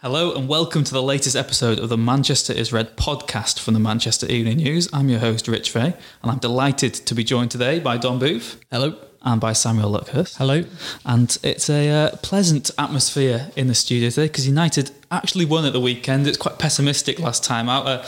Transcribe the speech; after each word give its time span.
Hello 0.00 0.34
and 0.34 0.46
welcome 0.46 0.84
to 0.84 0.92
the 0.92 1.02
latest 1.02 1.34
episode 1.34 1.78
of 1.78 1.88
the 1.88 1.96
Manchester 1.96 2.52
is 2.52 2.70
Red 2.70 2.98
podcast 2.98 3.58
from 3.58 3.72
the 3.72 3.80
Manchester 3.80 4.26
Evening 4.26 4.58
News. 4.58 4.90
I'm 4.92 5.08
your 5.08 5.20
host, 5.20 5.48
Rich 5.48 5.70
Fay, 5.70 5.94
and 6.22 6.30
I'm 6.30 6.36
delighted 6.36 6.92
to 6.92 7.14
be 7.14 7.24
joined 7.24 7.50
today 7.50 7.78
by 7.78 7.96
Dom 7.96 8.18
Booth. 8.18 8.60
Hello. 8.70 8.94
And 9.22 9.40
by 9.40 9.54
Samuel 9.54 9.90
Luckhurst. 9.90 10.36
Hello. 10.36 10.64
And 11.06 11.36
it's 11.42 11.70
a 11.70 11.88
uh, 11.88 12.16
pleasant 12.18 12.70
atmosphere 12.76 13.50
in 13.56 13.68
the 13.68 13.74
studio 13.74 14.10
today 14.10 14.26
because 14.26 14.46
United 14.46 14.90
actually 15.10 15.46
won 15.46 15.64
at 15.64 15.72
the 15.72 15.80
weekend. 15.80 16.26
It's 16.26 16.36
quite 16.36 16.58
pessimistic 16.58 17.18
last 17.18 17.42
time 17.42 17.70
out. 17.70 17.86
Uh, 17.86 18.04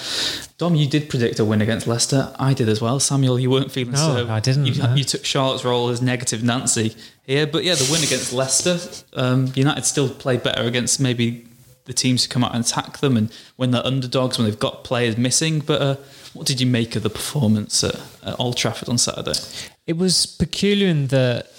Dom, 0.59 0.75
you 0.75 0.87
did 0.87 1.09
predict 1.09 1.39
a 1.39 1.45
win 1.45 1.63
against 1.63 1.87
Leicester. 1.87 2.35
I 2.39 2.53
did 2.53 2.69
as 2.69 2.83
well. 2.83 3.01
Samuel, 3.01 3.41
you 3.41 3.51
weren't 3.51 3.73
feeling 3.73 3.95
no, 3.95 4.27
so. 4.27 4.29
I 4.29 4.41
didn't. 4.41 4.67
You, 4.67 4.83
no. 4.83 4.95
you, 4.95 5.05
took 5.05 5.25
Charlotte's 5.25 5.65
role 5.65 5.89
as 5.89 6.03
negative 6.03 6.45
Nancy 6.45 6.95
here. 7.23 7.47
But 7.47 7.65
yeah, 7.65 7.77
the 7.77 7.89
win 7.91 8.05
against 8.05 8.35
Leicester, 8.35 8.79
um, 9.15 9.51
United 9.57 9.87
still 9.87 10.11
played 10.11 10.43
better 10.43 10.63
against 10.65 11.01
maybe 11.01 11.48
the 11.89 11.95
teams 11.95 12.23
who 12.23 12.29
come 12.29 12.45
out 12.45 12.55
and 12.55 12.65
attack 12.65 12.99
them 12.99 13.17
and 13.17 13.33
when 13.57 13.73
they're 13.73 13.85
underdogs, 13.85 14.39
when 14.39 14.47
they've 14.47 14.59
got 14.59 14.85
players 14.85 15.17
missing. 15.17 15.59
But 15.59 15.83
uh, 15.83 15.97
what 16.35 16.47
did 16.47 16.61
you 16.61 16.67
make 16.67 16.95
of 16.95 17.03
the 17.03 17.11
performance 17.11 17.83
at, 17.83 17.97
at, 18.23 18.39
Old 18.39 18.57
Trafford 18.57 18.89
on 18.89 18.99
Saturday? 18.99 19.39
It 19.87 19.97
was 19.97 20.27
peculiar 20.27 20.89
in 20.89 21.09
that, 21.09 21.51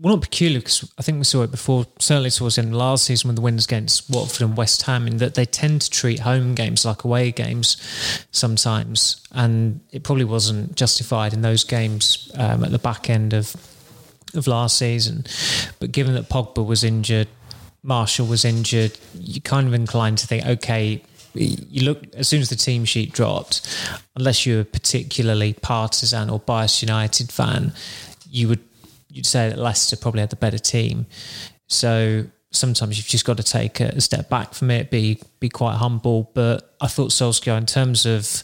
well, 0.00 0.14
not 0.14 0.22
peculiar 0.22 0.60
because 0.60 0.90
I 0.98 1.02
think 1.02 1.18
we 1.18 1.24
saw 1.24 1.42
it 1.42 1.50
before, 1.50 1.86
certainly 1.98 2.30
towards 2.30 2.56
the 2.56 2.62
end 2.62 2.72
of 2.72 2.78
last 2.78 3.04
season 3.04 3.28
when 3.28 3.34
the 3.34 3.42
wins 3.42 3.66
against 3.66 4.08
Watford 4.10 4.42
and 4.42 4.56
West 4.56 4.82
Ham, 4.82 5.06
in 5.06 5.18
that 5.18 5.34
they 5.34 5.44
tend 5.44 5.82
to 5.82 5.90
treat 5.90 6.20
home 6.20 6.54
games 6.54 6.86
like 6.86 7.04
away 7.04 7.30
games 7.30 7.76
sometimes. 8.30 9.22
And 9.30 9.80
it 9.92 10.02
probably 10.02 10.24
wasn't 10.24 10.74
justified 10.74 11.34
in 11.34 11.42
those 11.42 11.64
games 11.64 12.32
um, 12.34 12.64
at 12.64 12.72
the 12.72 12.78
back 12.78 13.10
end 13.10 13.34
of 13.34 13.54
of 14.32 14.46
last 14.46 14.78
season. 14.78 15.24
But 15.80 15.90
given 15.90 16.14
that 16.14 16.28
Pogba 16.28 16.64
was 16.64 16.84
injured, 16.84 17.26
Martial 17.82 18.26
was 18.26 18.44
injured, 18.44 18.98
you're 19.14 19.40
kind 19.40 19.66
of 19.66 19.74
inclined 19.74 20.18
to 20.18 20.26
think, 20.26 20.46
okay, 20.46 21.02
you 21.34 21.84
look 21.84 22.02
as 22.14 22.28
soon 22.28 22.40
as 22.40 22.48
the 22.48 22.56
team 22.56 22.84
sheet 22.84 23.12
dropped, 23.12 23.66
unless 24.16 24.44
you're 24.44 24.60
a 24.60 24.64
particularly 24.64 25.52
partisan 25.54 26.28
or 26.28 26.40
biased 26.40 26.82
United 26.82 27.30
fan, 27.30 27.72
you 28.28 28.48
would 28.48 28.60
you'd 29.08 29.26
say 29.26 29.48
that 29.48 29.58
Leicester 29.58 29.96
probably 29.96 30.20
had 30.20 30.30
the 30.30 30.36
better 30.36 30.58
team. 30.58 31.06
So 31.68 32.26
sometimes 32.52 32.96
you've 32.96 33.06
just 33.06 33.24
got 33.24 33.36
to 33.36 33.42
take 33.42 33.80
a 33.80 34.00
step 34.00 34.28
back 34.28 34.54
from 34.54 34.70
it, 34.70 34.90
be 34.90 35.20
be 35.38 35.48
quite 35.48 35.76
humble. 35.76 36.30
But 36.34 36.74
I 36.80 36.88
thought 36.88 37.10
Solskjaer, 37.10 37.56
in 37.56 37.66
terms 37.66 38.06
of 38.06 38.42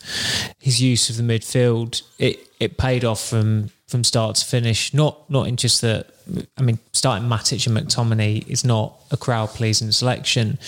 his 0.59 0.81
use 0.81 1.11
of 1.11 1.17
the 1.17 1.23
midfield, 1.23 2.03
it 2.19 2.39
it 2.61 2.79
paid 2.79 3.05
off 3.05 3.21
from 3.29 3.71
from 3.89 4.05
start 4.05 4.37
to 4.37 4.47
finish. 4.47 4.93
Not 4.93 5.29
not 5.31 5.49
in 5.49 5.57
just 5.57 5.81
that. 5.83 6.11
I 6.59 6.63
mean, 6.63 6.79
starting 6.93 7.29
Matic 7.29 7.67
and 7.67 7.77
McTominay 7.77 8.47
is 8.49 8.65
not 8.65 8.99
a 9.11 9.17
crowd 9.17 9.51
pleasing 9.51 9.93
selection, 9.93 10.59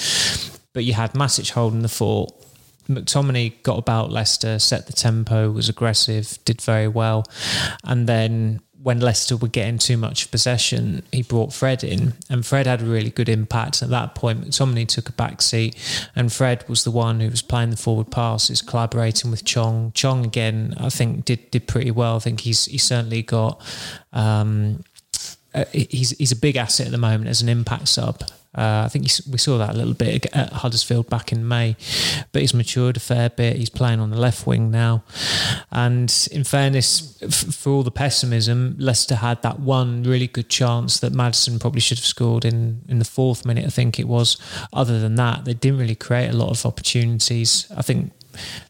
but 0.72 0.84
you 0.84 0.94
had 0.94 1.12
Matic 1.14 1.50
holding 1.50 1.82
the 1.82 1.88
fort. 1.88 2.32
McTominay 2.88 3.62
got 3.62 3.78
about 3.78 4.10
Leicester, 4.10 4.58
set 4.58 4.86
the 4.86 4.94
tempo, 4.94 5.50
was 5.50 5.68
aggressive, 5.68 6.38
did 6.46 6.62
very 6.62 6.88
well, 6.88 7.26
and 7.84 8.08
then 8.08 8.60
when 8.82 9.00
Leicester 9.00 9.36
were 9.36 9.48
getting 9.48 9.78
too 9.78 9.96
much 9.96 10.30
possession, 10.30 11.02
he 11.10 11.22
brought 11.22 11.52
Fred 11.52 11.82
in, 11.82 12.14
and 12.30 12.46
Fred 12.46 12.66
had 12.66 12.80
a 12.80 12.84
really 12.84 13.10
good 13.10 13.28
impact. 13.28 13.82
At 13.82 13.90
that 13.90 14.14
point, 14.14 14.42
McTominay 14.42 14.86
took 14.86 15.08
a 15.08 15.12
back 15.12 15.42
seat, 15.42 15.76
and 16.14 16.32
Fred 16.32 16.68
was 16.68 16.84
the 16.84 16.90
one 16.90 17.20
who 17.20 17.28
was 17.28 17.42
playing 17.42 17.70
the 17.70 17.76
forward 17.76 18.10
passes, 18.10 18.62
collaborating 18.62 19.30
with 19.30 19.44
Chong. 19.44 19.92
Chong 19.92 20.24
again, 20.24 20.74
I 20.78 20.90
think, 20.90 21.24
did 21.24 21.50
did 21.50 21.66
pretty 21.66 21.90
well. 21.90 22.16
I 22.16 22.20
think 22.20 22.40
he's 22.40 22.66
he 22.66 22.78
certainly 22.78 23.22
got. 23.22 23.60
Um, 24.12 24.84
uh, 25.54 25.64
he's 25.72 26.10
he's 26.10 26.32
a 26.32 26.36
big 26.36 26.56
asset 26.56 26.86
at 26.86 26.92
the 26.92 26.98
moment 26.98 27.28
as 27.28 27.42
an 27.42 27.48
impact 27.48 27.88
sub. 27.88 28.22
Uh, 28.58 28.82
I 28.84 28.88
think 28.88 29.04
we 29.30 29.38
saw 29.38 29.56
that 29.58 29.70
a 29.70 29.78
little 29.78 29.94
bit 29.94 30.26
at 30.34 30.52
Huddersfield 30.52 31.08
back 31.08 31.30
in 31.30 31.46
May, 31.46 31.76
but 32.32 32.42
he's 32.42 32.52
matured 32.52 32.96
a 32.96 33.00
fair 33.00 33.30
bit. 33.30 33.56
He's 33.56 33.70
playing 33.70 34.00
on 34.00 34.10
the 34.10 34.18
left 34.18 34.46
wing 34.48 34.70
now, 34.72 35.04
and 35.70 36.12
in 36.32 36.42
fairness, 36.42 37.16
f- 37.22 37.54
for 37.54 37.70
all 37.70 37.82
the 37.84 37.92
pessimism, 37.92 38.74
Leicester 38.78 39.14
had 39.14 39.42
that 39.42 39.60
one 39.60 40.02
really 40.02 40.26
good 40.26 40.48
chance 40.48 40.98
that 40.98 41.12
Maddison 41.12 41.60
probably 41.60 41.80
should 41.80 41.98
have 41.98 42.04
scored 42.04 42.44
in 42.44 42.82
in 42.88 42.98
the 42.98 43.04
fourth 43.04 43.44
minute. 43.44 43.64
I 43.64 43.70
think 43.70 44.00
it 44.00 44.08
was. 44.08 44.36
Other 44.72 44.98
than 44.98 45.14
that, 45.14 45.44
they 45.44 45.54
didn't 45.54 45.78
really 45.78 45.94
create 45.94 46.28
a 46.28 46.36
lot 46.36 46.50
of 46.50 46.66
opportunities. 46.66 47.70
I 47.76 47.82
think 47.82 48.12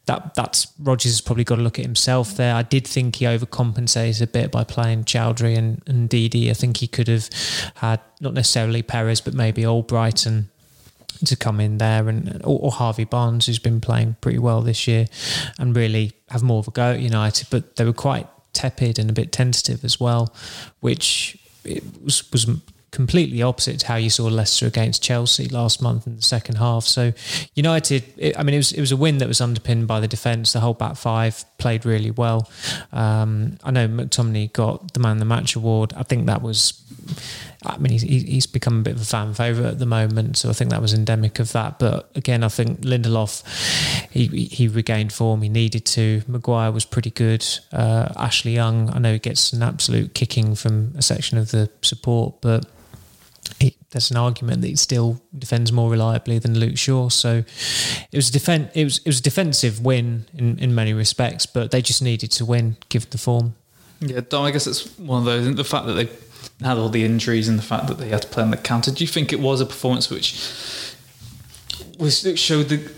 that 0.06 0.34
that's 0.34 0.72
Rodgers 0.78 1.12
has 1.12 1.20
probably 1.20 1.44
got 1.44 1.56
to 1.56 1.62
look 1.62 1.78
at 1.78 1.84
himself 1.84 2.36
there. 2.36 2.54
I 2.54 2.62
did 2.62 2.86
think 2.86 3.16
he 3.16 3.24
overcompensated 3.24 4.22
a 4.22 4.26
bit 4.26 4.50
by 4.50 4.64
playing 4.64 5.04
Choudhury 5.04 5.56
and, 5.56 5.82
and 5.86 6.08
Ndidi. 6.08 6.50
I 6.50 6.54
think 6.54 6.78
he 6.78 6.86
could 6.86 7.08
have 7.08 7.28
had 7.76 8.00
not 8.20 8.34
necessarily 8.34 8.82
Perez, 8.82 9.20
but 9.20 9.34
maybe 9.34 9.62
Albrighton 9.62 10.44
to 11.24 11.36
come 11.36 11.60
in 11.60 11.78
there 11.78 12.08
and 12.08 12.40
or, 12.44 12.58
or, 12.60 12.70
Harvey 12.70 13.04
Barnes, 13.04 13.46
who's 13.46 13.58
been 13.58 13.80
playing 13.80 14.16
pretty 14.20 14.38
well 14.38 14.62
this 14.62 14.86
year, 14.86 15.06
and 15.58 15.74
really 15.74 16.12
have 16.30 16.42
more 16.42 16.60
of 16.60 16.68
a 16.68 16.70
go 16.70 16.92
at 16.92 17.00
United. 17.00 17.48
But 17.50 17.76
they 17.76 17.84
were 17.84 17.92
quite 17.92 18.26
tepid 18.52 18.98
and 18.98 19.10
a 19.10 19.12
bit 19.12 19.32
tentative 19.32 19.84
as 19.84 19.98
well, 19.98 20.34
which 20.80 21.36
was 22.04 22.30
was 22.32 22.46
completely 22.90 23.42
opposite 23.42 23.80
to 23.80 23.86
how 23.86 23.96
you 23.96 24.10
saw 24.10 24.24
Leicester 24.24 24.66
against 24.66 25.02
Chelsea 25.02 25.48
last 25.48 25.82
month 25.82 26.06
in 26.06 26.16
the 26.16 26.22
second 26.22 26.56
half. 26.56 26.84
So 26.84 27.12
United, 27.54 28.04
it, 28.16 28.38
I 28.38 28.42
mean, 28.42 28.54
it 28.54 28.58
was 28.58 28.72
it 28.72 28.80
was 28.80 28.92
a 28.92 28.96
win 28.96 29.18
that 29.18 29.28
was 29.28 29.40
underpinned 29.40 29.86
by 29.86 30.00
the 30.00 30.08
defence. 30.08 30.52
The 30.52 30.60
whole 30.60 30.74
back 30.74 30.96
five 30.96 31.44
played 31.58 31.84
really 31.84 32.10
well. 32.10 32.50
Um, 32.92 33.58
I 33.62 33.70
know 33.70 33.88
McTominay 33.88 34.52
got 34.52 34.94
the 34.94 35.00
man 35.00 35.12
of 35.12 35.18
the 35.18 35.24
match 35.26 35.54
award. 35.56 35.92
I 35.96 36.02
think 36.02 36.26
that 36.26 36.42
was. 36.42 36.82
I 37.64 37.76
mean, 37.78 37.90
he's, 37.90 38.02
he's 38.02 38.46
become 38.46 38.78
a 38.78 38.82
bit 38.82 38.94
of 38.94 39.02
a 39.02 39.04
fan 39.04 39.34
favourite 39.34 39.70
at 39.70 39.78
the 39.80 39.86
moment, 39.86 40.36
so 40.36 40.48
I 40.48 40.52
think 40.52 40.70
that 40.70 40.80
was 40.80 40.94
endemic 40.94 41.40
of 41.40 41.52
that. 41.52 41.80
But 41.80 42.08
again, 42.14 42.44
I 42.44 42.48
think 42.48 42.82
Lindelof, 42.82 43.42
he 44.10 44.26
he 44.26 44.68
regained 44.68 45.12
form. 45.12 45.42
He 45.42 45.48
needed 45.48 45.84
to. 45.86 46.22
Maguire 46.28 46.70
was 46.70 46.84
pretty 46.84 47.10
good. 47.10 47.44
Uh, 47.72 48.12
Ashley 48.16 48.52
Young, 48.52 48.90
I 48.90 48.98
know 48.98 49.12
he 49.12 49.18
gets 49.18 49.52
an 49.52 49.62
absolute 49.62 50.14
kicking 50.14 50.54
from 50.54 50.94
a 50.96 51.02
section 51.02 51.36
of 51.36 51.50
the 51.50 51.70
support, 51.82 52.40
but 52.40 52.64
he, 53.60 53.76
there's 53.90 54.10
an 54.10 54.16
argument 54.16 54.62
that 54.62 54.68
he 54.68 54.76
still 54.76 55.20
defends 55.36 55.72
more 55.72 55.90
reliably 55.90 56.38
than 56.38 56.58
Luke 56.58 56.78
Shaw. 56.78 57.08
So 57.08 57.44
it 58.12 58.16
was 58.16 58.28
a 58.28 58.32
defend, 58.32 58.70
it 58.74 58.84
was 58.84 58.98
it 58.98 59.06
was 59.06 59.20
a 59.20 59.22
defensive 59.22 59.84
win 59.84 60.26
in, 60.34 60.58
in 60.58 60.74
many 60.74 60.92
respects, 60.92 61.46
but 61.46 61.70
they 61.70 61.82
just 61.82 62.02
needed 62.02 62.30
to 62.32 62.44
win, 62.44 62.76
given 62.88 63.08
the 63.10 63.18
form. 63.18 63.54
Yeah, 64.00 64.20
Dom, 64.20 64.44
I 64.44 64.50
guess 64.50 64.66
it's 64.66 64.98
one 64.98 65.20
of 65.20 65.24
those. 65.24 65.54
The 65.54 65.64
fact 65.64 65.86
that 65.86 65.94
they 65.94 66.08
had 66.64 66.76
all 66.76 66.88
the 66.88 67.04
injuries 67.04 67.48
and 67.48 67.58
the 67.58 67.62
fact 67.62 67.86
that 67.88 67.98
they 67.98 68.08
had 68.08 68.22
to 68.22 68.28
play 68.28 68.42
on 68.42 68.50
the 68.50 68.56
counter. 68.56 68.90
Do 68.90 69.02
you 69.02 69.08
think 69.08 69.32
it 69.32 69.40
was 69.40 69.60
a 69.60 69.66
performance 69.66 70.10
which 70.10 70.34
was 71.98 72.20
showed 72.36 72.68
the, 72.68 72.90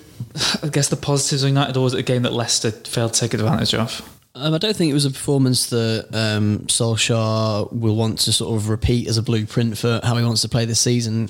I 0.62 0.69
guess, 0.69 0.89
the 0.89 0.97
positives 0.97 1.43
of 1.43 1.49
United, 1.49 1.77
or 1.77 1.84
was 1.84 1.94
it 1.94 2.00
a 2.00 2.03
game 2.03 2.22
that 2.22 2.33
Leicester 2.33 2.71
failed 2.71 3.15
to 3.15 3.21
take 3.21 3.34
advantage 3.34 3.75
of? 3.75 4.19
Um, 4.32 4.54
I 4.54 4.58
don't 4.58 4.76
think 4.76 4.91
it 4.91 4.94
was 4.94 5.06
a 5.06 5.10
performance 5.10 5.70
that 5.70 6.08
um, 6.12 6.60
Solskjaer 6.60 7.72
will 7.72 7.96
want 7.96 8.20
to 8.20 8.32
sort 8.32 8.54
of 8.56 8.68
repeat 8.68 9.08
as 9.08 9.18
a 9.18 9.22
blueprint 9.22 9.76
for 9.76 10.00
how 10.04 10.16
he 10.16 10.24
wants 10.24 10.42
to 10.42 10.48
play 10.48 10.64
this 10.66 10.78
season. 10.78 11.28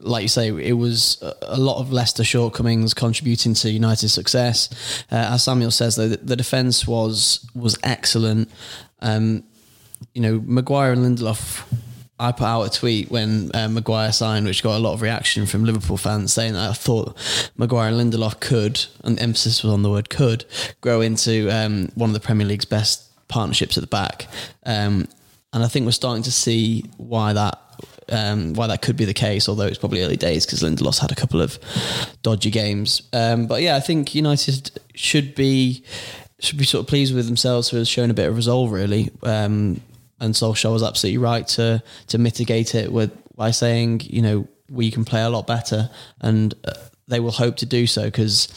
Like 0.00 0.22
you 0.22 0.28
say, 0.28 0.48
it 0.48 0.72
was 0.72 1.22
a 1.42 1.56
lot 1.56 1.78
of 1.78 1.92
Leicester 1.92 2.24
shortcomings 2.24 2.92
contributing 2.92 3.54
to 3.54 3.70
United's 3.70 4.12
success. 4.12 5.04
Uh, 5.12 5.30
as 5.32 5.44
Samuel 5.44 5.70
says, 5.70 5.94
though, 5.94 6.08
the, 6.08 6.36
defence 6.36 6.88
was 6.88 7.48
was 7.54 7.78
excellent. 7.84 8.50
Um, 9.00 9.44
you 10.14 10.22
know, 10.22 10.42
Maguire 10.44 10.92
and 10.92 11.02
Lindelof 11.04 11.64
I 12.20 12.32
put 12.32 12.44
out 12.44 12.62
a 12.64 12.70
tweet 12.70 13.10
when 13.10 13.50
uh, 13.54 13.68
Maguire 13.68 14.12
signed, 14.12 14.44
which 14.44 14.62
got 14.62 14.76
a 14.76 14.78
lot 14.78 14.92
of 14.92 15.00
reaction 15.00 15.46
from 15.46 15.64
Liverpool 15.64 15.96
fans 15.96 16.34
saying 16.34 16.52
that 16.52 16.68
I 16.68 16.72
thought 16.74 17.16
Maguire 17.56 17.88
and 17.88 18.12
Lindelof 18.12 18.40
could, 18.40 18.84
and 19.02 19.18
emphasis 19.18 19.62
was 19.62 19.72
on 19.72 19.82
the 19.82 19.90
word 19.90 20.10
could, 20.10 20.44
grow 20.82 21.00
into 21.00 21.48
um, 21.50 21.88
one 21.94 22.10
of 22.10 22.14
the 22.14 22.20
Premier 22.20 22.46
League's 22.46 22.66
best 22.66 23.06
partnerships 23.28 23.78
at 23.78 23.80
the 23.80 23.86
back. 23.86 24.26
Um, 24.66 25.08
and 25.54 25.64
I 25.64 25.68
think 25.68 25.86
we're 25.86 25.92
starting 25.92 26.22
to 26.24 26.32
see 26.32 26.84
why 26.98 27.32
that 27.32 27.58
um, 28.10 28.54
why 28.54 28.66
that 28.66 28.82
could 28.82 28.96
be 28.96 29.04
the 29.04 29.14
case, 29.14 29.48
although 29.48 29.66
it's 29.66 29.78
probably 29.78 30.02
early 30.02 30.16
days 30.16 30.44
because 30.44 30.62
Lindelof 30.62 30.98
had 30.98 31.12
a 31.12 31.14
couple 31.14 31.40
of 31.40 31.58
dodgy 32.22 32.50
games. 32.50 33.02
Um, 33.12 33.46
but 33.46 33.62
yeah, 33.62 33.76
I 33.76 33.80
think 33.80 34.14
United 34.14 34.78
should 34.94 35.34
be 35.34 35.84
should 36.38 36.58
be 36.58 36.64
sort 36.64 36.82
of 36.82 36.88
pleased 36.88 37.14
with 37.14 37.26
themselves 37.26 37.70
for 37.70 37.84
showing 37.84 38.10
a 38.10 38.14
bit 38.14 38.28
of 38.28 38.36
resolve, 38.36 38.72
really. 38.72 39.10
Um, 39.22 39.80
and 40.20 40.34
Solskjaer 40.34 40.72
was 40.72 40.82
absolutely 40.82 41.18
right 41.18 41.46
to 41.48 41.82
to 42.08 42.18
mitigate 42.18 42.74
it 42.74 42.92
with 42.92 43.10
by 43.36 43.50
saying, 43.50 44.02
you 44.04 44.22
know, 44.22 44.48
we 44.70 44.90
can 44.90 45.04
play 45.04 45.22
a 45.22 45.30
lot 45.30 45.46
better, 45.46 45.90
and 46.20 46.54
uh, 46.64 46.72
they 47.08 47.20
will 47.20 47.32
hope 47.32 47.56
to 47.56 47.66
do 47.66 47.86
so 47.86 48.04
because 48.04 48.48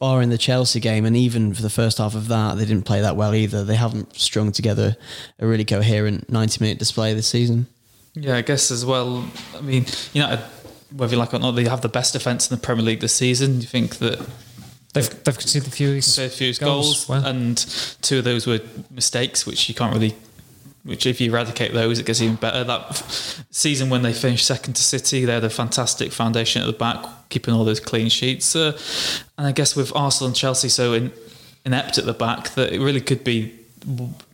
barring 0.00 0.30
the 0.30 0.38
Chelsea 0.38 0.80
game 0.80 1.04
and 1.04 1.16
even 1.16 1.54
for 1.54 1.62
the 1.62 1.70
first 1.70 1.98
half 1.98 2.14
of 2.14 2.28
that, 2.28 2.56
they 2.56 2.64
didn't 2.64 2.84
play 2.84 3.00
that 3.00 3.16
well 3.16 3.34
either. 3.34 3.64
They 3.64 3.76
haven't 3.76 4.16
strung 4.16 4.52
together 4.52 4.96
a 5.38 5.46
really 5.46 5.64
coherent 5.64 6.30
90 6.30 6.62
minute 6.62 6.78
display 6.78 7.14
this 7.14 7.28
season. 7.28 7.66
Yeah, 8.14 8.36
I 8.36 8.42
guess 8.42 8.70
as 8.70 8.84
well. 8.84 9.28
I 9.56 9.60
mean, 9.60 9.86
you 10.12 10.22
know, 10.22 10.38
whether 10.94 11.12
you 11.12 11.18
like 11.18 11.32
it 11.32 11.36
or 11.36 11.40
not, 11.40 11.52
they 11.52 11.64
have 11.64 11.80
the 11.80 11.88
best 11.88 12.12
defence 12.12 12.50
in 12.50 12.56
the 12.56 12.62
Premier 12.62 12.84
League 12.84 13.00
this 13.00 13.14
season. 13.14 13.60
You 13.60 13.66
think 13.66 13.96
that 13.98 14.24
They've, 14.94 15.24
they've 15.24 15.36
conceded 15.36 15.66
the 15.66 15.72
fewest, 15.72 16.18
a 16.20 16.28
few 16.28 16.54
goals, 16.54 17.04
goals, 17.04 17.08
well. 17.08 17.26
and 17.26 17.56
two 18.00 18.18
of 18.18 18.24
those 18.24 18.46
were 18.46 18.60
mistakes, 18.92 19.44
which 19.44 19.68
you 19.68 19.74
can't 19.74 19.92
really. 19.92 20.14
Which, 20.84 21.06
if 21.06 21.18
you 21.18 21.30
eradicate 21.30 21.72
those, 21.72 21.98
it 21.98 22.04
gets 22.04 22.20
even 22.20 22.36
better. 22.36 22.62
That 22.62 22.94
season 23.50 23.88
when 23.88 24.02
they 24.02 24.12
finished 24.12 24.46
second 24.46 24.74
to 24.74 24.82
City, 24.82 25.24
they 25.24 25.32
had 25.32 25.42
a 25.42 25.50
fantastic 25.50 26.12
foundation 26.12 26.60
at 26.60 26.66
the 26.66 26.74
back, 26.74 27.02
keeping 27.30 27.54
all 27.54 27.64
those 27.64 27.80
clean 27.80 28.10
sheets. 28.10 28.54
Uh, 28.54 28.78
and 29.38 29.46
I 29.46 29.52
guess 29.52 29.74
with 29.74 29.96
Arsenal 29.96 30.28
and 30.28 30.36
Chelsea 30.36 30.68
so 30.68 30.92
in, 30.92 31.10
inept 31.64 31.96
at 31.96 32.04
the 32.04 32.12
back, 32.12 32.50
that 32.50 32.70
it 32.70 32.80
really 32.80 33.00
could 33.00 33.24
be 33.24 33.58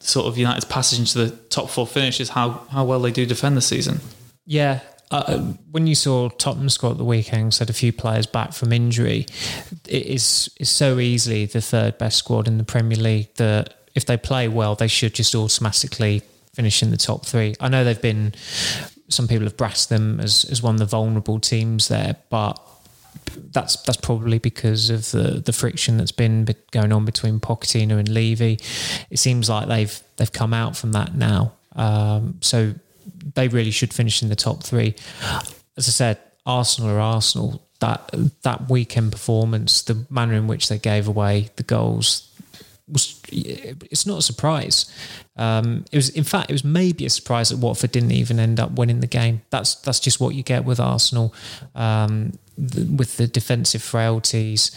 sort 0.00 0.26
of 0.26 0.38
United's 0.38 0.64
passage 0.64 0.98
into 0.98 1.18
the 1.18 1.30
top 1.30 1.70
four 1.70 1.86
finish 1.86 2.20
is 2.20 2.30
how, 2.30 2.50
how 2.70 2.84
well 2.84 3.00
they 3.00 3.12
do 3.12 3.24
defend 3.26 3.56
the 3.56 3.62
season. 3.62 4.00
Yeah. 4.44 4.80
Uh, 5.12 5.38
when 5.70 5.86
you 5.86 5.94
saw 5.94 6.28
Tottenham 6.28 6.68
score 6.68 6.92
at 6.92 6.98
the 6.98 7.04
weekend, 7.04 7.54
had 7.56 7.70
a 7.70 7.72
few 7.72 7.92
players 7.92 8.26
back 8.26 8.52
from 8.52 8.72
injury, 8.72 9.26
it 9.88 10.06
is 10.06 10.48
is 10.60 10.70
so 10.70 11.00
easily 11.00 11.46
the 11.46 11.60
third 11.60 11.98
best 11.98 12.16
squad 12.16 12.46
in 12.46 12.58
the 12.58 12.64
Premier 12.64 12.96
League 12.96 13.34
that 13.34 13.74
if 13.96 14.06
they 14.06 14.16
play 14.16 14.46
well, 14.46 14.76
they 14.76 14.86
should 14.86 15.12
just 15.12 15.34
automatically 15.34 16.22
finish 16.54 16.82
in 16.82 16.90
the 16.90 16.96
top 16.96 17.26
three. 17.26 17.54
I 17.60 17.68
know 17.68 17.84
they've 17.84 18.00
been 18.00 18.34
some 19.08 19.28
people 19.28 19.44
have 19.44 19.56
brassed 19.56 19.88
them 19.88 20.20
as, 20.20 20.44
as 20.44 20.62
one 20.62 20.76
of 20.76 20.78
the 20.78 20.86
vulnerable 20.86 21.40
teams 21.40 21.88
there, 21.88 22.16
but 22.30 22.58
that's 23.52 23.76
that's 23.82 23.98
probably 23.98 24.38
because 24.38 24.90
of 24.90 25.10
the 25.10 25.42
the 25.44 25.52
friction 25.52 25.96
that's 25.96 26.12
been 26.12 26.46
going 26.70 26.92
on 26.92 27.04
between 27.04 27.40
Pochettino 27.40 27.98
and 27.98 28.08
Levy. 28.08 28.58
It 29.10 29.18
seems 29.18 29.48
like 29.48 29.68
they've 29.68 30.00
they've 30.16 30.32
come 30.32 30.54
out 30.54 30.76
from 30.76 30.92
that 30.92 31.14
now. 31.14 31.52
Um, 31.74 32.38
so 32.40 32.74
they 33.34 33.48
really 33.48 33.70
should 33.70 33.92
finish 33.92 34.22
in 34.22 34.28
the 34.28 34.36
top 34.36 34.62
three. 34.62 34.94
As 35.76 35.88
I 35.88 35.92
said, 35.92 36.18
Arsenal 36.46 36.90
are 36.90 37.00
Arsenal. 37.00 37.66
That 37.80 38.10
that 38.42 38.68
weekend 38.68 39.12
performance, 39.12 39.82
the 39.82 40.04
manner 40.10 40.34
in 40.34 40.46
which 40.46 40.68
they 40.68 40.78
gave 40.78 41.08
away 41.08 41.48
the 41.56 41.62
goals, 41.62 42.29
was 42.92 43.20
it's 43.32 44.06
not 44.06 44.18
a 44.18 44.22
surprise. 44.22 44.92
Um, 45.36 45.84
it 45.90 45.96
was, 45.96 46.10
in 46.10 46.24
fact, 46.24 46.50
it 46.50 46.52
was 46.52 46.64
maybe 46.64 47.06
a 47.06 47.10
surprise 47.10 47.48
that 47.48 47.58
Watford 47.58 47.92
didn't 47.92 48.12
even 48.12 48.38
end 48.38 48.60
up 48.60 48.72
winning 48.72 49.00
the 49.00 49.06
game. 49.06 49.42
That's 49.50 49.74
that's 49.76 50.00
just 50.00 50.20
what 50.20 50.34
you 50.34 50.42
get 50.42 50.64
with 50.64 50.80
Arsenal, 50.80 51.34
um, 51.74 52.38
with 52.58 53.16
the 53.16 53.26
defensive 53.26 53.82
frailties. 53.82 54.70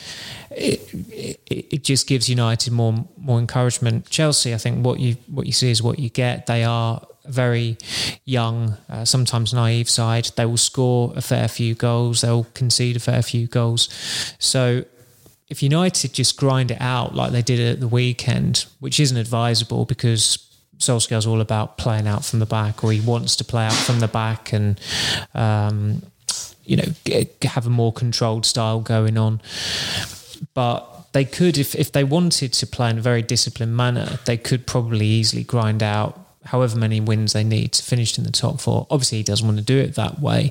It, 0.51 0.81
it, 1.11 1.39
it 1.49 1.83
just 1.83 2.07
gives 2.07 2.29
United 2.29 2.71
more 2.71 3.05
more 3.17 3.39
encouragement. 3.39 4.09
Chelsea, 4.09 4.53
I 4.53 4.57
think, 4.57 4.85
what 4.85 4.99
you 4.99 5.17
what 5.27 5.45
you 5.45 5.51
see 5.51 5.71
is 5.71 5.81
what 5.81 5.99
you 5.99 6.09
get. 6.09 6.45
They 6.45 6.63
are 6.63 7.05
a 7.25 7.31
very 7.31 7.77
young, 8.25 8.77
uh, 8.89 9.05
sometimes 9.05 9.53
naive 9.53 9.89
side. 9.89 10.29
They 10.35 10.45
will 10.45 10.57
score 10.57 11.13
a 11.15 11.21
fair 11.21 11.47
few 11.47 11.75
goals. 11.75 12.21
They'll 12.21 12.47
concede 12.53 12.95
a 12.95 12.99
fair 12.99 13.21
few 13.21 13.47
goals. 13.47 13.89
So 14.39 14.85
if 15.49 15.61
United 15.61 16.13
just 16.13 16.37
grind 16.37 16.71
it 16.71 16.81
out 16.81 17.15
like 17.15 17.31
they 17.31 17.41
did 17.41 17.59
at 17.59 17.79
the 17.79 17.87
weekend, 17.87 18.65
which 18.79 18.99
isn't 18.99 19.17
advisable 19.17 19.85
because 19.85 20.49
Solskjaer's 20.77 21.27
all 21.27 21.41
about 21.41 21.77
playing 21.77 22.07
out 22.07 22.25
from 22.25 22.39
the 22.39 22.45
back, 22.45 22.83
or 22.83 22.91
he 22.91 22.99
wants 22.99 23.35
to 23.37 23.43
play 23.43 23.65
out 23.65 23.73
from 23.73 23.99
the 23.99 24.07
back 24.07 24.53
and, 24.53 24.79
um, 25.33 26.01
you 26.65 26.77
know, 26.77 26.85
get, 27.03 27.43
have 27.43 27.67
a 27.67 27.69
more 27.69 27.93
controlled 27.93 28.45
style 28.45 28.79
going 28.79 29.17
on. 29.17 29.41
But 30.53 31.13
they 31.13 31.25
could, 31.25 31.57
if, 31.57 31.75
if 31.75 31.91
they 31.91 32.03
wanted 32.03 32.53
to 32.53 32.67
play 32.67 32.89
in 32.89 32.97
a 32.97 33.01
very 33.01 33.21
disciplined 33.21 33.77
manner, 33.77 34.19
they 34.25 34.37
could 34.37 34.65
probably 34.65 35.05
easily 35.05 35.43
grind 35.43 35.83
out 35.83 36.19
however 36.45 36.77
many 36.77 36.99
wins 36.99 37.33
they 37.33 37.43
need 37.43 37.71
to 37.73 37.83
finish 37.83 38.17
in 38.17 38.23
the 38.23 38.31
top 38.31 38.59
four. 38.59 38.87
Obviously, 38.89 39.19
he 39.19 39.23
doesn't 39.23 39.45
want 39.45 39.57
to 39.57 39.63
do 39.63 39.77
it 39.77 39.95
that 39.95 40.19
way, 40.19 40.49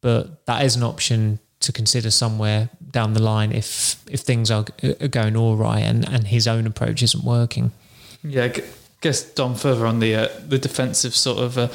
but 0.00 0.46
that 0.46 0.64
is 0.64 0.76
an 0.76 0.82
option 0.82 1.38
to 1.60 1.72
consider 1.72 2.10
somewhere 2.10 2.70
down 2.96 3.12
the 3.12 3.22
line 3.22 3.52
if 3.52 4.02
if 4.10 4.20
things 4.20 4.50
are, 4.50 4.64
are 5.02 5.08
going 5.08 5.36
all 5.36 5.54
right 5.54 5.82
and, 5.82 6.08
and 6.08 6.28
his 6.28 6.48
own 6.48 6.66
approach 6.66 7.02
isn't 7.02 7.22
working. 7.22 7.70
Yeah, 8.24 8.44
I 8.44 8.62
guess 9.02 9.22
Dom 9.34 9.54
further 9.54 9.86
on 9.86 10.00
the 10.00 10.14
uh, 10.14 10.28
the 10.48 10.58
defensive 10.58 11.14
sort 11.14 11.38
of 11.38 11.58
uh, 11.58 11.68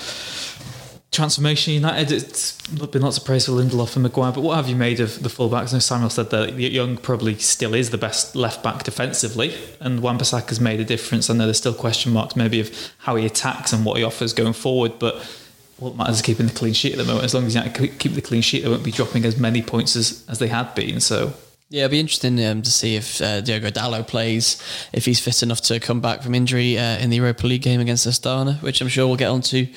transformation. 1.11 1.75
United, 1.75 2.11
it's 2.11 2.59
been 2.87 3.03
lots 3.03 3.19
of 3.19 3.25
praise 3.25 3.45
for 3.45 3.51
Lindelof 3.51 3.95
and 3.95 4.01
Maguire, 4.01 4.31
but 4.31 4.41
what 4.41 4.55
have 4.55 4.67
you 4.67 4.75
made 4.75 4.99
of 4.99 5.21
the 5.21 5.29
fullbacks? 5.29 5.69
I 5.69 5.75
know 5.75 5.79
Samuel 5.79 6.09
said 6.09 6.31
that 6.31 6.57
Young 6.57 6.97
probably 6.97 7.37
still 7.37 7.75
is 7.75 7.91
the 7.91 7.99
best 7.99 8.35
left 8.35 8.63
back 8.63 8.81
defensively, 8.81 9.55
and 9.79 10.01
Wan 10.01 10.17
has 10.17 10.59
made 10.59 10.79
a 10.79 10.85
difference. 10.85 11.29
I 11.29 11.35
know 11.35 11.45
there's 11.45 11.57
still 11.57 11.75
question 11.75 12.13
marks 12.13 12.35
maybe 12.35 12.59
of 12.61 12.93
how 12.97 13.15
he 13.15 13.27
attacks 13.27 13.73
and 13.73 13.85
what 13.85 13.97
he 13.97 14.03
offers 14.03 14.33
going 14.33 14.53
forward, 14.53 14.97
but 14.97 15.15
what 15.81 15.95
matters 15.95 16.17
is 16.17 16.21
keeping 16.21 16.45
the 16.45 16.53
clean 16.53 16.73
sheet 16.73 16.93
at 16.93 16.99
the 16.99 17.03
moment. 17.03 17.25
As 17.25 17.33
long 17.33 17.45
as 17.45 17.55
United 17.55 17.99
keep 17.99 18.13
the 18.13 18.21
clean 18.21 18.41
sheet, 18.41 18.63
they 18.63 18.69
won't 18.69 18.83
be 18.83 18.91
dropping 18.91 19.25
as 19.25 19.37
many 19.37 19.61
points 19.61 19.95
as, 19.95 20.23
as 20.29 20.37
they 20.39 20.47
had 20.47 20.73
been. 20.75 21.01
So 21.01 21.33
Yeah, 21.69 21.81
it'd 21.81 21.91
be 21.91 21.99
interesting 21.99 22.43
um, 22.45 22.61
to 22.61 22.69
see 22.69 22.95
if 22.95 23.21
uh, 23.21 23.41
Diogo 23.41 23.71
Dalot 23.71 24.07
plays, 24.07 24.61
if 24.93 25.05
he's 25.05 25.19
fit 25.19 25.41
enough 25.41 25.61
to 25.61 25.79
come 25.79 26.01
back 26.01 26.21
from 26.21 26.35
injury 26.35 26.77
uh, 26.77 26.99
in 26.99 27.09
the 27.09 27.15
Europa 27.15 27.47
League 27.47 27.63
game 27.63 27.79
against 27.79 28.05
Astana, 28.05 28.61
which 28.61 28.79
I'm 28.81 28.89
sure 28.89 29.07
we'll 29.07 29.15
get 29.15 29.29
onto 29.29 29.67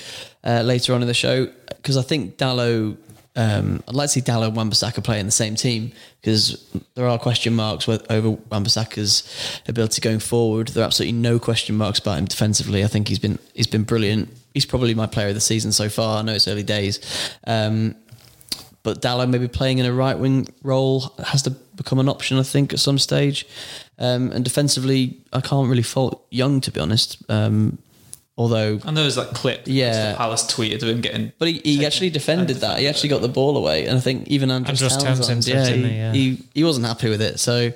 uh, 0.45 0.63
later 0.63 0.93
on 0.93 1.01
in 1.03 1.09
the 1.09 1.15
show. 1.15 1.47
Because 1.69 1.97
I 1.97 2.03
think 2.03 2.37
Dallo, 2.37 2.97
um, 3.37 3.83
I'd 3.89 3.95
like 3.95 4.07
to 4.07 4.13
see 4.13 4.21
Dalot 4.21 4.49
and 4.49 4.57
Wan-Bissaka 4.57 5.03
play 5.03 5.19
in 5.19 5.27
the 5.27 5.33
same 5.33 5.57
team 5.57 5.93
because 6.21 6.69
there 6.95 7.09
are 7.09 7.19
question 7.19 7.55
marks 7.55 7.87
with, 7.87 8.09
over 8.11 8.31
Wan-Bissaka's 8.31 9.61
ability 9.67 10.01
going 10.01 10.21
forward. 10.21 10.69
There 10.69 10.85
are 10.85 10.87
absolutely 10.87 11.19
no 11.19 11.39
question 11.41 11.77
marks 11.77 11.99
about 11.99 12.19
him 12.19 12.27
defensively. 12.27 12.85
I 12.85 12.87
think 12.87 13.09
he's 13.09 13.19
been 13.19 13.39
he's 13.53 13.67
been 13.67 13.83
brilliant. 13.83 14.29
He's 14.53 14.67
probably 14.67 14.95
my 14.95 15.07
player 15.07 15.29
of 15.29 15.35
the 15.35 15.41
season 15.41 15.73
so 15.73 15.89
far. 15.89 16.19
I 16.19 16.23
know 16.23 16.33
it's 16.33 16.47
early 16.47 16.63
days. 16.63 17.01
Um, 17.45 17.97
but 18.85 19.01
Dalot 19.01 19.31
maybe 19.31 19.49
playing 19.49 19.79
in 19.79 19.87
a 19.87 19.93
right 19.93 20.17
wing 20.17 20.47
role 20.63 21.13
has 21.25 21.43
to 21.43 21.51
become 21.51 21.99
an 21.99 22.09
option, 22.09 22.39
I 22.39 22.43
think, 22.43 22.73
at 22.73 22.79
some 22.79 22.99
stage. 22.99 23.47
Um, 23.99 24.31
and 24.31 24.45
defensively, 24.45 25.19
I 25.33 25.41
can't 25.41 25.69
really 25.69 25.83
fault 25.83 26.25
Young 26.31 26.61
to 26.61 26.71
be 26.71 26.79
honest. 26.79 27.23
Um, 27.29 27.79
although, 28.37 28.81
I 28.85 28.91
know 28.91 29.03
there's 29.03 29.15
that 29.17 29.35
clip. 29.35 29.63
Yeah. 29.67 29.93
that 29.93 30.17
Palace 30.17 30.43
tweeted 30.45 30.83
of 30.83 30.89
him 30.89 31.01
getting. 31.01 31.33
but 31.39 31.49
he, 31.49 31.59
he 31.65 31.87
actually 31.87 32.11
defended 32.11 32.57
that. 32.59 32.79
He 32.79 32.89
actually 32.89 33.09
got 33.11 33.23
the 33.23 33.29
ball 33.29 33.57
away, 33.57 33.87
and 33.87 33.97
I 33.97 34.01
think 34.01 34.29
even 34.29 34.51
Andros, 34.51 34.83
Andros 34.83 35.03
Townsend, 35.03 35.45
Townsend 35.45 35.47
yeah, 35.47 35.67
he, 35.67 35.73
didn't 35.83 35.91
he? 35.91 35.97
Yeah. 35.97 36.13
he 36.13 36.45
he 36.55 36.65
wasn't 36.65 36.87
happy 36.87 37.09
with 37.09 37.23
it. 37.23 37.39
So, 37.41 37.73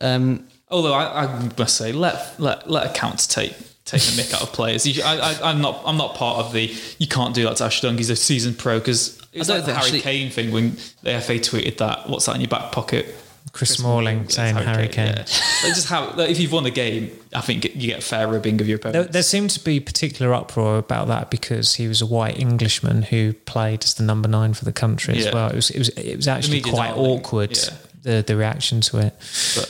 um, 0.00 0.46
Although 0.70 0.94
I, 0.94 1.24
I 1.24 1.50
must 1.58 1.76
say, 1.76 1.92
let 1.92 2.38
let 2.40 2.68
let 2.68 2.90
accounts 2.90 3.26
take 3.26 3.54
take 3.84 4.00
the 4.02 4.20
mick 4.22 4.32
out 4.34 4.42
of 4.42 4.52
players. 4.52 4.86
You- 4.86 5.02
I, 5.04 5.18
I, 5.34 5.50
I'm 5.50 5.60
not 5.60 5.82
I'm 5.84 5.96
not 5.96 6.14
part 6.16 6.38
of 6.44 6.52
the 6.52 6.74
you 6.98 7.06
can't 7.06 7.34
do 7.34 7.44
that 7.44 7.56
to 7.58 7.64
Ash 7.64 7.80
Dung. 7.80 7.96
He's 7.98 8.10
a 8.10 8.16
seasoned 8.16 8.58
pro 8.58 8.78
because 8.78 9.20
it's 9.32 9.48
I 9.48 9.54
like 9.56 9.64
don't 9.64 9.66
the 9.66 9.66
think 9.66 9.76
Harry 9.76 9.86
actually- 9.86 10.00
Kane 10.00 10.30
thing 10.30 10.52
when 10.52 10.70
the 11.02 11.20
FA 11.20 11.34
tweeted 11.34 11.76
that. 11.78 12.08
What's 12.08 12.26
that 12.26 12.34
in 12.34 12.40
your 12.40 12.48
back 12.48 12.72
pocket? 12.72 13.14
Chris, 13.54 13.70
Smalling 13.74 14.22
Yeah, 14.24 14.28
saying 14.28 14.56
it's 14.56 14.66
Harry 14.66 14.88
Kane. 14.88 15.06
Yeah. 15.06 15.18
Like, 15.20 15.74
just 15.74 15.88
how 15.88 16.12
like, 16.16 16.28
if 16.28 16.38
you've 16.40 16.52
won 16.52 16.66
a 16.66 16.70
game, 16.70 17.10
I 17.34 17.40
think 17.40 17.64
you 17.64 17.86
get 17.88 18.00
a 18.00 18.02
fair 18.02 18.28
ribbing 18.28 18.60
of 18.60 18.68
your 18.68 18.78
There, 18.78 18.90
opponent. 18.90 19.12
there 19.12 19.22
seemed 19.22 19.50
to 19.50 19.60
be 19.64 19.78
particular 19.80 20.34
uproar 20.34 20.76
about 20.78 21.06
that 21.08 21.30
because 21.30 21.76
he 21.76 21.86
was 21.88 22.02
a 22.02 22.06
white 22.06 22.38
Englishman 22.38 23.02
who 23.04 23.32
played 23.32 23.84
as 23.84 23.94
the 23.94 24.02
number 24.02 24.28
nine 24.28 24.54
for 24.54 24.64
the 24.64 24.72
country 24.72 25.16
as 25.16 25.24
Yeah. 25.26 25.34
well. 25.34 25.48
It 25.50 25.54
was 25.56 25.70
it 25.70 25.78
was 25.78 25.88
it 25.90 26.16
was 26.16 26.28
actually 26.28 26.58
media 26.58 26.72
quite 26.72 26.88
darling, 26.94 27.10
awkward 27.10 27.56
yeah. 27.56 27.74
the 28.02 28.24
the 28.26 28.36
reaction 28.36 28.80
to 28.82 28.98
it. 28.98 29.14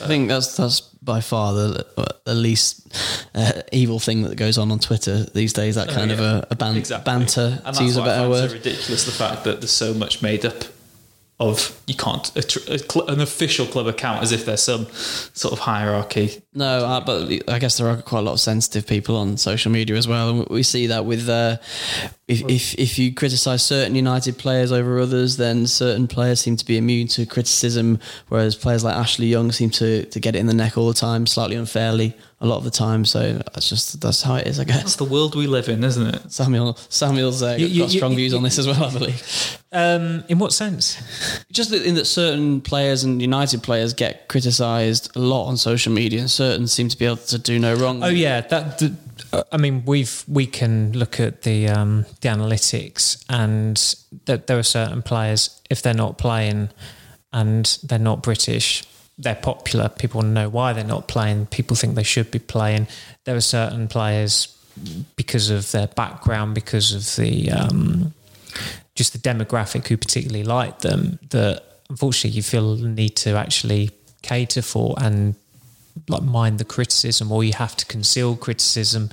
I 0.01 0.07
think 0.07 0.29
that's 0.29 0.57
that's 0.57 0.81
by 0.81 1.21
far 1.21 1.53
the 1.53 1.85
the 2.25 2.33
least 2.33 2.81
uh, 3.35 3.61
evil 3.71 3.99
thing 3.99 4.23
that 4.23 4.35
goes 4.35 4.57
on 4.57 4.71
on 4.71 4.79
Twitter 4.79 5.25
these 5.35 5.53
days. 5.53 5.75
That 5.75 5.89
kind 5.89 6.11
of 6.11 6.19
yeah. 6.19 6.41
a, 6.41 6.47
a 6.49 6.55
ban- 6.55 6.75
Exactly. 6.75 7.05
banter, 7.13 7.61
and 7.63 7.75
to 7.77 7.83
use 7.83 7.97
a 7.97 7.99
why 7.99 8.05
I 8.05 8.09
better 8.09 8.21
find 8.21 8.31
word. 8.31 8.49
So 8.49 8.55
ridiculous 8.55 9.05
the 9.05 9.11
fact 9.11 9.43
that 9.43 9.61
there's 9.61 9.69
so 9.69 9.93
much 9.93 10.23
made 10.23 10.43
up 10.43 10.63
of 11.39 11.81
you 11.85 11.95
can't 11.95 12.31
a, 12.35 12.73
a 12.73 12.99
an 13.05 13.19
official 13.19 13.65
club 13.65 13.87
account 13.87 14.23
as 14.23 14.31
if 14.31 14.45
there's 14.45 14.63
some 14.63 14.87
sort 14.93 15.51
of 15.51 15.59
hierarchy. 15.59 16.41
No, 16.57 16.85
uh, 16.85 17.01
but 17.01 17.49
I 17.49 17.59
guess 17.59 17.77
there 17.77 17.87
are 17.89 18.01
quite 18.01 18.19
a 18.19 18.21
lot 18.23 18.31
of 18.31 18.39
sensitive 18.39 18.87
people 18.87 19.17
on 19.17 19.35
social 19.35 19.71
media 19.71 19.97
as 19.97 20.07
well, 20.07 20.29
and 20.29 20.47
we 20.47 20.63
see 20.63 20.87
that 20.87 21.03
with 21.05 21.27
uh, 21.27 21.57
if, 22.29 22.41
if 22.49 22.73
if 22.75 22.97
you 22.97 23.13
criticise 23.13 23.61
certain 23.61 23.93
United 23.93 24.37
players 24.37 24.71
over 24.71 24.97
others, 24.99 25.35
then 25.35 25.67
certain 25.67 26.07
players 26.07 26.39
seem 26.39 26.55
to 26.55 26.65
be 26.65 26.77
immune 26.77 27.07
to 27.09 27.25
criticism, 27.25 27.99
whereas 28.29 28.55
players 28.55 28.85
like 28.85 28.95
Ashley 28.95 29.27
Young 29.27 29.51
seem 29.51 29.69
to 29.71 30.05
to 30.05 30.19
get 30.19 30.35
it 30.35 30.39
in 30.39 30.45
the 30.47 30.53
neck 30.53 30.77
all 30.77 30.87
the 30.87 30.93
time, 30.93 31.27
slightly 31.27 31.57
unfairly 31.57 32.15
a 32.41 32.45
lot 32.47 32.57
of 32.57 32.63
the 32.65 32.71
time. 32.71 33.05
So 33.05 33.33
that's 33.53 33.67
just 33.69 33.99
that's 34.01 34.21
how 34.21 34.35
it 34.35 34.47
is, 34.47 34.59
I 34.59 34.63
guess. 34.63 34.77
That's 34.77 34.95
the 34.95 35.03
world 35.05 35.35
we 35.35 35.47
live 35.47 35.67
in, 35.67 35.83
isn't 35.83 36.15
it? 36.15 36.31
Samuel 36.31 36.77
Samuel's 36.89 37.43
uh, 37.43 37.57
You- 37.59 37.67
you- 37.67 37.81
got 37.81 37.91
strong 37.91 38.11
you- 38.11 38.17
views 38.17 38.33
on 38.33 38.43
this 38.43 38.57
as 38.59 38.65
well, 38.67 38.83
I 38.85 38.91
believe. 38.93 39.57
Um, 39.71 40.23
in 40.29 40.39
what 40.39 40.53
sense? 40.53 40.97
Just 41.51 41.69
that- 41.71 41.83
in 41.83 41.95
that 41.95 42.05
certain 42.05 42.61
players 42.61 43.03
and 43.03 43.21
United 43.21 43.61
players 43.61 43.93
get 43.93 44.27
criticised 44.29 45.11
a 45.15 45.19
lot 45.19 45.47
on 45.47 45.57
social 45.57 45.91
media, 45.93 46.19
and 46.21 46.31
certain 46.31 46.44
seem 46.67 46.89
to 46.89 46.97
be 46.97 47.05
able 47.05 47.17
to 47.17 47.37
do 47.37 47.59
no 47.59 47.75
wrong. 47.75 48.03
Oh 48.03 48.09
yeah, 48.09 48.41
that. 48.41 48.81
Uh, 49.31 49.43
I 49.51 49.57
mean, 49.57 49.83
we've 49.85 50.23
we 50.27 50.45
can 50.45 50.91
look 50.93 51.19
at 51.19 51.43
the 51.43 51.67
um, 51.69 52.05
the 52.21 52.29
analytics, 52.29 53.23
and 53.29 53.75
that 54.25 54.47
there 54.47 54.57
are 54.57 54.63
certain 54.63 55.01
players 55.01 55.61
if 55.69 55.81
they're 55.81 55.93
not 55.93 56.17
playing 56.17 56.69
and 57.33 57.77
they're 57.83 57.99
not 57.99 58.23
British. 58.23 58.83
They're 59.17 59.35
popular. 59.35 59.89
People 59.89 60.21
know 60.23 60.49
why 60.49 60.73
they're 60.73 60.83
not 60.83 61.07
playing. 61.07 61.45
People 61.47 61.75
think 61.75 61.95
they 61.95 62.03
should 62.03 62.31
be 62.31 62.39
playing. 62.39 62.87
There 63.23 63.35
are 63.35 63.41
certain 63.41 63.87
players 63.87 64.47
because 65.15 65.49
of 65.49 65.71
their 65.71 65.87
background, 65.87 66.55
because 66.55 66.93
of 66.93 67.15
the 67.15 67.51
um, 67.51 68.13
just 68.95 69.13
the 69.13 69.19
demographic 69.19 69.87
who 69.87 69.97
particularly 69.97 70.43
like 70.43 70.79
them, 70.79 71.19
that 71.29 71.63
unfortunately 71.89 72.35
you 72.35 72.43
feel 72.43 72.75
the 72.75 72.87
need 72.87 73.15
to 73.17 73.35
actually 73.35 73.91
cater 74.21 74.61
for 74.61 74.95
and 74.97 75.35
like 76.09 76.23
mind 76.23 76.59
the 76.59 76.65
criticism 76.65 77.31
or 77.31 77.43
you 77.43 77.53
have 77.53 77.75
to 77.75 77.85
conceal 77.85 78.35
criticism 78.35 79.09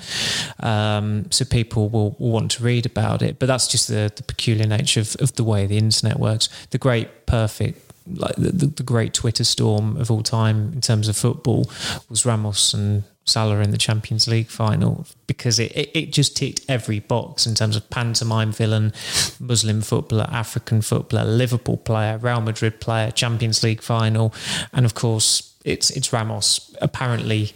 um, 0.61 1.31
so 1.31 1.45
people 1.45 1.89
will, 1.89 2.17
will, 2.19 2.31
want 2.31 2.51
to 2.51 2.62
read 2.62 2.87
about 2.87 3.23
it. 3.23 3.39
But 3.39 3.47
that's 3.47 3.69
just 3.69 3.89
the, 3.89 4.12
the 4.15 4.23
peculiar 4.23 4.67
nature 4.67 5.01
of, 5.01 5.17
of, 5.21 5.35
the 5.35 5.45
way 5.45 5.67
the 5.67 5.79
internet 5.79 6.19
works. 6.19 6.49
The 6.71 6.79
great 6.79 7.27
perfect 7.27 7.93
like 8.15 8.35
the, 8.35 8.51
the, 8.51 8.67
the 8.67 8.83
great 8.83 9.15
twitter 9.15 9.45
storm 9.45 9.97
of 9.97 10.11
all 10.11 10.25
time 10.25 10.73
in 10.73 10.81
terms 10.81 11.07
of 11.07 11.17
football 11.17 11.71
was 12.09 12.27
ramos 12.27 12.75
and 12.75 13.05
Salah 13.25 13.61
in 13.61 13.71
the 13.71 13.79
Champions 13.79 14.27
League 14.27 14.49
final 14.49 15.07
because 15.27 15.61
it, 15.61 15.71
it, 15.77 15.91
it, 15.95 16.12
just 16.12 16.37
ticked 16.37 16.62
every 16.69 16.99
box 16.99 17.47
in 17.47 17.55
terms 17.55 17.77
of 17.77 17.89
pantomime 17.89 18.51
villain, 18.51 18.93
Muslim 19.39 19.81
footballer, 19.81 20.27
African 20.29 20.83
footballer, 20.83 21.25
Liverpool 21.25 21.77
player, 21.77 22.19
Real 22.19 22.41
Madrid 22.41 22.81
player, 22.81 23.12
Champions 23.12 23.62
League 23.62 23.81
final, 23.81 24.35
and 24.73 24.85
of 24.85 24.95
course 24.95 25.51
it's 25.64 25.90
it's 25.90 26.12
Ramos 26.12 26.75
apparently 26.81 27.52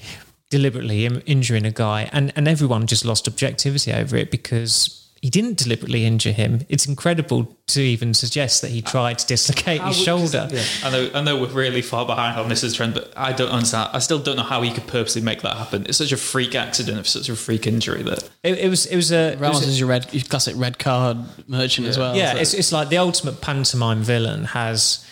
deliberately 0.50 1.06
injuring 1.06 1.66
a 1.66 1.70
guy, 1.70 2.08
and 2.12 2.32
and 2.36 2.48
everyone 2.48 2.86
just 2.86 3.04
lost 3.04 3.26
objectivity 3.28 3.92
over 3.92 4.16
it 4.16 4.30
because 4.30 5.06
he 5.22 5.30
didn't 5.30 5.56
deliberately 5.56 6.04
injure 6.04 6.30
him. 6.30 6.60
It's 6.68 6.86
incredible 6.86 7.56
to 7.68 7.80
even 7.80 8.14
suggest 8.14 8.62
that 8.62 8.70
he 8.70 8.82
tried 8.82 9.18
to 9.18 9.26
dislocate 9.26 9.80
his 9.82 9.96
shoulder. 9.96 10.48
Yeah. 10.52 10.62
I 10.84 10.90
know, 10.90 11.10
I 11.14 11.20
know, 11.22 11.40
we're 11.40 11.48
really 11.48 11.82
far 11.82 12.06
behind 12.06 12.38
on 12.38 12.48
this 12.48 12.62
as 12.62 12.74
trend, 12.74 12.94
but 12.94 13.12
I 13.16 13.32
don't 13.32 13.50
understand. 13.50 13.90
I 13.92 13.98
still 13.98 14.20
don't 14.20 14.36
know 14.36 14.42
how 14.42 14.62
he 14.62 14.70
could 14.70 14.86
purposely 14.86 15.22
make 15.22 15.42
that 15.42 15.56
happen. 15.56 15.84
It's 15.86 15.98
such 15.98 16.12
a 16.12 16.16
freak 16.16 16.54
accident 16.54 16.98
of 16.98 17.08
such 17.08 17.28
a 17.28 17.34
freak 17.34 17.66
injury 17.66 18.02
that 18.04 18.22
it, 18.44 18.58
it 18.58 18.68
was. 18.68 18.86
It 18.86 18.94
was 18.94 19.10
a 19.10 19.36
Ramos 19.36 19.60
was 19.60 19.68
is 19.68 19.80
your 19.80 19.88
red, 19.88 20.12
your 20.12 20.22
classic 20.22 20.54
red 20.56 20.78
card 20.78 21.18
merchant 21.48 21.86
yeah. 21.86 21.90
as 21.90 21.98
well. 21.98 22.16
Yeah, 22.16 22.34
so. 22.34 22.38
it's 22.38 22.54
it's 22.54 22.72
like 22.72 22.88
the 22.90 22.98
ultimate 22.98 23.40
pantomime 23.40 24.02
villain 24.02 24.44
has 24.44 25.04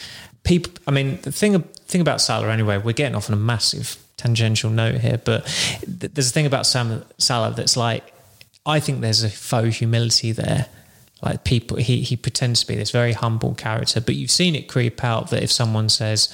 people. 0.44 0.72
I 0.86 0.90
mean, 0.90 1.18
the 1.22 1.32
thing 1.32 1.60
thing 1.62 2.00
about 2.00 2.20
Salah 2.20 2.50
anyway. 2.50 2.78
We're 2.78 2.92
getting 2.92 3.16
off 3.16 3.28
on 3.28 3.34
a 3.34 3.40
massive 3.40 3.96
tangential 4.16 4.70
note 4.70 5.00
here, 5.00 5.20
but 5.22 5.44
there's 5.86 6.30
a 6.30 6.32
thing 6.32 6.46
about 6.46 6.66
Sam, 6.66 7.04
Salah 7.18 7.52
that's 7.52 7.76
like 7.76 8.14
I 8.64 8.80
think 8.80 9.00
there's 9.00 9.24
a 9.24 9.30
faux 9.30 9.76
humility 9.76 10.32
there 10.32 10.66
like 11.24 11.44
people 11.44 11.76
he, 11.78 12.02
he 12.02 12.16
pretends 12.16 12.60
to 12.60 12.66
be 12.66 12.76
this 12.76 12.90
very 12.90 13.12
humble 13.12 13.54
character 13.54 14.00
but 14.00 14.14
you've 14.14 14.30
seen 14.30 14.54
it 14.54 14.68
creep 14.68 15.02
out 15.02 15.30
that 15.30 15.42
if 15.42 15.50
someone 15.50 15.88
says 15.88 16.28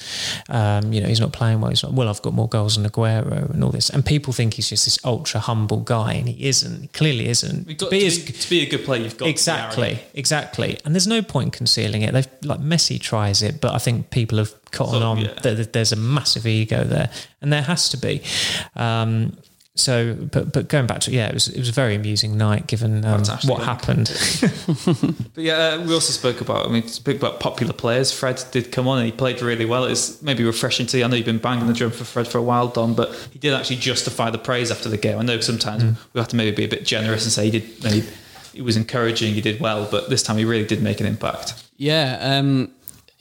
um, 0.49 0.91
you 0.91 0.99
know 0.99 1.07
he's 1.07 1.19
not 1.19 1.31
playing 1.31 1.61
well 1.61 1.69
he's 1.69 1.83
like 1.83 1.93
well 1.93 2.09
I've 2.09 2.21
got 2.21 2.33
more 2.33 2.49
goals 2.49 2.75
than 2.75 2.89
Aguero 2.89 3.49
and 3.49 3.63
all 3.63 3.71
this 3.71 3.89
and 3.89 4.05
people 4.05 4.33
think 4.33 4.55
he's 4.55 4.69
just 4.69 4.85
this 4.85 5.03
ultra 5.05 5.39
humble 5.39 5.79
guy 5.79 6.13
and 6.13 6.27
he 6.27 6.47
isn't 6.47 6.81
he 6.81 6.87
clearly 6.89 7.27
isn't. 7.27 7.79
To 7.79 7.89
be, 7.89 8.05
as, 8.05 8.23
to 8.23 8.49
be, 8.49 8.61
a 8.61 8.69
good 8.69 8.83
player 8.83 9.01
you've 9.01 9.17
got 9.17 9.29
exactly 9.29 9.99
exactly. 10.13 10.77
And 10.83 10.93
there's 10.93 11.07
no 11.07 11.21
point 11.21 11.53
concealing 11.53 12.01
it. 12.01 12.13
They've 12.13 12.27
like 12.43 12.59
Messi 12.59 12.99
tries 12.99 13.41
it 13.41 13.61
but 13.61 13.73
I 13.73 13.77
think 13.77 14.09
people 14.09 14.37
have 14.37 14.53
caught 14.71 14.91
so, 14.91 15.01
on 15.01 15.19
yeah. 15.19 15.33
that 15.43 15.73
there's 15.73 15.91
a 15.91 15.95
massive 15.95 16.45
ego 16.45 16.83
there 16.83 17.09
and 17.41 17.51
there 17.51 17.61
has 17.61 17.89
to 17.89 17.97
be. 17.97 18.21
Um, 18.75 19.37
so, 19.75 20.13
but 20.13 20.51
but 20.51 20.67
going 20.67 20.85
back 20.85 20.99
to 21.01 21.11
yeah, 21.11 21.27
it 21.27 21.33
was 21.33 21.47
it 21.47 21.57
was 21.57 21.69
a 21.69 21.71
very 21.71 21.95
amusing 21.95 22.37
night 22.37 22.67
given 22.67 23.05
um, 23.05 23.23
what 23.45 23.63
happened. 23.63 24.11
but 25.33 25.43
yeah, 25.43 25.53
uh, 25.53 25.85
we 25.85 25.93
also 25.93 26.11
spoke 26.11 26.41
about 26.41 26.67
I 26.67 26.69
mean 26.69 26.87
spoke 26.87 27.15
about 27.15 27.39
popular 27.39 27.71
players. 27.71 28.11
Fred 28.11 28.43
did 28.51 28.73
come 28.73 28.87
on 28.89 28.97
and 28.97 29.05
he 29.05 29.13
played 29.13 29.41
really 29.41 29.65
well. 29.65 29.85
It's 29.85 30.21
maybe 30.21 30.43
refreshing 30.43 30.87
to 30.87 30.97
you. 30.97 31.05
I 31.05 31.07
know 31.07 31.15
you've 31.15 31.25
been 31.25 31.37
banging 31.37 31.67
the 31.67 31.73
drum 31.73 31.91
for 31.91 32.03
Fred 32.03 32.27
for 32.27 32.37
a 32.37 32.41
while, 32.41 32.67
Dom, 32.67 32.95
but 32.95 33.15
he 33.31 33.39
did 33.39 33.53
actually 33.53 33.77
justify 33.77 34.29
the 34.29 34.37
praise 34.37 34.71
after 34.71 34.89
the 34.89 34.97
game. 34.97 35.17
I 35.17 35.21
know 35.21 35.39
sometimes 35.39 35.83
mm. 35.83 35.95
we 36.13 36.19
have 36.19 36.27
to 36.29 36.35
maybe 36.35 36.53
be 36.53 36.65
a 36.65 36.69
bit 36.69 36.85
generous 36.85 37.23
and 37.23 37.31
say 37.31 37.49
he 37.49 37.59
did 37.59 37.83
maybe 37.83 38.05
he 38.53 38.61
was 38.61 38.75
encouraging, 38.75 39.33
he 39.33 39.41
did 39.41 39.61
well, 39.61 39.87
but 39.89 40.09
this 40.09 40.21
time 40.21 40.37
he 40.37 40.43
really 40.43 40.65
did 40.65 40.81
make 40.81 40.99
an 40.99 41.05
impact. 41.05 41.53
Yeah. 41.77 42.17
Um, 42.19 42.71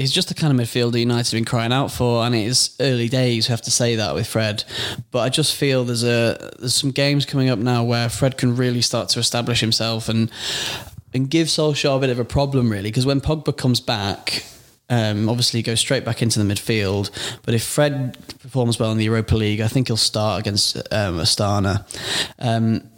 he's 0.01 0.13
just 0.13 0.29
the 0.29 0.35
kind 0.35 0.59
of 0.59 0.67
midfielder 0.67 0.99
United 0.99 1.31
have 1.31 1.37
been 1.37 1.45
crying 1.45 1.73
out 1.73 1.93
for, 1.93 2.25
and 2.25 2.35
it's 2.35 2.75
early 2.81 3.09
days. 3.09 3.49
We 3.49 3.53
have 3.53 3.63
to 3.63 3.71
say 3.71 3.97
that 3.97 4.15
with 4.15 4.27
Fred, 4.27 4.65
but 5.11 5.21
I 5.21 5.29
just 5.29 5.55
feel 5.55 5.85
there's 5.85 6.05
a 6.05 6.51
there's 6.59 6.75
some 6.75 6.91
games 6.91 7.27
coming 7.27 7.51
up 7.51 7.59
now 7.59 7.85
where 7.85 8.09
Fred 8.09 8.39
can 8.39 8.57
really 8.57 8.81
start 8.81 9.11
to 9.11 9.19
establish 9.19 9.61
himself 9.61 10.09
and 10.09 10.31
and 11.13 11.29
give 11.29 11.49
Solskjaer 11.49 11.97
a 11.97 12.01
bit 12.01 12.11
of 12.11 12.19
a 12.19 12.25
problem, 12.25 12.71
really, 12.71 12.91
because 12.91 13.07
when 13.07 13.21
Pogba 13.21 13.57
comes 13.57 13.81
back. 13.81 14.45
Um, 14.93 15.29
obviously, 15.29 15.59
he 15.61 15.63
goes 15.63 15.79
straight 15.79 16.05
back 16.05 16.21
into 16.21 16.43
the 16.43 16.53
midfield. 16.53 17.13
But 17.45 17.55
if 17.55 17.63
Fred 17.63 18.19
performs 18.41 18.77
well 18.81 18.91
in 18.91 18.99
the 18.99 19.05
Europa 19.05 19.37
League, 19.37 19.61
I 19.61 19.69
think 19.69 19.87
he'll 19.87 19.97
start 19.97 20.41
against 20.41 20.75
um, 20.91 21.19
Astana. 21.19 21.87
Um, 22.41 22.90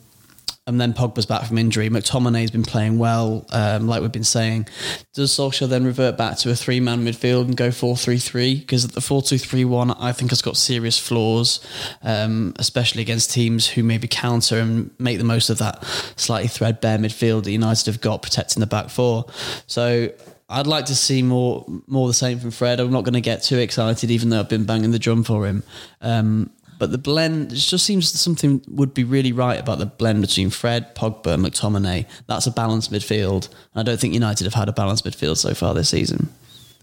and 0.66 0.81
then 0.81 0.92
Pogba's 0.92 1.26
back 1.26 1.45
from 1.45 1.59
injury. 1.59 1.90
McTominay's 1.90 2.52
been 2.52 2.62
playing 2.62 2.97
well, 2.97 3.45
um, 3.50 3.88
like 3.88 4.00
we've 4.00 4.12
been 4.12 4.23
saying. 4.23 4.69
Does 5.12 5.33
Solskjaer 5.33 5.69
then 5.69 5.85
revert 5.85 6.16
back 6.16 6.38
to 6.38 6.50
a 6.50 6.54
three 6.54 6.78
man 6.78 7.04
midfield 7.04 7.47
and 7.47 7.57
go 7.57 7.73
4 7.73 7.97
3 7.97 8.19
3? 8.19 8.61
Because 8.61 8.87
the 8.87 9.00
4 9.00 9.23
2 9.23 9.38
3 9.38 9.64
1, 9.64 9.90
I 9.90 10.12
think, 10.12 10.31
has 10.31 10.40
got 10.40 10.57
serious 10.57 10.99
flaws, 10.99 11.59
um, 12.02 12.54
especially 12.61 13.02
against 13.02 13.33
teams 13.33 13.66
who 13.66 13.83
maybe 13.83 14.07
counter 14.07 14.61
and 14.61 14.90
make 15.00 15.19
the 15.19 15.25
most 15.25 15.50
of 15.50 15.59
that 15.59 15.85
slightly 16.14 16.49
threadbare 16.49 16.99
midfield 16.99 17.42
that 17.45 17.50
United 17.50 17.87
have 17.87 18.00
got 18.00 18.23
protecting 18.23 18.61
the 18.61 18.66
back 18.66 18.88
four. 18.88 19.26
So 19.66 20.11
I'd 20.49 20.69
like 20.69 20.85
to 20.87 20.95
see 20.95 21.23
more 21.23 21.64
more 21.88 22.07
the 22.07 22.14
same 22.14 22.38
from 22.38 22.52
Fred. 22.52 22.78
I'm 22.78 22.92
not 22.92 23.02
going 23.02 23.14
to 23.14 23.21
get 23.21 23.42
too 23.42 23.59
excited, 23.59 24.12
even 24.12 24.28
though 24.28 24.40
I've 24.40 24.49
been 24.49 24.64
banging 24.64 24.92
the 24.92 24.99
drum 25.00 25.25
for 25.25 25.45
him. 25.45 25.64
Um, 26.00 26.50
but 26.82 26.90
the 26.90 26.98
blend, 26.98 27.52
it 27.52 27.58
just 27.58 27.86
seems 27.86 28.10
something 28.10 28.60
would 28.66 28.92
be 28.92 29.04
really 29.04 29.30
right 29.30 29.60
about 29.60 29.78
the 29.78 29.86
blend 29.86 30.20
between 30.20 30.50
Fred, 30.50 30.96
Pogba, 30.96 31.34
and 31.34 31.44
McTominay. 31.44 32.06
That's 32.26 32.48
a 32.48 32.50
balanced 32.50 32.90
midfield. 32.90 33.48
I 33.76 33.84
don't 33.84 34.00
think 34.00 34.14
United 34.14 34.46
have 34.46 34.54
had 34.54 34.68
a 34.68 34.72
balanced 34.72 35.04
midfield 35.04 35.36
so 35.36 35.54
far 35.54 35.74
this 35.74 35.90
season. 35.90 36.30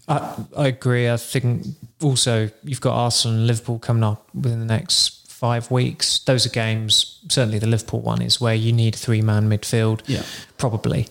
I, 0.08 0.36
I 0.56 0.68
agree. 0.68 1.10
I 1.10 1.18
think 1.18 1.66
also 2.00 2.48
you've 2.64 2.80
got 2.80 2.94
Arsenal 2.94 3.36
and 3.36 3.46
Liverpool 3.46 3.78
coming 3.78 4.02
up 4.02 4.26
within 4.34 4.58
the 4.60 4.64
next 4.64 5.30
five 5.30 5.70
weeks. 5.70 6.20
Those 6.20 6.46
are 6.46 6.48
games, 6.48 7.20
certainly 7.28 7.58
the 7.58 7.66
Liverpool 7.66 8.00
one 8.00 8.22
is 8.22 8.40
where 8.40 8.54
you 8.54 8.72
need 8.72 8.94
a 8.94 8.96
three 8.96 9.20
man 9.20 9.50
midfield, 9.50 10.00
yeah. 10.06 10.22
probably. 10.56 11.08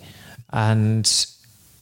And 0.51 1.05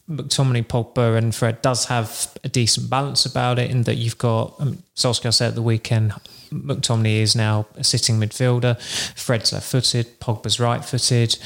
McTominay, 0.09 0.67
Pogba, 0.67 1.17
and 1.17 1.33
Fred 1.33 1.61
does 1.61 1.85
have 1.85 2.37
a 2.43 2.49
decent 2.49 2.89
balance 2.89 3.25
about 3.25 3.59
it 3.59 3.71
in 3.71 3.83
that 3.83 3.95
you've 3.95 4.17
got, 4.17 4.59
um, 4.59 4.83
Solskjaer 4.97 5.33
said 5.33 5.47
at 5.47 5.55
the 5.55 5.61
weekend, 5.61 6.11
McTominay 6.51 7.22
is 7.22 7.36
now 7.36 7.68
a 7.75 7.84
sitting 7.84 8.20
midfielder. 8.20 8.80
Fred's 9.16 9.54
left-footed. 9.54 10.20
Pogba's 10.20 10.60
right-footed. 10.60 11.38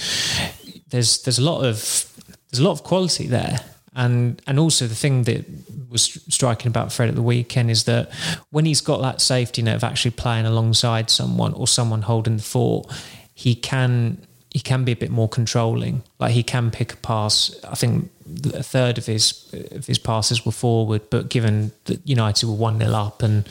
There's 0.89 1.21
there's 1.23 1.39
a 1.39 1.43
lot 1.43 1.63
of 1.63 2.05
there's 2.49 2.59
a 2.59 2.63
lot 2.63 2.71
of 2.71 2.83
quality 2.83 3.27
there, 3.27 3.59
and 3.95 4.41
and 4.47 4.59
also 4.59 4.87
the 4.87 4.95
thing 4.95 5.23
that 5.23 5.45
was 5.89 6.23
striking 6.29 6.67
about 6.67 6.91
Fred 6.91 7.09
at 7.09 7.15
the 7.15 7.21
weekend 7.21 7.69
is 7.69 7.83
that 7.83 8.11
when 8.49 8.65
he's 8.65 8.81
got 8.81 9.01
that 9.01 9.21
safety 9.21 9.61
net 9.61 9.75
of 9.75 9.83
actually 9.83 10.11
playing 10.11 10.45
alongside 10.45 11.09
someone 11.09 11.53
or 11.53 11.67
someone 11.67 12.01
holding 12.03 12.37
the 12.37 12.43
fort, 12.43 12.91
he 13.33 13.55
can 13.55 14.25
he 14.51 14.59
can 14.59 14.83
be 14.83 14.91
a 14.91 14.95
bit 14.95 15.09
more 15.09 15.29
controlling. 15.29 16.03
Like 16.19 16.33
he 16.33 16.43
can 16.43 16.71
pick 16.71 16.93
a 16.93 16.97
pass. 16.97 17.55
I 17.63 17.75
think 17.75 18.11
a 18.53 18.61
third 18.63 18.97
of 18.97 19.05
his 19.05 19.49
of 19.71 19.87
his 19.87 19.97
passes 19.97 20.45
were 20.45 20.51
forward, 20.51 21.09
but 21.09 21.29
given 21.29 21.71
that 21.85 22.05
United 22.07 22.47
were 22.47 22.55
one 22.55 22.79
0 22.79 22.91
up 22.91 23.23
and 23.23 23.47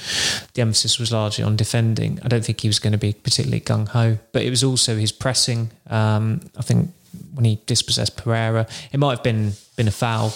the 0.54 0.60
emphasis 0.60 0.98
was 0.98 1.10
largely 1.10 1.42
on 1.42 1.56
defending, 1.56 2.20
I 2.22 2.28
don't 2.28 2.44
think 2.44 2.60
he 2.60 2.68
was 2.68 2.78
going 2.78 2.92
to 2.92 2.98
be 2.98 3.14
particularly 3.14 3.62
gung 3.62 3.88
ho. 3.88 4.18
But 4.32 4.42
it 4.42 4.50
was 4.50 4.62
also 4.62 4.96
his 4.96 5.10
pressing. 5.10 5.70
Um, 5.88 6.42
I 6.58 6.62
think 6.62 6.92
when 7.32 7.46
he 7.46 7.60
dispossessed 7.64 8.16
Pereira, 8.18 8.66
it 8.92 9.00
might 9.00 9.16
have 9.16 9.22
been 9.22 9.52
been 9.76 9.88
a 9.88 9.92
foul, 9.92 10.34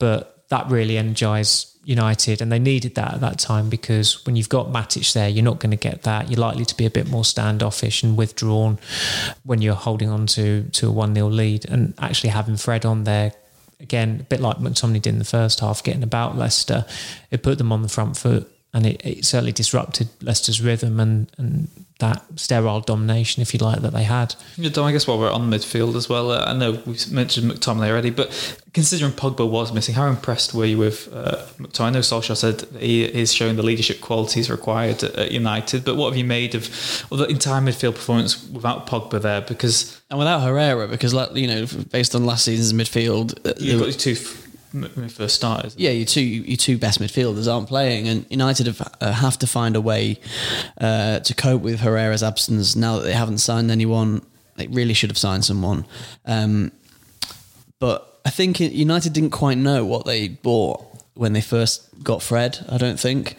but 0.00 0.31
that 0.52 0.70
really 0.70 0.98
energised 0.98 1.72
United, 1.84 2.42
and 2.42 2.52
they 2.52 2.58
needed 2.58 2.94
that 2.94 3.14
at 3.14 3.20
that 3.22 3.38
time 3.38 3.70
because 3.70 4.24
when 4.26 4.36
you've 4.36 4.50
got 4.50 4.66
Matic 4.68 5.10
there, 5.14 5.28
you're 5.28 5.42
not 5.42 5.60
going 5.60 5.70
to 5.70 5.78
get 5.78 6.02
that. 6.02 6.30
You're 6.30 6.38
likely 6.38 6.66
to 6.66 6.76
be 6.76 6.84
a 6.84 6.90
bit 6.90 7.08
more 7.08 7.24
standoffish 7.24 8.02
and 8.02 8.18
withdrawn 8.18 8.78
when 9.44 9.62
you're 9.62 9.74
holding 9.74 10.10
on 10.10 10.26
to 10.28 10.64
to 10.64 10.88
a 10.88 10.92
one 10.92 11.14
0 11.14 11.28
lead, 11.28 11.64
and 11.70 11.94
actually 11.98 12.30
having 12.30 12.58
Fred 12.58 12.84
on 12.84 13.04
there. 13.04 13.32
Again, 13.80 14.18
a 14.20 14.24
bit 14.24 14.40
like 14.40 14.58
McTominay 14.58 15.02
did 15.02 15.14
in 15.14 15.18
the 15.18 15.24
first 15.24 15.58
half, 15.60 15.82
getting 15.82 16.04
about 16.04 16.36
Leicester, 16.36 16.84
it 17.32 17.42
put 17.42 17.58
them 17.58 17.72
on 17.72 17.82
the 17.82 17.88
front 17.88 18.16
foot 18.16 18.48
and 18.74 18.86
it, 18.86 19.04
it 19.04 19.24
certainly 19.24 19.52
disrupted 19.52 20.08
Leicester's 20.22 20.60
rhythm 20.62 20.98
and, 20.98 21.30
and 21.36 21.68
that 21.98 22.22
sterile 22.36 22.80
domination, 22.80 23.42
if 23.42 23.52
you 23.52 23.60
like, 23.60 23.80
that 23.82 23.92
they 23.92 24.02
had. 24.02 24.34
Yeah, 24.56 24.70
Dom, 24.70 24.86
I 24.86 24.92
guess 24.92 25.06
while 25.06 25.18
we're 25.18 25.30
on 25.30 25.50
midfield 25.50 25.94
as 25.94 26.08
well, 26.08 26.32
uh, 26.32 26.44
I 26.46 26.54
know 26.54 26.82
we've 26.86 27.12
mentioned 27.12 27.50
McTominay 27.50 27.90
already, 27.90 28.10
but 28.10 28.58
considering 28.72 29.12
Pogba 29.12 29.48
was 29.48 29.72
missing, 29.72 29.94
how 29.94 30.06
impressed 30.08 30.54
were 30.54 30.64
you 30.64 30.78
with 30.78 31.08
uh, 31.12 31.36
McTominay? 31.58 31.80
I 31.82 31.90
know 31.90 31.98
Solskjaer 32.00 32.36
said 32.36 32.62
he 32.78 33.04
is 33.04 33.32
showing 33.32 33.56
the 33.56 33.62
leadership 33.62 34.00
qualities 34.00 34.50
required 34.50 35.04
at, 35.04 35.14
at 35.16 35.32
United, 35.32 35.84
but 35.84 35.96
what 35.96 36.08
have 36.08 36.16
you 36.16 36.24
made 36.24 36.54
of, 36.54 36.64
of 37.12 37.18
the 37.18 37.26
entire 37.26 37.60
midfield 37.60 37.94
performance 37.94 38.48
without 38.48 38.86
Pogba 38.86 39.20
there? 39.20 39.42
Because 39.42 40.00
and 40.10 40.18
without 40.18 40.40
Herrera, 40.40 40.88
because 40.88 41.12
you 41.34 41.46
know, 41.46 41.66
based 41.90 42.14
on 42.14 42.24
last 42.24 42.46
season's 42.46 42.72
midfield, 42.72 43.46
uh, 43.46 43.52
you've 43.58 43.80
got 43.80 43.92
two 43.92 44.16
m- 44.16 44.51
first 45.08 45.34
starters. 45.34 45.74
yeah, 45.76 45.90
your 45.90 46.06
two 46.06 46.20
your 46.22 46.56
two 46.56 46.78
best 46.78 47.00
midfielders 47.00 47.52
aren't 47.52 47.68
playing, 47.68 48.08
and 48.08 48.26
United 48.30 48.66
have, 48.66 48.94
uh, 49.00 49.12
have 49.12 49.38
to 49.38 49.46
find 49.46 49.76
a 49.76 49.80
way 49.80 50.18
uh, 50.80 51.20
to 51.20 51.34
cope 51.34 51.62
with 51.62 51.80
Herrera's 51.80 52.22
absence. 52.22 52.74
Now 52.76 52.96
that 52.98 53.04
they 53.04 53.12
haven't 53.12 53.38
signed 53.38 53.70
anyone, 53.70 54.22
they 54.56 54.66
really 54.66 54.94
should 54.94 55.10
have 55.10 55.18
signed 55.18 55.44
someone. 55.44 55.84
Um, 56.26 56.72
but 57.78 58.20
I 58.24 58.30
think 58.30 58.60
United 58.60 59.12
didn't 59.12 59.30
quite 59.30 59.58
know 59.58 59.84
what 59.84 60.06
they 60.06 60.28
bought 60.28 60.84
when 61.14 61.32
they 61.32 61.40
first 61.40 61.88
got 62.02 62.22
Fred. 62.22 62.64
I 62.68 62.78
don't 62.78 62.98
think. 62.98 63.36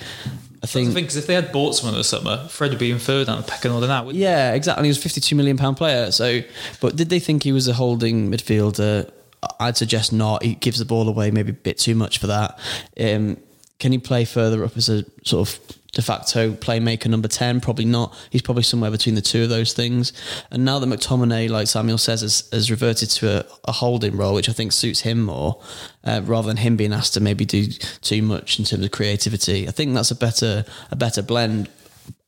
I 0.62 0.66
think. 0.66 0.94
because 0.94 1.18
if 1.18 1.28
they 1.28 1.34
had 1.34 1.52
bought 1.52 1.76
someone 1.76 1.96
in 1.96 2.00
the 2.00 2.06
summer, 2.06 2.48
Fred 2.48 2.70
would 2.70 2.80
be 2.80 2.98
further 2.98 3.26
down 3.26 3.42
the 3.42 3.48
pecking 3.48 3.72
order 3.72 3.88
now. 3.88 4.10
Yeah, 4.10 4.54
exactly. 4.54 4.86
He 4.86 4.88
was 4.90 4.98
a 4.98 5.02
fifty-two 5.02 5.36
million 5.36 5.58
pound 5.58 5.76
player. 5.76 6.12
So, 6.12 6.40
but 6.80 6.96
did 6.96 7.10
they 7.10 7.20
think 7.20 7.44
he 7.44 7.52
was 7.52 7.68
a 7.68 7.74
holding 7.74 8.32
midfielder? 8.32 9.12
I'd 9.60 9.78
suggest 9.78 10.14
not. 10.14 10.44
He 10.44 10.56
gives 10.56 10.80
the 10.80 10.86
ball 10.86 11.08
away 11.08 11.32
maybe 11.32 11.52
a 11.52 11.54
bit 11.54 11.78
too 11.78 11.96
much 11.96 12.18
for 12.18 12.28
that. 12.28 12.60
Um, 13.00 13.38
can 13.80 13.92
he 13.92 13.98
play 13.98 14.26
further 14.26 14.64
up 14.64 14.78
as 14.78 14.90
a 14.90 15.06
sort 15.24 15.48
of 15.48 15.60
de 15.92 16.02
facto 16.02 16.52
playmaker 16.54 17.08
number 17.08 17.28
ten? 17.28 17.60
Probably 17.60 17.86
not. 17.86 18.16
He's 18.30 18.42
probably 18.42 18.64
somewhere 18.64 18.92
between 18.92 19.16
the 19.16 19.22
two 19.22 19.44
of 19.44 19.50
those 19.50 19.74
things. 19.74 20.14
And 20.52 20.64
now 20.64 20.80
that 20.80 20.88
McTominay, 20.88 21.50
like 21.50 21.68
Samuel 21.68 21.98
says, 21.98 22.22
has, 22.22 22.50
has 22.52 22.72
reverted 22.72 23.10
to 23.12 23.40
a, 23.40 23.46
a 23.66 23.72
holding 23.72 24.16
role, 24.16 24.34
which 24.34 24.50
I 24.50 24.54
think 24.54 24.72
suits 24.72 25.02
him 25.02 25.24
more, 25.24 25.62
uh, 26.04 26.22
rather 26.24 26.48
than 26.48 26.58
him 26.58 26.78
being 26.78 26.94
asked 26.94 27.14
to 27.16 27.20
maybe 27.20 27.46
do 27.46 27.68
too 28.02 28.22
much 28.22 28.58
in 28.58 28.66
terms 28.66 28.86
of 28.86 28.92
creativity. 28.92 29.68
I 29.68 29.72
think 29.72 29.94
that's 29.94 30.12
a 30.12 30.16
better 30.16 30.66
a 30.90 30.96
better 30.96 31.22
blend. 31.22 31.70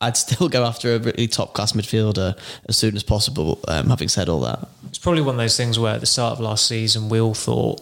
I'd 0.00 0.16
still 0.16 0.48
go 0.48 0.64
after 0.64 0.94
a 0.94 0.98
really 0.98 1.26
top 1.26 1.54
class 1.54 1.72
midfielder 1.72 2.36
as 2.68 2.76
soon 2.76 2.96
as 2.96 3.02
possible. 3.02 3.60
Um, 3.68 3.88
having 3.88 4.08
said 4.08 4.28
all 4.28 4.40
that, 4.40 4.68
It's 4.88 4.98
probably 4.98 5.22
one 5.22 5.36
of 5.36 5.38
those 5.38 5.56
things 5.56 5.78
where 5.78 5.94
at 5.94 6.00
the 6.00 6.06
start 6.06 6.32
of 6.34 6.40
last 6.40 6.66
season, 6.66 7.08
we 7.08 7.20
all 7.20 7.34
thought 7.34 7.80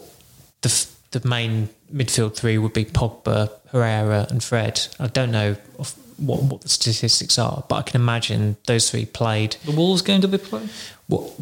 the 0.62 0.68
f- 0.68 0.90
the 1.10 1.26
main 1.28 1.68
midfield 1.94 2.34
three 2.36 2.58
would 2.58 2.72
be 2.72 2.84
Pogba, 2.84 3.50
Herrera, 3.70 4.26
and 4.30 4.42
Fred. 4.42 4.80
I 4.98 5.06
don't 5.08 5.30
know 5.30 5.56
of 5.78 5.94
what 6.16 6.42
what 6.42 6.60
the 6.62 6.68
statistics 6.68 7.38
are, 7.38 7.64
but 7.68 7.76
I 7.76 7.82
can 7.82 8.00
imagine 8.00 8.56
those 8.66 8.90
three 8.90 9.04
played. 9.06 9.56
The 9.64 9.72
Wolves 9.72 10.02
game 10.02 10.20
did 10.20 10.30
they 10.30 10.38
play? 10.38 10.68
What? 11.08 11.32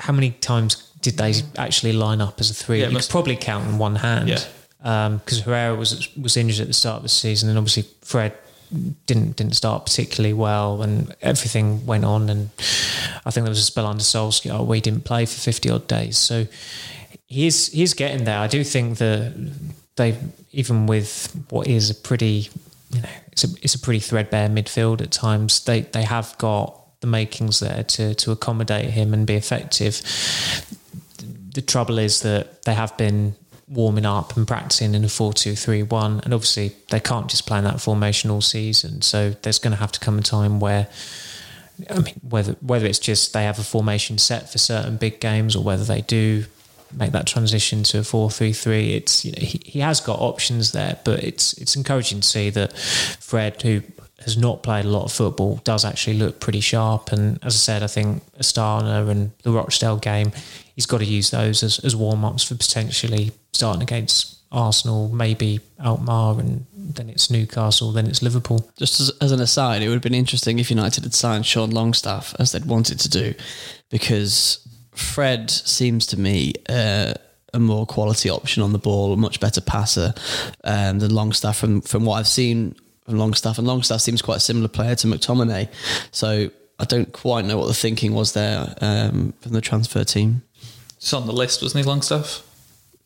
How 0.00 0.12
many 0.12 0.30
times 0.32 0.90
did 1.02 1.16
they 1.18 1.34
actually 1.56 1.92
line 1.92 2.20
up 2.20 2.40
as 2.40 2.50
a 2.50 2.54
three? 2.54 2.80
Yeah, 2.80 2.88
you 2.88 2.96
could 2.96 3.08
probably 3.08 3.36
count 3.36 3.66
on 3.66 3.78
one 3.78 3.96
hand. 3.96 4.28
Yeah. 4.28 4.44
Because 5.18 5.40
Herrera 5.40 5.74
was 5.74 6.14
was 6.16 6.36
injured 6.36 6.60
at 6.62 6.66
the 6.68 6.72
start 6.74 6.98
of 6.98 7.02
the 7.02 7.08
season, 7.08 7.48
and 7.48 7.58
obviously 7.58 7.84
Fred 8.02 8.32
didn't 9.06 9.36
didn't 9.36 9.56
start 9.56 9.86
particularly 9.86 10.32
well, 10.32 10.82
and 10.82 11.14
everything 11.22 11.86
went 11.86 12.04
on. 12.04 12.28
And 12.28 12.50
I 13.24 13.30
think 13.30 13.44
there 13.44 13.50
was 13.50 13.58
a 13.58 13.62
spell 13.62 13.86
under 13.86 14.02
Solskjaer 14.02 14.64
where 14.64 14.76
he 14.76 14.80
didn't 14.80 15.04
play 15.04 15.26
for 15.26 15.38
fifty 15.38 15.70
odd 15.70 15.86
days. 15.86 16.18
So 16.18 16.46
he's 17.26 17.68
he's 17.68 17.94
getting 17.94 18.24
there. 18.24 18.38
I 18.38 18.46
do 18.46 18.64
think 18.64 18.98
that 18.98 19.32
they 19.96 20.16
even 20.52 20.86
with 20.86 21.34
what 21.50 21.66
is 21.66 21.90
a 21.90 21.94
pretty 21.94 22.50
you 22.90 23.02
know 23.02 23.08
it's 23.32 23.44
a 23.44 23.48
it's 23.62 23.74
a 23.74 23.78
pretty 23.78 24.00
threadbare 24.00 24.48
midfield 24.48 25.00
at 25.00 25.10
times. 25.10 25.64
They 25.64 25.82
they 25.82 26.04
have 26.04 26.36
got 26.38 26.74
the 27.00 27.06
makings 27.06 27.60
there 27.60 27.84
to 27.84 28.14
to 28.14 28.32
accommodate 28.32 28.90
him 28.90 29.14
and 29.14 29.26
be 29.26 29.34
effective. 29.34 30.02
The 31.54 31.62
trouble 31.62 31.98
is 31.98 32.20
that 32.22 32.62
they 32.62 32.74
have 32.74 32.96
been 32.96 33.34
warming 33.68 34.06
up 34.06 34.36
and 34.36 34.46
practicing 34.46 34.94
in 34.94 35.04
a 35.04 35.08
4-2-3-1 35.08 36.24
and 36.24 36.32
obviously 36.32 36.72
they 36.88 37.00
can't 37.00 37.28
just 37.28 37.46
play 37.46 37.58
in 37.58 37.64
that 37.64 37.80
formation 37.80 38.30
all 38.30 38.40
season. 38.40 39.02
So 39.02 39.30
there's 39.42 39.58
going 39.58 39.72
to 39.72 39.78
have 39.78 39.92
to 39.92 40.00
come 40.00 40.18
a 40.18 40.22
time 40.22 40.58
where 40.58 40.88
I 41.90 41.98
mean 42.00 42.14
whether 42.28 42.52
whether 42.54 42.86
it's 42.86 42.98
just 42.98 43.32
they 43.32 43.44
have 43.44 43.58
a 43.58 43.62
formation 43.62 44.18
set 44.18 44.50
for 44.50 44.58
certain 44.58 44.96
big 44.96 45.20
games 45.20 45.54
or 45.54 45.62
whether 45.62 45.84
they 45.84 46.00
do 46.00 46.44
make 46.92 47.12
that 47.12 47.26
transition 47.26 47.82
to 47.82 47.98
a 47.98 48.00
4-3-3 48.00 48.94
it's 48.94 49.24
you 49.24 49.32
know 49.32 49.42
he, 49.42 49.60
he 49.64 49.80
has 49.80 50.00
got 50.00 50.18
options 50.18 50.72
there. 50.72 50.98
But 51.04 51.22
it's 51.22 51.52
it's 51.54 51.76
encouraging 51.76 52.20
to 52.20 52.26
see 52.26 52.50
that 52.50 52.76
Fred 52.76 53.60
who 53.60 53.82
has 54.24 54.36
not 54.36 54.62
played 54.62 54.84
a 54.84 54.88
lot 54.88 55.04
of 55.04 55.12
football 55.12 55.60
does 55.62 55.84
actually 55.84 56.16
look 56.16 56.40
pretty 56.40 56.60
sharp. 56.60 57.12
And 57.12 57.38
as 57.44 57.54
I 57.54 57.58
said 57.58 57.82
I 57.82 57.86
think 57.86 58.24
Astana 58.38 59.08
and 59.10 59.32
the 59.42 59.52
Rochdale 59.52 59.98
game 59.98 60.32
he's 60.74 60.86
got 60.86 60.98
to 60.98 61.04
use 61.04 61.30
those 61.30 61.62
as, 61.62 61.80
as 61.80 61.94
warm-ups 61.94 62.44
for 62.44 62.54
potentially 62.54 63.32
starting 63.52 63.82
against 63.82 64.38
Arsenal 64.50 65.08
maybe 65.10 65.60
Alkmaar 65.78 66.40
and 66.40 66.64
then 66.72 67.10
it's 67.10 67.30
Newcastle 67.30 67.92
then 67.92 68.06
it's 68.06 68.22
Liverpool 68.22 68.70
just 68.78 68.98
as, 68.98 69.10
as 69.20 69.30
an 69.32 69.40
aside, 69.40 69.82
it 69.82 69.88
would 69.88 69.94
have 69.94 70.02
been 70.02 70.14
interesting 70.14 70.58
if 70.58 70.70
United 70.70 71.04
had 71.04 71.14
signed 71.14 71.44
Sean 71.44 71.70
Longstaff 71.70 72.34
as 72.38 72.52
they'd 72.52 72.64
wanted 72.64 72.98
to 73.00 73.08
do, 73.08 73.34
because 73.90 74.66
Fred 74.92 75.50
seems 75.50 76.06
to 76.06 76.18
me 76.18 76.54
uh, 76.68 77.12
a 77.52 77.58
more 77.58 77.86
quality 77.86 78.30
option 78.30 78.62
on 78.62 78.72
the 78.72 78.78
ball, 78.78 79.12
a 79.12 79.16
much 79.16 79.38
better 79.40 79.60
passer 79.60 80.14
um, 80.64 80.98
than 80.98 81.14
Longstaff 81.14 81.58
from 81.58 81.82
from 81.82 82.04
what 82.04 82.14
I've 82.14 82.28
seen 82.28 82.74
from 83.04 83.18
Longstaff, 83.18 83.58
and 83.58 83.66
Longstaff 83.66 84.00
seems 84.00 84.22
quite 84.22 84.38
a 84.38 84.40
similar 84.40 84.68
player 84.68 84.94
to 84.96 85.06
McTominay, 85.06 85.68
so 86.10 86.50
I 86.78 86.84
don't 86.84 87.12
quite 87.12 87.44
know 87.44 87.58
what 87.58 87.66
the 87.66 87.74
thinking 87.74 88.14
was 88.14 88.32
there 88.32 88.74
um, 88.80 89.34
from 89.40 89.52
the 89.52 89.60
transfer 89.60 90.04
team. 90.04 90.42
It's 90.96 91.12
on 91.12 91.26
the 91.26 91.32
list, 91.32 91.62
wasn't 91.62 91.84
he, 91.84 91.88
Longstaff? 91.88 92.42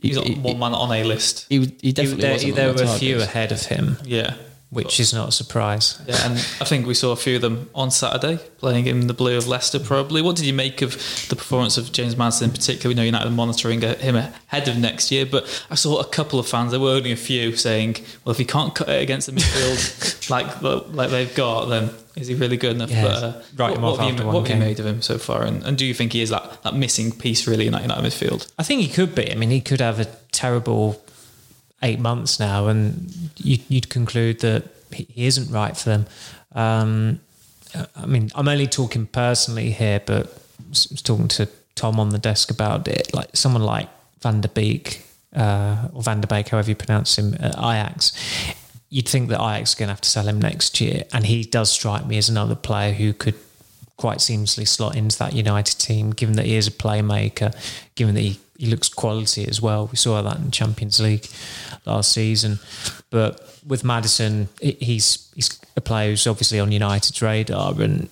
He's 0.03 0.17
He- 0.17 0.35
on 0.35 0.43
one 0.43 0.59
man 0.59 0.75
on 0.75 0.91
a 0.93 1.05
list. 1.05 1.47
He, 1.49 1.73
he 1.81 1.93
definitely 1.93 2.23
there, 2.23 2.33
wasn't 2.33 2.57
there 2.57 2.73
were 2.75 2.83
a 2.83 2.99
few 2.99 3.21
ahead 3.23 3.53
of 3.53 3.63
him 3.67 3.97
Yeah. 4.05 4.35
Which 4.73 4.99
is 4.99 5.13
not 5.13 5.29
a 5.29 5.33
surprise 5.33 6.01
Yeah, 6.07 6.17
and 6.25 6.35
I 6.35 6.65
think 6.65 6.87
we 6.87 6.95
saw 6.95 7.13
a 7.13 7.17
few 7.17 7.37
of 7.37 7.43
them 7.43 7.69
on 7.75 7.91
Saturday 7.91 8.39
playing 8.57 8.87
in 8.87 9.07
the 9.07 9.13
blue 9.13 9.37
of 9.37 9.47
Leicester. 9.47 9.79
Probably. 9.79 10.23
What 10.23 10.37
did 10.37 10.47
you 10.47 10.55
make 10.55 10.81
of 10.81 10.93
the 11.29 11.37
performance 11.37 11.77
of 11.77 11.93
James 11.93 12.17
Maddison 12.17 12.49
in 12.49 12.55
particular? 12.55 12.89
We 12.89 12.95
know 12.95 13.03
United 13.03 13.29
are 13.29 13.31
monitoring 13.31 13.83
him 13.83 14.17
ahead 14.17 14.69
of 14.69 14.79
next 14.79 15.11
year, 15.11 15.27
but 15.27 15.45
I 15.71 15.75
saw 15.75 16.01
a 16.01 16.07
couple 16.07 16.39
of 16.39 16.49
fans. 16.49 16.71
There 16.71 16.81
were 16.81 16.93
only 16.93 17.13
a 17.13 17.17
few 17.17 17.55
saying, 17.55 17.97
"Well, 18.25 18.31
if 18.31 18.39
he 18.39 18.47
can't 18.47 18.75
cut 18.75 18.89
it 18.89 19.03
against 19.03 19.27
the 19.27 19.33
midfield 19.33 20.31
like 20.31 20.63
like 20.63 21.11
they've 21.11 21.35
got, 21.35 21.67
then 21.67 21.91
is 22.17 22.29
he 22.29 22.35
really 22.35 22.57
good 22.57 22.77
enough?" 22.77 22.91
Yeah, 22.91 23.03
but 23.03 23.23
uh, 23.23 23.43
write 23.57 23.73
what, 23.73 23.99
what 23.99 24.01
have 24.01 24.19
you, 24.21 24.27
what 24.27 24.49
have 24.49 24.57
you 24.57 24.65
made 24.65 24.81
of 24.81 24.87
him 24.87 25.03
so 25.03 25.19
far? 25.19 25.43
And, 25.43 25.63
and 25.65 25.77
do 25.77 25.85
you 25.85 25.93
think 25.93 26.15
he 26.15 26.23
is 26.23 26.31
that, 26.31 26.63
that 26.63 26.75
missing 26.75 27.13
piece 27.13 27.47
really 27.47 27.67
in 27.67 27.73
that 27.73 27.83
United 27.83 28.03
midfield? 28.05 28.51
I 28.59 28.63
think 28.63 28.81
he 28.81 28.89
could 28.89 29.15
be. 29.15 29.31
I 29.31 29.35
mean, 29.35 29.51
he 29.51 29.61
could 29.61 29.83
have 29.83 30.01
a 30.01 30.07
terrible 30.31 31.02
eight 31.83 31.99
months 31.99 32.39
now, 32.39 32.69
and 32.69 33.31
you'd, 33.37 33.63
you'd 33.69 33.89
conclude 33.89 34.41
that 34.41 34.65
he 34.93 35.27
isn't 35.27 35.51
right 35.51 35.77
for 35.77 35.89
them. 35.91 36.07
Um, 36.55 37.21
I 37.97 38.07
mean, 38.07 38.31
I'm 38.35 38.49
only 38.49 38.67
talking 38.67 39.07
personally 39.07 39.71
here, 39.71 40.01
but 40.05 40.27
I 40.27 40.69
was 40.69 41.03
talking 41.03 41.29
to 41.29 41.49
Tom 41.75 41.99
on 41.99 42.11
the 42.11 42.19
desk 42.19 42.51
about 42.51 42.87
it. 42.89 43.15
Like 43.15 43.31
someone 43.35 43.63
like 43.63 43.89
Van 44.21 44.41
der 44.41 44.49
Beek 44.49 45.05
uh, 45.35 45.89
or 45.93 46.03
Van 46.03 46.21
der 46.21 46.27
Beek, 46.27 46.49
however 46.49 46.71
you 46.71 46.77
pronounce 46.77 47.17
him, 47.19 47.35
at 47.41 47.57
Ajax. 47.57 48.13
You'd 48.91 49.09
think 49.09 49.31
that 49.31 49.41
Ajax 49.41 49.75
are 49.75 49.79
going 49.79 49.89
to 49.89 49.93
have 49.95 50.03
to 50.03 50.09
sell 50.09 50.29
him 50.29 50.39
next 50.39 50.81
year, 50.81 51.05
and 51.13 51.27
he 51.27 51.45
does 51.45 51.71
strike 51.71 52.07
me 52.07 52.19
as 52.19 52.29
another 52.29 52.55
player 52.55 52.93
who 52.93 53.15
could 53.15 53.37
quite 53.97 54.19
seamlessly 54.19 54.67
slot 54.67 54.97
into 54.97 55.19
that 55.19 55.33
United 55.33 55.79
team, 55.79 56.11
given 56.11 56.37
that 56.37 56.45
he 56.45 56.57
is 56.57 56.67
a 56.67 56.71
playmaker, 56.71 57.55
given 57.95 58.15
that 58.15 58.21
he, 58.21 58.39
he 58.59 58.67
looks 58.67 58.89
quality 58.89 59.47
as 59.49 59.63
well. 59.63 59.87
We 59.87 59.97
saw 59.97 60.21
that 60.21 60.39
in 60.39 60.51
Champions 60.51 61.01
League 61.01 61.27
last 61.85 62.13
season. 62.13 62.59
But 63.11 63.59
with 63.67 63.85
Maddison, 63.85 64.49
he's 64.61 65.31
he's 65.35 65.59
a 65.77 65.81
player 65.81 66.11
who's 66.11 66.27
obviously 66.27 66.61
on 66.61 66.73
United's 66.73 67.21
radar 67.23 67.81
and 67.81 68.09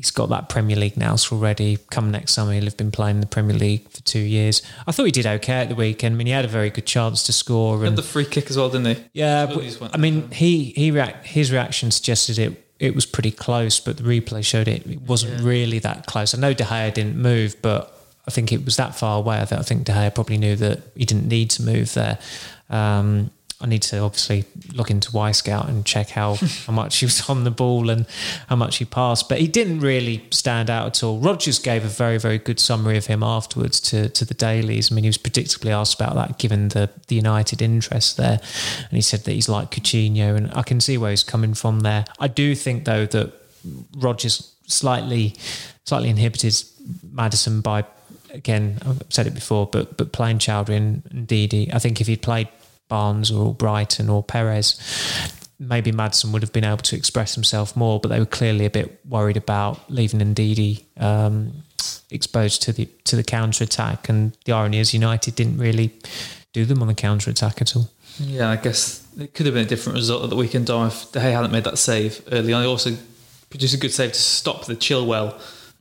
he's 0.00 0.10
got 0.10 0.28
that 0.30 0.48
Premier 0.48 0.76
League 0.76 0.96
nous 0.96 1.30
already. 1.30 1.78
Come 1.90 2.10
next 2.10 2.32
summer, 2.32 2.52
he'll 2.52 2.64
have 2.64 2.76
been 2.76 2.90
playing 2.90 3.16
in 3.16 3.20
the 3.20 3.26
Premier 3.26 3.56
League 3.56 3.88
for 3.90 4.00
two 4.02 4.20
years. 4.20 4.62
I 4.86 4.92
thought 4.92 5.04
he 5.04 5.12
did 5.12 5.26
okay 5.26 5.54
at 5.54 5.68
the 5.68 5.74
weekend. 5.74 6.14
I 6.14 6.16
mean, 6.16 6.26
he 6.26 6.32
had 6.32 6.44
a 6.44 6.48
very 6.48 6.70
good 6.70 6.86
chance 6.86 7.22
to 7.24 7.32
score. 7.32 7.78
Had 7.78 7.88
And 7.88 7.98
the 7.98 8.02
free 8.02 8.24
kick 8.24 8.50
as 8.50 8.56
well, 8.56 8.70
didn't 8.70 8.96
he? 8.96 9.04
yeah, 9.12 9.46
but, 9.46 9.62
he 9.62 9.76
I 9.92 9.96
mean, 9.98 10.30
he 10.30 10.72
he 10.76 10.90
react, 10.90 11.26
his 11.26 11.52
reaction 11.52 11.90
suggested 11.90 12.38
it 12.38 12.66
it 12.78 12.94
was 12.94 13.04
pretty 13.04 13.30
close, 13.30 13.78
but 13.78 13.98
the 13.98 14.02
replay 14.02 14.42
showed 14.42 14.66
it, 14.66 14.86
it 14.86 15.02
wasn't 15.02 15.42
really 15.42 15.78
that 15.80 16.06
close. 16.06 16.34
I 16.34 16.38
know 16.38 16.54
De 16.54 16.64
Gea 16.64 16.92
didn't 16.94 17.16
move, 17.16 17.56
but 17.60 17.94
I 18.26 18.30
think 18.30 18.52
it 18.52 18.64
was 18.64 18.76
that 18.76 18.94
far 18.94 19.18
away 19.18 19.38
I 19.38 19.44
think 19.44 19.84
De 19.84 19.92
Gea 19.92 20.14
probably 20.14 20.38
knew 20.38 20.56
that 20.56 20.80
he 20.96 21.04
didn't 21.04 21.28
need 21.28 21.50
to 21.50 21.62
move 21.62 21.92
there. 21.92 22.18
Um, 22.70 23.30
I 23.62 23.66
need 23.66 23.82
to 23.82 23.98
obviously 23.98 24.46
look 24.72 24.90
into 24.90 25.10
Wyscout 25.10 25.68
and 25.68 25.84
check 25.84 26.08
how, 26.08 26.34
how 26.66 26.72
much 26.72 26.98
he 26.98 27.04
was 27.04 27.28
on 27.28 27.44
the 27.44 27.50
ball 27.50 27.90
and 27.90 28.06
how 28.48 28.56
much 28.56 28.78
he 28.78 28.86
passed, 28.86 29.28
but 29.28 29.38
he 29.38 29.46
didn't 29.46 29.80
really 29.80 30.24
stand 30.30 30.70
out 30.70 30.86
at 30.86 31.02
all. 31.04 31.18
Rodgers 31.18 31.58
gave 31.58 31.84
a 31.84 31.88
very, 31.88 32.18
very 32.18 32.38
good 32.38 32.58
summary 32.58 32.96
of 32.96 33.06
him 33.06 33.22
afterwards 33.22 33.78
to, 33.80 34.08
to 34.08 34.24
the 34.24 34.32
dailies. 34.32 34.90
I 34.90 34.94
mean, 34.94 35.04
he 35.04 35.08
was 35.08 35.18
predictably 35.18 35.70
asked 35.70 36.00
about 36.00 36.14
that 36.14 36.38
given 36.38 36.68
the, 36.68 36.88
the 37.08 37.16
United 37.16 37.60
interest 37.60 38.16
there. 38.16 38.40
And 38.78 38.92
he 38.92 39.02
said 39.02 39.24
that 39.24 39.32
he's 39.32 39.48
like 39.48 39.70
Coutinho, 39.70 40.36
and 40.36 40.50
I 40.54 40.62
can 40.62 40.80
see 40.80 40.96
where 40.96 41.10
he's 41.10 41.24
coming 41.24 41.52
from 41.52 41.80
there. 41.80 42.06
I 42.18 42.28
do 42.28 42.54
think, 42.54 42.86
though, 42.86 43.04
that 43.06 43.32
Rodgers 43.96 44.54
slightly 44.66 45.34
slightly 45.84 46.08
inhibited 46.08 46.54
Maddison 47.12 47.60
by 47.60 47.84
again 48.32 48.78
I've 48.86 49.02
said 49.08 49.26
it 49.26 49.34
before 49.34 49.66
but 49.66 49.96
but 49.96 50.12
playing 50.12 50.38
Choudhury 50.38 50.76
and, 50.76 51.26
Didi 51.26 51.72
I 51.72 51.78
think 51.78 52.00
if 52.00 52.06
he'd 52.06 52.22
played 52.22 52.48
Barnes 52.90 53.30
or 53.30 53.54
Brighton 53.54 54.10
or 54.10 54.22
Perez 54.22 54.78
maybe 55.58 55.92
Madsen 55.92 56.32
would 56.32 56.42
have 56.42 56.52
been 56.52 56.64
able 56.64 56.84
to 56.90 56.96
express 56.96 57.34
himself 57.34 57.74
more 57.74 57.98
but 58.00 58.08
they 58.10 58.18
were 58.18 58.26
clearly 58.38 58.66
a 58.66 58.70
bit 58.70 59.00
worried 59.08 59.36
about 59.38 59.90
leaving 59.90 60.20
Ndidi 60.20 60.84
um, 61.02 61.52
exposed 62.10 62.62
to 62.62 62.72
the 62.72 62.84
to 63.04 63.16
the 63.16 63.22
counter 63.24 63.64
attack 63.64 64.08
and 64.10 64.36
the 64.44 64.52
irony 64.52 64.78
is 64.78 64.92
United 64.92 65.34
didn't 65.34 65.58
really 65.58 65.88
do 66.52 66.64
them 66.64 66.82
on 66.82 66.88
the 66.88 66.94
counter 66.94 67.30
attack 67.30 67.60
at 67.62 67.76
all. 67.76 67.88
Yeah, 68.18 68.50
I 68.50 68.56
guess 68.56 69.06
it 69.18 69.34
could 69.34 69.46
have 69.46 69.54
been 69.54 69.64
a 69.66 69.68
different 69.68 69.96
result 69.96 70.24
at 70.24 70.30
the 70.30 70.36
weekend, 70.36 70.68
if 70.68 71.12
De 71.12 71.20
Gea 71.20 71.32
hadn't 71.32 71.52
made 71.52 71.64
that 71.64 71.78
save 71.78 72.20
early 72.32 72.52
on. 72.52 72.62
He 72.62 72.68
also 72.68 72.96
produced 73.50 73.72
a 73.74 73.78
good 73.78 73.92
save 73.92 74.12
to 74.12 74.18
stop 74.20 74.66
the 74.66 74.74
Chilwell 74.74 75.34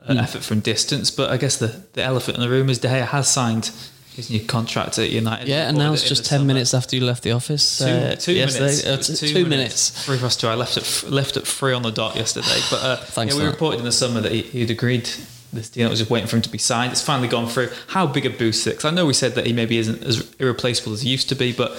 uh, 0.07 0.13
Hmm. 0.13 0.17
effort 0.19 0.43
from 0.43 0.59
distance. 0.61 1.09
But 1.11 1.31
I 1.31 1.37
guess 1.37 1.57
the, 1.57 1.83
the 1.93 2.03
elephant 2.03 2.37
in 2.37 2.41
the 2.41 2.49
room 2.49 2.69
is 2.69 2.77
De 2.79 2.87
Gea 2.87 3.05
has 3.07 3.27
signed 3.27 3.71
his 4.15 4.29
new 4.29 4.39
contract 4.41 4.97
at 4.99 5.09
United. 5.09 5.47
Yeah, 5.47 5.69
and 5.69 5.77
now 5.77 5.93
it's 5.93 6.03
it 6.05 6.07
just 6.09 6.25
10 6.25 6.39
summer. 6.39 6.47
minutes 6.47 6.73
after 6.73 6.95
you 6.95 7.05
left 7.05 7.23
the 7.23 7.31
office. 7.31 7.77
Two, 7.77 7.85
uh, 7.85 8.15
two 8.15 8.33
minutes. 8.35 8.85
Uh, 8.85 8.89
It 8.91 8.97
was 8.97 9.07
t- 9.19 9.27
two, 9.27 9.33
two 9.33 9.45
minutes. 9.45 9.89
Three 10.05 10.17
past 10.17 10.39
two. 10.41 10.47
I 10.47 10.55
left 10.55 10.75
at 10.77 11.09
left 11.11 11.37
at 11.37 11.47
three 11.47 11.73
on 11.73 11.83
the 11.83 11.91
dot 11.91 12.15
yesterday. 12.15 12.59
But 12.69 12.83
uh, 12.83 12.95
Thanks 12.97 13.33
yeah, 13.35 13.39
we 13.41 13.45
that. 13.45 13.51
reported 13.51 13.79
in 13.79 13.85
the 13.85 13.91
summer 13.91 14.19
that 14.21 14.31
he, 14.31 14.41
he'd 14.41 14.71
agreed 14.71 15.09
this 15.53 15.69
deal. 15.69 15.87
It 15.87 15.89
was 15.91 15.99
just 15.99 16.11
waiting 16.11 16.27
for 16.27 16.35
him 16.35 16.41
to 16.43 16.49
be 16.49 16.57
signed. 16.57 16.91
It's 16.91 17.01
finally 17.01 17.27
gone 17.27 17.47
through. 17.47 17.69
How 17.87 18.05
big 18.07 18.25
a 18.25 18.29
boost 18.29 18.61
is 18.61 18.73
it? 18.73 18.75
'Cause 18.75 18.85
I 18.85 18.91
know 18.91 19.05
we 19.05 19.13
said 19.13 19.35
that 19.35 19.47
he 19.47 19.53
maybe 19.53 19.77
isn't 19.77 20.03
as 20.03 20.25
irreplaceable 20.39 20.93
as 20.93 21.01
he 21.01 21.09
used 21.09 21.29
to 21.29 21.35
be, 21.35 21.51
but 21.53 21.71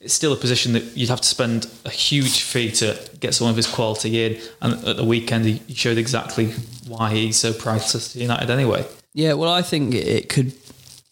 it's 0.00 0.12
still 0.12 0.32
a 0.34 0.36
position 0.36 0.72
that 0.74 0.84
you'd 0.96 1.08
have 1.08 1.20
to 1.22 1.28
spend 1.28 1.66
a 1.86 1.90
huge 1.90 2.40
fee 2.42 2.70
to 2.72 2.98
get 3.20 3.34
someone 3.34 3.52
of 3.52 3.56
his 3.56 3.66
quality 3.66 4.22
in. 4.26 4.38
And 4.60 4.84
at 4.86 4.96
the 4.96 5.04
weekend, 5.04 5.46
he, 5.46 5.62
he 5.66 5.74
showed 5.74 5.96
exactly 5.96 6.52
why 6.86 7.14
he's 7.14 7.36
so 7.38 7.52
priceless 7.54 8.12
to 8.12 8.18
United 8.18 8.50
anyway. 8.50 8.84
Yeah, 9.14 9.34
well, 9.34 9.50
I 9.52 9.62
think 9.62 9.94
it 9.94 10.28
could 10.28 10.52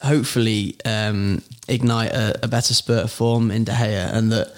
hopefully 0.02 0.76
um, 0.84 1.42
ignite 1.68 2.10
a, 2.10 2.44
a 2.44 2.48
better 2.48 2.74
spurt 2.74 3.04
of 3.04 3.10
form 3.10 3.50
in 3.50 3.64
De 3.64 3.72
Gea, 3.72 4.12
and 4.12 4.32
that 4.32 4.54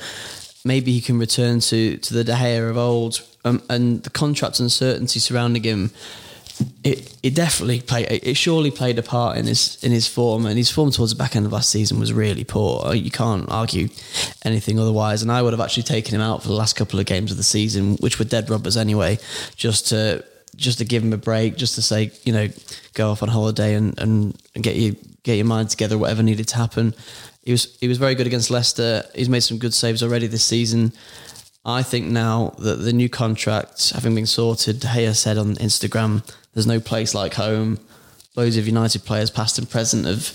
maybe 0.64 0.92
he 0.92 1.00
can 1.00 1.18
return 1.18 1.61
to 1.61 1.96
to 1.98 2.14
the 2.14 2.24
De 2.24 2.33
Gea 2.33 2.70
of 2.70 2.76
old. 2.76 3.20
Um, 3.46 3.62
and 3.68 4.02
the 4.02 4.11
contract 4.11 4.59
uncertainty 4.59 5.20
surrounding 5.20 5.64
him, 5.64 5.90
it 6.83 7.14
it 7.22 7.35
definitely 7.35 7.83
played. 7.83 8.07
It 8.11 8.37
surely 8.37 8.70
played 8.70 8.98
a 8.98 9.02
part 9.02 9.37
in 9.37 9.46
his 9.46 9.83
in 9.85 9.92
his 9.92 10.07
form, 10.07 10.46
and 10.46 10.57
his 10.57 10.70
form 10.70 10.90
towards 10.90 11.12
the 11.12 11.18
back 11.18 11.37
end 11.37 11.44
of 11.44 11.52
last 11.52 11.68
season 11.68 12.00
was 12.00 12.12
really 12.12 12.44
poor. 12.44 12.94
You 12.94 13.11
can't 13.11 13.46
argue 13.50 13.88
anything 14.44 14.78
otherwise. 14.78 15.20
And 15.20 15.30
I 15.30 15.42
would 15.42 15.52
have 15.52 15.61
actually 15.61 15.83
taken 15.83 16.14
him 16.14 16.22
out 16.22 16.42
for 16.42 16.48
the 16.48 16.54
last 16.54 16.74
couple 16.74 16.98
of 16.98 17.07
games 17.07 17.30
of 17.30 17.37
the 17.37 17.42
season, 17.42 17.96
which 17.96 18.18
were 18.18 18.24
dead 18.24 18.48
rubbers 18.48 18.78
anyway, 18.78 19.18
just 19.57 19.88
to 19.88 20.24
just 20.57 20.78
to 20.78 20.85
give 20.85 21.02
him 21.02 21.12
a 21.12 21.18
break, 21.18 21.57
just 21.57 21.74
to 21.74 21.83
say, 21.83 22.12
you 22.22 22.33
know, 22.33 22.48
go 22.94 23.11
off 23.11 23.22
on 23.22 23.28
holiday 23.28 23.74
and, 23.74 23.98
and, 23.98 24.40
and 24.54 24.62
get 24.62 24.76
you 24.76 24.96
get 25.24 25.34
your 25.34 25.46
mind 25.46 25.70
together, 25.70 25.98
whatever 25.98 26.22
needed 26.22 26.46
to 26.48 26.56
happen. 26.56 26.94
He 27.42 27.52
was 27.52 27.76
he 27.80 27.88
was 27.88 27.98
very 27.98 28.14
good 28.14 28.26
against 28.26 28.50
Leicester. 28.50 29.04
He's 29.14 29.28
made 29.28 29.40
some 29.40 29.58
good 29.58 29.74
saves 29.74 30.02
already 30.02 30.28
this 30.28 30.44
season. 30.44 30.92
I 31.66 31.82
think 31.82 32.06
now 32.06 32.54
that 32.58 32.76
the 32.76 32.92
new 32.92 33.08
contract 33.08 33.90
having 33.90 34.14
been 34.14 34.26
sorted, 34.26 34.80
De 34.80 34.87
Gea 34.87 35.14
said 35.16 35.38
on 35.38 35.56
Instagram, 35.56 36.22
"There's 36.52 36.66
no 36.66 36.78
place 36.78 37.14
like 37.14 37.34
home." 37.34 37.80
Loads 38.37 38.56
of 38.56 38.66
United 38.66 39.04
players, 39.04 39.30
past 39.30 39.58
and 39.58 39.68
present, 39.68 40.06
have 40.06 40.32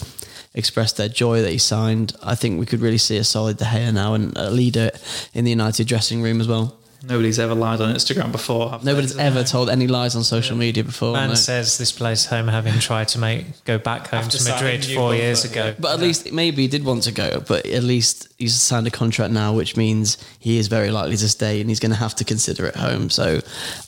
expressed 0.54 0.97
their 0.97 1.10
joy 1.10 1.41
that 1.41 1.52
he 1.52 1.58
signed. 1.58 2.15
I 2.23 2.36
think 2.36 2.60
we 2.60 2.65
could 2.65 2.82
really 2.82 2.97
see 2.97 3.17
a 3.17 3.23
solid 3.23 3.58
De 3.58 3.65
Gea 3.65 3.93
now 3.93 4.13
and 4.13 4.36
a 4.38 4.49
leader 4.49 4.91
in 5.34 5.43
the 5.45 5.52
United 5.52 5.88
dressing 5.88 6.21
room 6.21 6.41
as 6.41 6.47
well. 6.47 6.79
Nobody's 7.01 7.39
ever 7.39 7.55
lied 7.55 7.79
on 7.79 7.95
Instagram 7.95 8.31
before. 8.31 8.71
have 8.71 8.83
they? 8.83 8.91
Nobody's 8.91 9.17
ever 9.17 9.43
told 9.43 9.69
any 9.69 9.88
lies 9.88 10.15
on 10.15 10.23
social 10.23 10.57
media 10.57 10.83
before. 10.83 11.13
Man 11.13 11.29
no. 11.29 11.35
says 11.35 11.77
this 11.77 11.93
place 11.93 12.25
home, 12.25 12.47
having 12.49 12.77
tried 12.79 13.07
to 13.09 13.19
make 13.19 13.63
go 13.63 13.77
back 13.77 14.07
home 14.07 14.19
After 14.19 14.38
to 14.38 14.51
Madrid 14.51 14.83
four 14.85 15.15
years 15.15 15.43
contract, 15.43 15.69
ago. 15.69 15.81
But 15.81 15.93
at 15.93 15.99
least 16.01 16.31
maybe 16.33 16.63
he 16.63 16.67
did 16.67 16.83
want 16.83 17.03
to 17.03 17.13
go, 17.13 17.39
but 17.47 17.65
at 17.65 17.83
least 17.83 18.27
he's 18.38 18.53
signed 18.62 18.85
a 18.85 18.91
contract 18.91 19.31
now, 19.31 19.53
which 19.53 19.77
means 19.77 20.17
he 20.39 20.57
is 20.57 20.67
very 20.67 20.91
likely 20.91 21.15
to 21.17 21.29
stay, 21.29 21.62
and 21.62 21.69
he's 21.69 21.79
going 21.79 21.91
to 21.91 21.97
have 21.97 22.15
to 22.15 22.25
consider 22.25 22.65
it 22.65 22.75
home. 22.75 23.09
So 23.09 23.39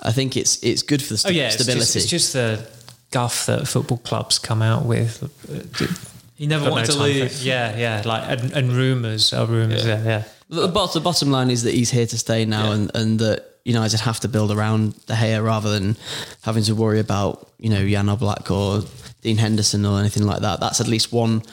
I 0.01 0.11
think 0.13 0.37
it's 0.37 0.63
it's 0.63 0.81
good 0.81 1.01
for 1.01 1.09
the 1.09 1.15
Oh 1.15 1.29
st- 1.29 1.35
yeah, 1.35 1.45
it's 1.47 1.55
stability. 1.55 1.79
just, 1.79 1.95
it's 1.97 2.05
just 2.05 2.33
the 2.33 2.65
guff 3.11 3.45
that 3.47 3.67
football 3.67 3.97
clubs 3.97 4.39
come 4.39 4.61
out 4.61 4.85
with. 4.85 5.21
He 6.35 6.47
never 6.47 6.65
Got 6.65 6.71
wanted 6.71 6.87
no 6.87 6.93
to 6.93 6.99
time 6.99 7.11
for 7.13 7.19
leave. 7.19 7.41
Yeah, 7.43 7.77
yeah, 7.77 8.01
like 8.05 8.23
and, 8.27 8.51
and 8.53 8.71
rumours 8.71 9.33
are 9.33 9.45
rumours. 9.45 9.85
Yeah, 9.85 10.03
yeah. 10.03 10.23
The, 10.51 10.67
bottom, 10.67 11.01
the 11.01 11.03
bottom 11.03 11.31
line 11.31 11.49
is 11.49 11.63
that 11.63 11.73
he's 11.73 11.89
here 11.91 12.05
to 12.05 12.17
stay 12.17 12.45
now, 12.45 12.67
Yeah. 12.67 12.73
and, 12.75 12.91
and 12.95 13.19
that 13.19 13.47
United 13.63 13.99
have 14.01 14.19
to 14.21 14.27
build 14.27 14.51
around 14.51 14.93
De 15.05 15.13
Gea 15.13 15.43
rather 15.43 15.69
than 15.71 15.95
having 16.43 16.63
to 16.63 16.73
worry 16.75 16.99
about 16.99 17.47
you 17.59 17.69
know 17.69 17.87
Jan 17.87 18.07
Oblak 18.07 18.49
or 18.49 18.87
Dean 19.21 19.37
Henderson 19.37 19.85
or 19.85 19.99
anything 19.99 20.25
like 20.25 20.41
that. 20.41 20.59
That's 20.59 20.81
at 20.81 20.87
least 20.87 21.11
one 21.13 21.43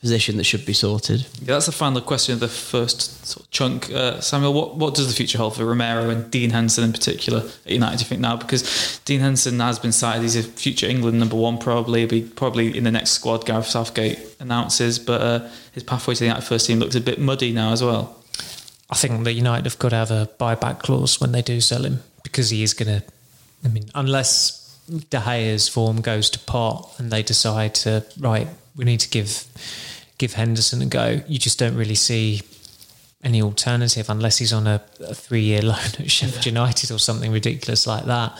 position 0.00 0.38
that 0.38 0.44
should 0.44 0.64
be 0.64 0.72
sorted. 0.72 1.20
Yeah, 1.40 1.48
that's 1.54 1.66
the 1.66 1.72
final 1.72 2.00
question 2.00 2.32
of 2.32 2.40
the 2.40 2.48
first 2.48 3.26
sort 3.26 3.44
of 3.44 3.50
chunk. 3.50 3.92
Uh, 3.92 4.18
Samuel, 4.22 4.54
what, 4.54 4.76
what 4.76 4.94
does 4.94 5.06
the 5.08 5.12
future 5.12 5.36
hold 5.36 5.54
for 5.56 5.66
Romero 5.66 6.08
and 6.08 6.30
Dean 6.30 6.48
Henderson 6.48 6.84
in 6.84 6.92
particular 6.94 7.40
at 7.66 7.70
United, 7.70 7.98
do 7.98 8.02
you 8.04 8.08
think 8.08 8.22
now? 8.22 8.36
Because 8.36 8.98
Dean 9.04 9.20
Henderson 9.20 9.60
has 9.60 9.78
been 9.78 9.92
cited, 9.92 10.22
he's 10.22 10.36
a 10.36 10.42
future 10.42 10.86
England 10.86 11.18
number 11.18 11.36
one 11.36 11.58
probably, 11.58 12.06
be 12.06 12.22
probably 12.22 12.74
in 12.74 12.84
the 12.84 12.90
next 12.90 13.10
squad 13.10 13.44
Gareth 13.44 13.66
Southgate 13.66 14.18
announces, 14.40 14.98
but 14.98 15.20
uh, 15.20 15.48
his 15.72 15.82
pathway 15.82 16.14
to 16.14 16.20
the 16.20 16.26
United 16.26 16.46
first 16.46 16.66
team 16.66 16.78
looks 16.78 16.94
a 16.94 17.00
bit 17.02 17.20
muddy 17.20 17.52
now 17.52 17.72
as 17.72 17.84
well. 17.84 18.16
I 18.90 18.96
think 18.96 19.24
that 19.24 19.32
United 19.32 19.64
have 19.64 19.78
got 19.78 19.90
to 19.90 19.96
have 19.96 20.10
a 20.10 20.28
buyback 20.38 20.80
clause 20.80 21.20
when 21.20 21.32
they 21.32 21.42
do 21.42 21.60
sell 21.60 21.84
him 21.84 22.02
because 22.22 22.50
he 22.50 22.62
is 22.62 22.74
going 22.74 23.00
to. 23.00 23.06
I 23.64 23.68
mean, 23.68 23.84
unless 23.94 24.78
De 25.10 25.20
Gea's 25.20 25.68
form 25.68 26.00
goes 26.00 26.30
to 26.30 26.38
pot 26.40 26.94
and 26.98 27.10
they 27.10 27.22
decide 27.22 27.74
to 27.76 28.04
right, 28.18 28.48
we 28.76 28.84
need 28.84 29.00
to 29.00 29.08
give 29.08 29.46
give 30.18 30.34
Henderson 30.34 30.82
a 30.82 30.86
go. 30.86 31.20
You 31.28 31.38
just 31.38 31.58
don't 31.58 31.76
really 31.76 31.94
see 31.94 32.42
any 33.22 33.42
alternative 33.42 34.08
unless 34.08 34.38
he's 34.38 34.52
on 34.52 34.66
a, 34.66 34.82
a 35.00 35.14
three 35.14 35.42
year 35.42 35.62
loan 35.72 35.78
at 35.98 36.10
Sheffield 36.10 36.46
United 36.46 36.90
or 36.90 36.98
something 36.98 37.30
ridiculous 37.30 37.86
like 37.86 38.06
that. 38.06 38.38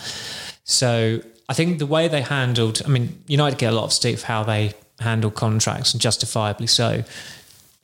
So 0.64 1.20
I 1.48 1.54
think 1.54 1.78
the 1.78 1.86
way 1.86 2.08
they 2.08 2.22
handled, 2.22 2.82
I 2.84 2.88
mean, 2.88 3.22
United 3.26 3.58
get 3.58 3.72
a 3.72 3.76
lot 3.76 3.84
of 3.84 3.92
stick 3.92 4.18
for 4.18 4.26
how 4.26 4.42
they 4.44 4.72
handle 5.00 5.30
contracts 5.30 5.92
and 5.92 6.00
justifiably 6.00 6.66
so 6.66 7.02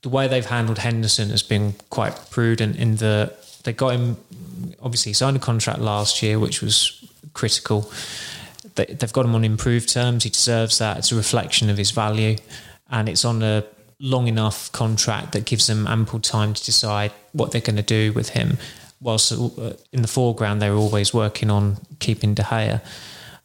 the 0.02 0.08
way 0.08 0.28
they've 0.28 0.46
handled 0.46 0.78
Henderson 0.78 1.30
has 1.30 1.42
been 1.42 1.74
quite 1.90 2.30
prudent 2.30 2.76
in 2.76 2.96
the 2.96 3.32
they 3.64 3.72
got 3.72 3.94
him 3.94 4.16
obviously 4.80 5.10
he 5.10 5.14
signed 5.14 5.36
a 5.36 5.40
contract 5.40 5.80
last 5.80 6.22
year 6.22 6.38
which 6.38 6.62
was 6.62 7.06
critical. 7.36 7.90
They, 8.74 8.86
they've 8.86 9.12
got 9.12 9.24
him 9.24 9.34
on 9.34 9.44
improved 9.44 9.88
terms. 9.88 10.24
He 10.24 10.30
deserves 10.30 10.78
that. 10.78 10.98
It's 10.98 11.12
a 11.12 11.16
reflection 11.16 11.70
of 11.70 11.76
his 11.76 11.92
value. 11.92 12.36
And 12.90 13.08
it's 13.08 13.24
on 13.24 13.42
a 13.42 13.64
long 14.00 14.26
enough 14.26 14.72
contract 14.72 15.32
that 15.32 15.44
gives 15.44 15.66
them 15.66 15.86
ample 15.86 16.20
time 16.20 16.54
to 16.54 16.64
decide 16.64 17.12
what 17.32 17.52
they're 17.52 17.60
going 17.60 17.76
to 17.76 17.82
do 17.82 18.12
with 18.12 18.30
him. 18.30 18.58
Whilst 19.00 19.32
uh, 19.32 19.74
in 19.92 20.02
the 20.02 20.08
foreground 20.08 20.60
they're 20.60 20.74
always 20.74 21.12
working 21.14 21.50
on 21.50 21.76
keeping 21.98 22.34
De 22.34 22.42
Gea. 22.42 22.80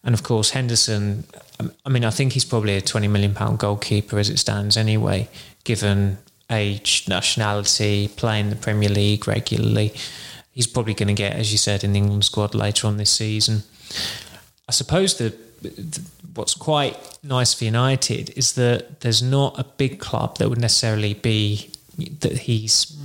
And 0.04 0.14
of 0.16 0.24
course 0.24 0.52
Henderson 0.52 1.26
um, 1.60 1.72
I 1.86 1.90
mean 1.90 2.06
I 2.06 2.10
think 2.10 2.34
he's 2.34 2.46
probably 2.46 2.76
a 2.76 2.82
20 2.82 3.08
million 3.08 3.34
pound 3.34 3.60
goalkeeper 3.60 4.18
as 4.18 4.30
it 4.30 4.40
stands 4.40 4.78
anyway 4.78 5.30
given 5.64 6.18
age, 6.52 7.06
nationality, 7.08 8.10
playing 8.10 8.50
the 8.50 8.56
Premier 8.56 8.90
League 8.90 9.28
regularly. 9.28 9.94
He's 10.52 10.68
probably 10.68 10.94
going 10.94 11.08
to 11.08 11.14
get, 11.14 11.34
as 11.34 11.52
you 11.52 11.58
said, 11.58 11.84
in 11.84 11.94
the 11.94 12.00
England 12.00 12.26
squad 12.26 12.54
later 12.54 12.88
on 12.88 12.98
this 12.98 13.12
season. 13.12 13.64
I 14.68 14.72
suppose 14.72 15.18
that 15.18 15.38
what's 16.34 16.54
quite 16.54 16.98
nice 17.24 17.54
for 17.54 17.66
United 17.66 18.32
is 18.38 18.54
that 18.54 19.02
there's 19.02 19.22
not 19.22 19.60
a 19.60 19.64
big 19.64 20.00
club 20.00 20.38
that 20.38 20.50
would 20.50 20.60
necessarily 20.60 21.14
be 21.14 21.70
that 22.20 22.40
he's 22.40 22.98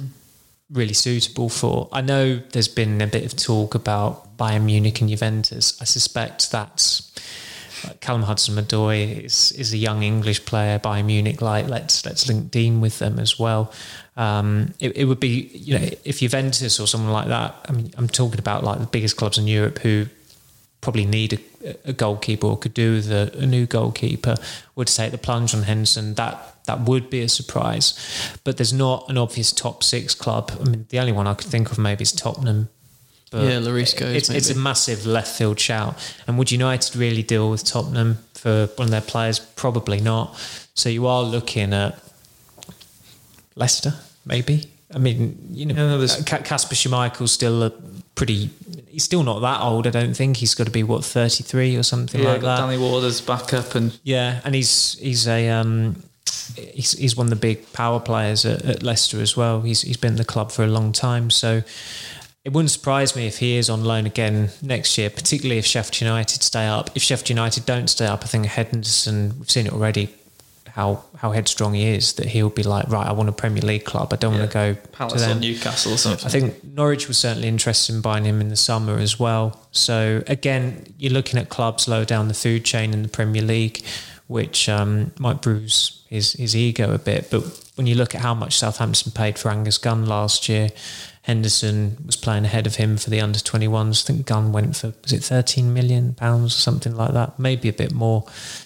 really 0.71 0.95
suitable 0.95 1.49
for. 1.49 1.89
I 1.93 2.01
know 2.01 2.37
there's 2.53 2.69
been 2.69 3.01
a 3.01 3.07
bit 3.07 3.25
of 3.25 3.37
talk 3.37 3.75
about 3.75 4.37
Bayern 4.37 4.65
Munich 4.65 5.01
and 5.01 5.11
Juventus. 5.11 5.81
I 5.81 5.85
suspect 5.85 6.51
that's 6.51 7.13
like 7.87 8.01
Callum 8.01 8.22
Hudson-Odoi 8.22 9.25
is 9.25 9.53
is 9.53 9.72
a 9.72 9.77
young 9.77 10.03
English 10.03 10.44
player 10.44 10.79
by 10.79 11.03
Munich. 11.03 11.40
Like 11.40 11.68
let's 11.68 12.05
let's 12.05 12.29
link 12.29 12.51
Dean 12.51 12.81
with 12.81 12.99
them 12.99 13.18
as 13.18 13.38
well. 13.38 13.72
Um, 14.16 14.75
it, 14.81 14.96
it 14.96 15.05
would 15.05 15.20
be 15.20 15.51
you 15.53 15.79
know 15.79 15.88
if 16.05 16.20
Juventus 16.20 16.81
or 16.81 16.87
someone 16.87 17.12
like 17.12 17.29
that. 17.29 17.55
I 17.68 17.72
mean, 17.72 17.92
I'm 17.96 18.09
talking 18.09 18.38
about 18.38 18.64
like 18.64 18.81
the 18.81 18.87
biggest 18.87 19.16
clubs 19.16 19.38
in 19.38 19.46
Europe 19.46 19.79
who 19.81 20.07
probably 20.81 21.05
need 21.05 21.40
a, 21.64 21.90
a 21.90 21.92
goalkeeper 21.92 22.46
or 22.46 22.57
could 22.57 22.75
do 22.75 22.94
with 22.94 23.11
a, 23.11 23.33
a 23.38 23.46
new 23.46 23.66
goalkeeper. 23.66 24.37
Would 24.75 24.88
take 24.88 25.12
the 25.12 25.18
plunge 25.18 25.55
on 25.55 25.62
Henderson. 25.62 26.14
That 26.14 26.64
that 26.66 26.81
would 26.81 27.11
be 27.11 27.22
a 27.22 27.29
surprise, 27.29 27.94
but 28.44 28.57
there's 28.57 28.72
not 28.72 29.09
an 29.09 29.18
obvious 29.18 29.53
top 29.53 29.83
six 29.83 30.14
club. 30.14 30.53
I 30.61 30.64
mean, 30.64 30.87
the 30.88 30.99
only 30.99 31.12
one 31.12 31.27
I 31.27 31.35
could 31.35 31.49
think 31.49 31.70
of 31.70 31.79
maybe 31.79 32.03
is 32.03 32.12
Tottenham. 32.12 32.68
Yeah, 33.44 33.61
Lloris 33.61 33.96
goes, 33.99 34.14
It's, 34.16 34.31
it's 34.31 34.51
a 34.51 34.55
massive 34.57 35.07
left 35.07 35.37
field 35.37 35.59
shout. 35.61 35.96
And 36.27 36.38
would 36.38 36.51
United 36.53 36.96
really 36.96 37.22
deal 37.22 37.51
with 37.51 37.64
Tottenham 37.64 38.18
for 38.35 38.66
one 38.77 38.87
of 38.87 38.90
their 38.90 39.01
players? 39.01 39.38
Probably 39.38 40.01
not. 40.01 40.37
So 40.75 40.88
you 40.88 41.07
are 41.07 41.22
looking 41.22 41.72
at 41.72 41.99
Leicester, 43.55 43.94
maybe. 44.25 44.64
I 44.94 44.99
mean, 44.99 45.38
you 45.53 45.66
know, 45.66 45.75
Yeah, 45.75 45.87
no, 45.88 45.99
there's- 45.99 46.22
Ka- 46.25 46.38
Kasper 46.42 46.75
Schmeichel's 46.75 47.33
still 47.33 47.62
a 47.62 47.70
pretty. 48.14 48.51
He's 48.88 49.05
still 49.05 49.22
not 49.22 49.40
that 49.40 49.61
old. 49.61 49.87
I 49.87 49.90
don't 49.90 50.14
think 50.14 50.38
he's 50.38 50.55
got 50.55 50.64
to 50.64 50.70
be 50.70 50.83
what 50.83 51.05
thirty 51.05 51.42
three 51.42 51.77
or 51.77 51.83
something 51.83 52.22
Yeah, 52.22 52.33
like 52.33 52.40
that. 52.42 52.59
Danny 52.59 52.79
Ward's 52.79 53.20
back 53.20 53.53
up 53.53 53.75
and 53.75 53.99
Yeah, 54.05 54.40
and 54.44 54.55
he's 54.55 54.96
he's 54.99 55.27
a 55.29 55.49
um, 55.51 56.03
he's 56.57 56.92
he's 56.92 57.16
one 57.16 57.27
of 57.27 57.31
the 57.31 57.37
big 57.37 57.70
power 57.72 58.01
players 58.01 58.46
at, 58.46 58.62
at 58.64 58.83
Leicester 58.83 59.20
as 59.20 59.37
well. 59.37 59.61
He's 59.62 59.83
he's 59.83 59.96
been 59.99 60.12
at 60.12 60.18
the 60.18 60.25
club 60.25 60.51
for 60.51 60.62
a 60.64 60.68
long 60.68 60.92
time, 60.92 61.31
so 61.31 61.62
it 62.47 62.53
wouldn't 62.53 62.71
surprise 62.71 63.17
me 63.17 63.27
if 63.27 63.39
he 63.39 63.57
is 63.57 63.69
on 63.69 63.83
loan 63.83 64.07
again 64.07 64.51
next 64.63 64.97
year, 64.97 65.11
particularly 65.11 65.59
if 65.59 65.67
Sheffield 65.67 66.01
United 66.01 66.45
stay 66.45 66.65
up. 66.69 66.91
If 66.95 67.03
Sheffield 67.03 67.31
United 67.31 67.67
don't 67.67 67.89
stay 67.89 68.07
up, 68.07 68.23
I 68.23 68.29
think 68.29 68.47
Henderson 68.47 69.35
we've 69.41 69.51
seen 69.51 69.67
it 69.67 69.73
already 69.73 70.15
how 70.69 71.03
how 71.17 71.33
headstrong 71.33 71.75
he 71.75 71.87
is 71.89 72.13
that 72.13 72.27
he'll 72.27 72.49
be 72.49 72.63
like, 72.63 72.89
right, 72.89 73.05
I 73.05 73.11
want 73.11 73.29
a 73.29 73.33
Premier 73.33 73.63
League 73.63 73.85
club. 73.85 74.13
I 74.13 74.17
don't 74.17 74.35
Yeah. 74.35 74.39
want 74.39 74.51
to 74.53 74.55
go 74.55 74.75
to 74.75 74.89
Palace 74.91 75.27
or. 75.27 75.35
Newcastle 75.35 75.95
or 75.95 75.97
something. 75.99 76.25
I 76.25 76.31
think 76.31 76.63
Norwich 76.63 77.09
was 77.09 77.19
certainly 77.19 77.49
interested 77.49 77.97
in 77.97 78.01
buying 78.01 78.25
him 78.25 78.41
in 78.41 78.49
the 78.51 78.57
summer 78.57 78.97
as 78.97 79.19
well. 79.19 79.59
So 79.73 80.23
again, 80.29 80.95
you're 80.99 81.13
looking 81.13 81.41
at 81.41 81.49
clubs 81.49 81.89
low 81.89 82.05
down 82.05 82.29
the 82.29 82.35
food 82.35 82.65
chain 82.65 82.93
in 82.95 83.03
the 83.03 83.09
Premier 83.09 83.43
League, 83.43 83.83
which 84.27 84.69
um, 84.69 85.12
might 85.19 85.43
bruise 85.43 86.03
his 86.09 86.33
his 86.33 86.57
ego 86.57 86.93
a 86.93 86.99
bit. 86.99 87.31
But 87.31 87.45
when 87.77 87.87
you 87.87 87.95
look 87.95 88.15
at 88.15 88.21
how 88.21 88.35
much 88.35 88.59
Southampton 88.59 89.12
paid 89.12 89.39
for 89.39 89.51
Angus 89.51 89.79
Gunn 89.79 90.07
last 90.07 90.49
year, 90.49 90.71
Henderson 91.23 91.97
was 92.07 92.17
playing 92.17 92.45
ahead 92.45 92.67
of 92.67 92.77
him 92.77 92.97
for 92.97 93.11
the 93.11 93.21
under 93.21 93.39
21s. 93.39 94.05
I 94.05 94.07
think 94.07 94.27
Gunn 94.27 94.53
went 94.53 94.77
for 94.77 94.95
was 95.03 95.12
it 95.12 95.25
13 95.25 95.75
million 95.75 96.15
pounds 96.15 96.55
or 96.55 96.59
something 96.59 96.95
like 96.95 97.12
that, 97.12 97.39
maybe 97.39 97.69
a 97.69 97.73
bit 97.73 97.93
more. 97.93 98.25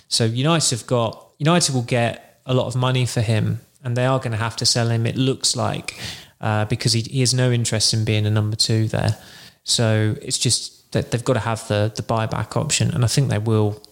So 0.08 0.24
United 0.24 0.70
have 0.70 0.86
got 0.86 1.26
United 1.38 1.74
will 1.74 1.82
get 1.82 2.40
a 2.46 2.54
lot 2.54 2.66
of 2.66 2.76
money 2.76 3.06
for 3.06 3.20
him, 3.20 3.60
and 3.82 3.96
they 3.96 4.06
are 4.06 4.18
going 4.18 4.32
to 4.32 4.38
have 4.38 4.56
to 4.56 4.66
sell 4.66 4.90
him. 4.90 5.06
It 5.06 5.16
looks 5.16 5.56
like 5.56 5.98
uh, 6.40 6.66
because 6.66 6.92
he, 6.92 7.00
he 7.00 7.20
has 7.20 7.32
no 7.32 7.50
interest 7.50 7.94
in 7.94 8.04
being 8.04 8.26
a 8.26 8.30
number 8.30 8.56
two 8.56 8.88
there. 8.88 9.16
So 9.64 10.16
it's 10.20 10.38
just 10.38 10.92
that 10.92 11.10
they've 11.10 11.24
got 11.24 11.34
to 11.34 11.40
have 11.40 11.66
the 11.68 11.92
the 11.94 12.02
buyback 12.02 12.56
option, 12.56 12.90
and 12.94 13.04
I 13.04 13.08
think 13.08 13.30
they 13.30 13.38
will. 13.38 13.82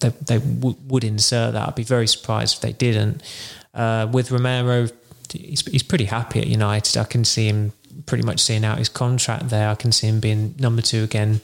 They, 0.00 0.08
they 0.10 0.38
w- 0.38 0.76
would 0.88 1.04
insert 1.04 1.52
that. 1.54 1.68
I'd 1.68 1.74
be 1.74 1.82
very 1.84 2.06
surprised 2.06 2.56
if 2.56 2.60
they 2.60 2.72
didn't. 2.72 3.22
Uh, 3.74 4.08
with 4.12 4.30
Romero, 4.30 4.88
he's, 5.32 5.62
he's 5.66 5.82
pretty 5.82 6.04
happy 6.06 6.40
at 6.40 6.46
United. 6.46 6.96
I 6.96 7.04
can 7.04 7.24
see 7.24 7.46
him 7.48 7.72
pretty 8.06 8.24
much 8.24 8.40
seeing 8.40 8.64
out 8.64 8.78
his 8.78 8.88
contract 8.88 9.48
there. 9.50 9.68
I 9.68 9.74
can 9.74 9.92
see 9.92 10.06
him 10.08 10.20
being 10.20 10.54
number 10.58 10.82
two 10.82 11.02
again 11.04 11.40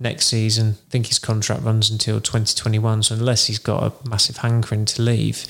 next 0.00 0.26
season. 0.26 0.76
I 0.86 0.90
think 0.90 1.06
his 1.06 1.18
contract 1.18 1.62
runs 1.62 1.90
until 1.90 2.20
2021. 2.20 3.04
So 3.04 3.14
unless 3.14 3.46
he's 3.46 3.58
got 3.58 3.82
a 3.84 4.08
massive 4.08 4.38
hankering 4.38 4.84
to 4.86 5.02
leave, 5.02 5.46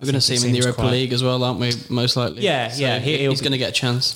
We're 0.00 0.06
going 0.06 0.14
to 0.14 0.20
see 0.20 0.36
him 0.36 0.44
in 0.44 0.52
the 0.52 0.58
Europa 0.58 0.82
League 0.92 1.12
as 1.12 1.22
well, 1.22 1.42
aren't 1.42 1.60
we? 1.60 1.72
Most 1.88 2.16
likely. 2.16 2.42
Yeah, 2.42 2.70
yeah, 2.74 2.98
he- 3.00 3.26
he's 3.28 3.40
going 3.40 3.52
to 3.52 3.58
get 3.58 3.70
a 3.70 3.72
chance. 3.72 4.14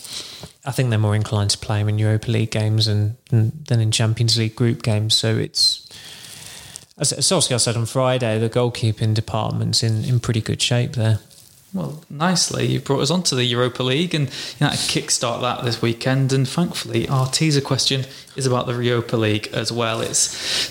I 0.66 0.70
think 0.70 0.88
they're 0.90 0.99
more 0.99 1.14
inclined 1.16 1.51
to 1.51 1.59
play 1.59 1.81
him 1.81 1.88
in 1.90 1.99
Europa 1.99 2.31
League 2.31 2.51
games 2.51 2.87
and, 2.87 3.16
and 3.31 3.53
than 3.68 3.81
in 3.81 3.90
Champions 3.90 4.38
League 4.38 4.57
group 4.57 4.83
games. 4.83 5.14
So 5.14 5.37
it's 5.37 5.84
Solskjaer 7.01 7.61
said 7.61 7.77
on 7.77 7.87
Friday, 7.87 8.39
the 8.39 8.49
goalkeeping 8.49 9.15
department's 9.15 9.83
in, 9.83 10.05
in 10.05 10.21
pretty 10.21 10.41
good 10.41 10.63
shape 10.63 10.93
there. 10.93 11.19
Well, 11.73 12.05
nicely, 12.09 12.67
you 12.67 12.79
brought 12.79 13.01
us 13.01 13.11
on 13.11 13.25
to 13.25 13.35
the 13.35 13.45
Europa 13.45 13.83
League 13.83 14.15
and 14.15 14.29
you 14.29 14.67
know, 14.67 14.69
kickstart 14.69 15.41
that 15.41 15.65
this 15.65 15.83
weekend. 15.83 16.33
And 16.33 16.49
thankfully, 16.49 17.09
our 17.09 17.27
teaser 17.27 17.61
question 17.61 18.05
is 18.37 18.47
about 18.47 18.67
the 18.67 18.79
Europa 18.79 19.17
League 19.17 19.49
as 19.53 19.73
well. 19.73 20.01
It's, 20.01 20.71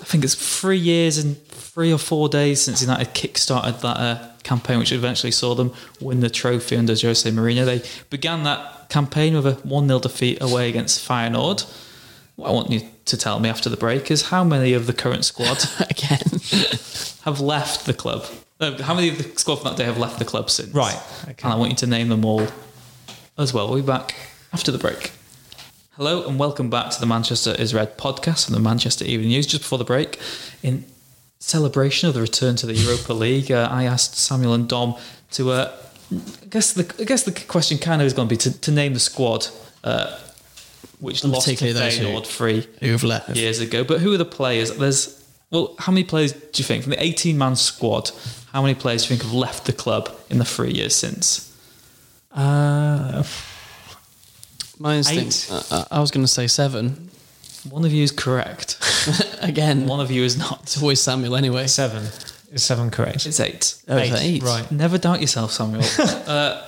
I 0.00 0.04
think 0.04 0.24
it's 0.24 0.34
three 0.34 0.76
years 0.76 1.18
and 1.18 1.40
three 1.46 1.92
or 1.92 1.98
four 1.98 2.28
days 2.28 2.62
since 2.62 2.82
United 2.82 3.14
kickstarted 3.14 3.80
that 3.82 3.96
uh, 3.96 4.28
campaign, 4.42 4.80
which 4.80 4.90
eventually 4.90 5.30
saw 5.30 5.54
them 5.54 5.72
win 6.00 6.18
the 6.18 6.28
trophy 6.28 6.76
under 6.76 6.94
Jose 6.96 7.30
Mourinho. 7.30 7.64
They 7.64 7.88
began 8.10 8.42
that 8.42 8.88
campaign 8.88 9.34
with 9.34 9.46
a 9.46 9.52
1 9.52 9.86
0 9.86 10.00
defeat 10.00 10.42
away 10.42 10.68
against 10.68 11.06
Feyenoord. 11.06 11.64
What 12.40 12.48
I 12.48 12.52
want 12.52 12.70
you 12.70 12.80
to 13.04 13.18
tell 13.18 13.38
me 13.38 13.50
after 13.50 13.68
the 13.68 13.76
break 13.76 14.10
is 14.10 14.30
how 14.30 14.44
many 14.44 14.72
of 14.72 14.86
the 14.86 14.94
current 14.94 15.26
squad 15.26 15.62
Again. 15.90 16.20
have 17.24 17.38
left 17.38 17.84
the 17.84 17.92
club. 17.92 18.24
Uh, 18.58 18.82
how 18.82 18.94
many 18.94 19.10
of 19.10 19.18
the 19.18 19.38
squad 19.38 19.56
from 19.56 19.64
that 19.64 19.76
day 19.76 19.84
have 19.84 19.98
left 19.98 20.18
the 20.18 20.24
club 20.24 20.48
since? 20.48 20.74
Right, 20.74 20.98
okay. 21.24 21.34
And 21.44 21.52
I 21.52 21.56
want 21.56 21.72
you 21.72 21.76
to 21.76 21.86
name 21.86 22.08
them 22.08 22.24
all 22.24 22.48
as 23.36 23.52
well. 23.52 23.68
We'll 23.68 23.82
be 23.82 23.86
back 23.86 24.14
after 24.54 24.72
the 24.72 24.78
break. 24.78 25.12
Hello 25.96 26.26
and 26.26 26.38
welcome 26.38 26.70
back 26.70 26.90
to 26.92 26.98
the 26.98 27.04
Manchester 27.04 27.54
is 27.58 27.74
Red 27.74 27.98
podcast 27.98 28.46
from 28.46 28.54
the 28.54 28.60
Manchester 28.60 29.04
Evening 29.04 29.28
News. 29.28 29.46
Just 29.46 29.64
before 29.64 29.76
the 29.76 29.84
break, 29.84 30.18
in 30.62 30.86
celebration 31.40 32.08
of 32.08 32.14
the 32.14 32.22
return 32.22 32.56
to 32.56 32.64
the 32.64 32.72
Europa 32.72 33.12
League, 33.12 33.52
uh, 33.52 33.68
I 33.70 33.84
asked 33.84 34.14
Samuel 34.14 34.54
and 34.54 34.66
Dom 34.66 34.96
to. 35.32 35.50
Uh, 35.50 35.76
I 36.10 36.46
guess 36.46 36.72
the 36.72 36.90
I 36.98 37.04
guess 37.04 37.24
the 37.24 37.32
question 37.32 37.76
kind 37.76 38.00
of 38.00 38.06
is 38.06 38.14
going 38.14 38.28
to 38.28 38.32
be 38.32 38.38
to, 38.38 38.60
to 38.60 38.70
name 38.70 38.94
the 38.94 38.98
squad 39.00 39.48
uh, 39.84 40.18
which 41.00 41.22
And 41.24 41.32
lost 41.32 41.46
to 41.46 41.52
particularly 41.52 41.78
those 41.78 41.96
who- 41.98 42.06
Feyenoord 42.06 42.26
three 42.26 42.66
Who've 42.80 43.02
left. 43.04 43.36
years 43.36 43.60
ago. 43.60 43.84
But 43.84 44.00
who 44.00 44.12
are 44.14 44.18
the 44.18 44.24
players? 44.24 44.70
There's 44.76 45.16
well, 45.50 45.74
how 45.78 45.90
many 45.92 46.04
players 46.04 46.32
do 46.32 46.38
you 46.54 46.64
think 46.64 46.84
from 46.84 46.90
the 46.92 47.02
18 47.02 47.36
man 47.36 47.56
squad? 47.56 48.10
How 48.52 48.62
many 48.62 48.74
players 48.74 49.02
do 49.06 49.14
you 49.14 49.18
think 49.18 49.30
have 49.30 49.34
left 49.34 49.64
the 49.66 49.72
club 49.72 50.08
in 50.30 50.38
the 50.38 50.44
three 50.44 50.70
years 50.72 50.94
since? 50.94 51.52
Uh, 52.32 53.24
My 54.78 54.96
instinct, 54.96 55.48
uh, 55.72 55.84
I 55.90 56.00
was 56.00 56.10
going 56.10 56.24
to 56.24 56.30
say 56.30 56.46
seven. 56.46 57.10
One 57.68 57.84
of 57.84 57.92
you 57.92 58.02
is 58.02 58.12
correct. 58.12 58.78
Again, 59.42 59.86
One 59.86 60.00
of 60.00 60.10
you 60.10 60.22
is 60.22 60.38
not. 60.38 60.60
it's 60.62 60.80
always 60.80 61.00
Samuel 61.00 61.36
anyway. 61.36 61.66
seven. 61.66 62.04
Is 62.52 62.62
seven 62.64 62.90
correct? 62.90 63.26
It's 63.26 63.38
eight. 63.40 63.74
Oh, 63.88 63.96
it's 63.98 64.20
eight. 64.20 64.42
Right. 64.42 64.70
Never 64.72 64.98
doubt 64.98 65.20
yourself, 65.20 65.52
Samuel. 65.52 65.82
uh, 66.26 66.64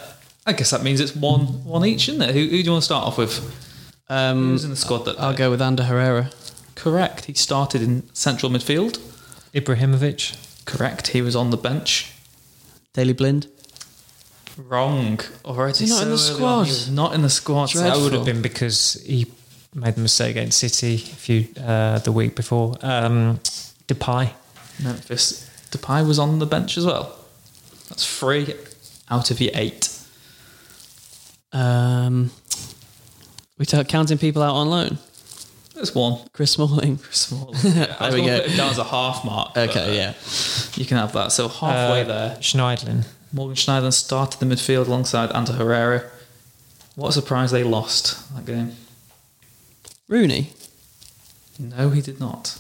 I 0.47 0.53
guess 0.53 0.71
that 0.71 0.83
means 0.83 1.01
it's 1.01 1.15
one 1.17 1.65
one 1.65 1.85
each, 1.87 2.09
isn't 2.09 2.21
it? 2.23 2.35
Who, 2.35 2.41
who 2.41 2.49
do 2.51 2.57
you 2.59 2.71
want 2.71 2.83
to 2.83 2.85
start 2.85 3.07
off 3.07 3.17
with? 3.19 3.41
Um, 4.13 4.51
Who's 4.51 4.65
in 4.65 4.71
the 4.71 4.77
squad 4.77 5.05
that? 5.07 5.19
I'll 5.19 5.35
go 5.35 5.51
with 5.51 5.63
Ander 5.63 5.85
Herrera. 5.85 6.31
Correct. 6.75 7.25
He 7.27 7.35
started 7.35 7.81
in 7.83 8.03
central 8.15 8.51
midfield. 8.53 8.99
Ibrahimovic. 9.55 10.65
Correct. 10.65 11.09
He 11.09 11.23
was 11.23 11.35
on 11.37 11.51
the 11.51 11.57
bench. 11.57 12.13
Daley 12.93 13.15
Blind. 13.15 13.47
Wrong. 14.57 15.19
Already 15.45 15.79
He's 15.79 15.91
not 15.91 16.03
in 16.03 16.11
the 16.11 16.19
so 16.19 16.33
on. 16.33 16.37
squad. 16.37 16.63
He 16.65 16.71
was 16.71 16.91
not 16.91 17.15
in 17.15 17.23
the 17.23 17.31
squad. 17.31 17.71
That 17.73 17.97
would 17.97 18.13
have 18.13 18.27
been 18.27 18.43
because 18.43 19.03
he 19.07 19.27
made 19.75 19.95
the 19.95 20.03
mistake 20.03 20.33
against 20.37 20.59
City 20.59 20.95
a 20.95 20.99
few 20.99 21.49
uh, 21.63 21.99
the 22.01 22.13
week 22.13 22.37
before. 22.37 22.77
Um, 22.83 23.41
Depay. 23.89 24.33
Memphis 24.83 25.49
Depay 25.71 26.07
was 26.07 26.19
on 26.19 26.39
the 26.39 26.47
bench 26.47 26.77
as 26.77 26.85
well. 26.85 27.17
That's 27.89 28.05
three 28.19 28.55
out 29.11 29.31
of 29.31 29.41
your 29.41 29.53
eight. 29.55 29.89
Um, 31.53 32.31
we 33.63 33.67
start 33.67 33.87
counting 33.87 34.19
people 34.19 34.43
out 34.43 34.57
on 34.57 34.69
loan. 34.71 34.99
There's 35.77 35.95
one. 35.95 36.19
Chris 36.33 36.51
Smalling. 36.51 36.99
Small. 37.13 37.55
Yeah, 37.63 37.97
There 38.11 38.13
we 38.13 38.27
go. 38.27 38.41
put 38.41 38.51
it 38.51 38.57
down 38.57 38.71
as 38.71 38.79
a 38.79 38.83
half 38.83 39.25
mark. 39.25 39.55
but, 39.55 39.71
Okay, 39.71 39.91
uh, 39.91 39.93
yeah. 39.93 40.15
You 40.75 40.85
can 40.85 40.97
have 40.97 41.13
that. 41.13 41.31
So 41.31 41.47
halfway 41.47 42.01
Uh, 42.01 42.05
there. 42.05 42.37
Schneiderlin. 42.41 43.07
Morgan 43.33 43.55
Schneider 43.55 43.93
started 43.93 44.41
the 44.41 44.47
midfield 44.53 44.89
alongside 44.89 45.31
Ander 45.31 45.53
Herrera. 45.53 46.11
What 46.97 47.11
a 47.11 47.13
surprise 47.13 47.53
they 47.53 47.63
lost 47.63 48.35
that 48.35 48.45
game. 48.47 48.73
Rooney. 50.09 50.51
No, 51.61 51.91
he 51.91 52.01
did 52.01 52.19
not. 52.19 52.59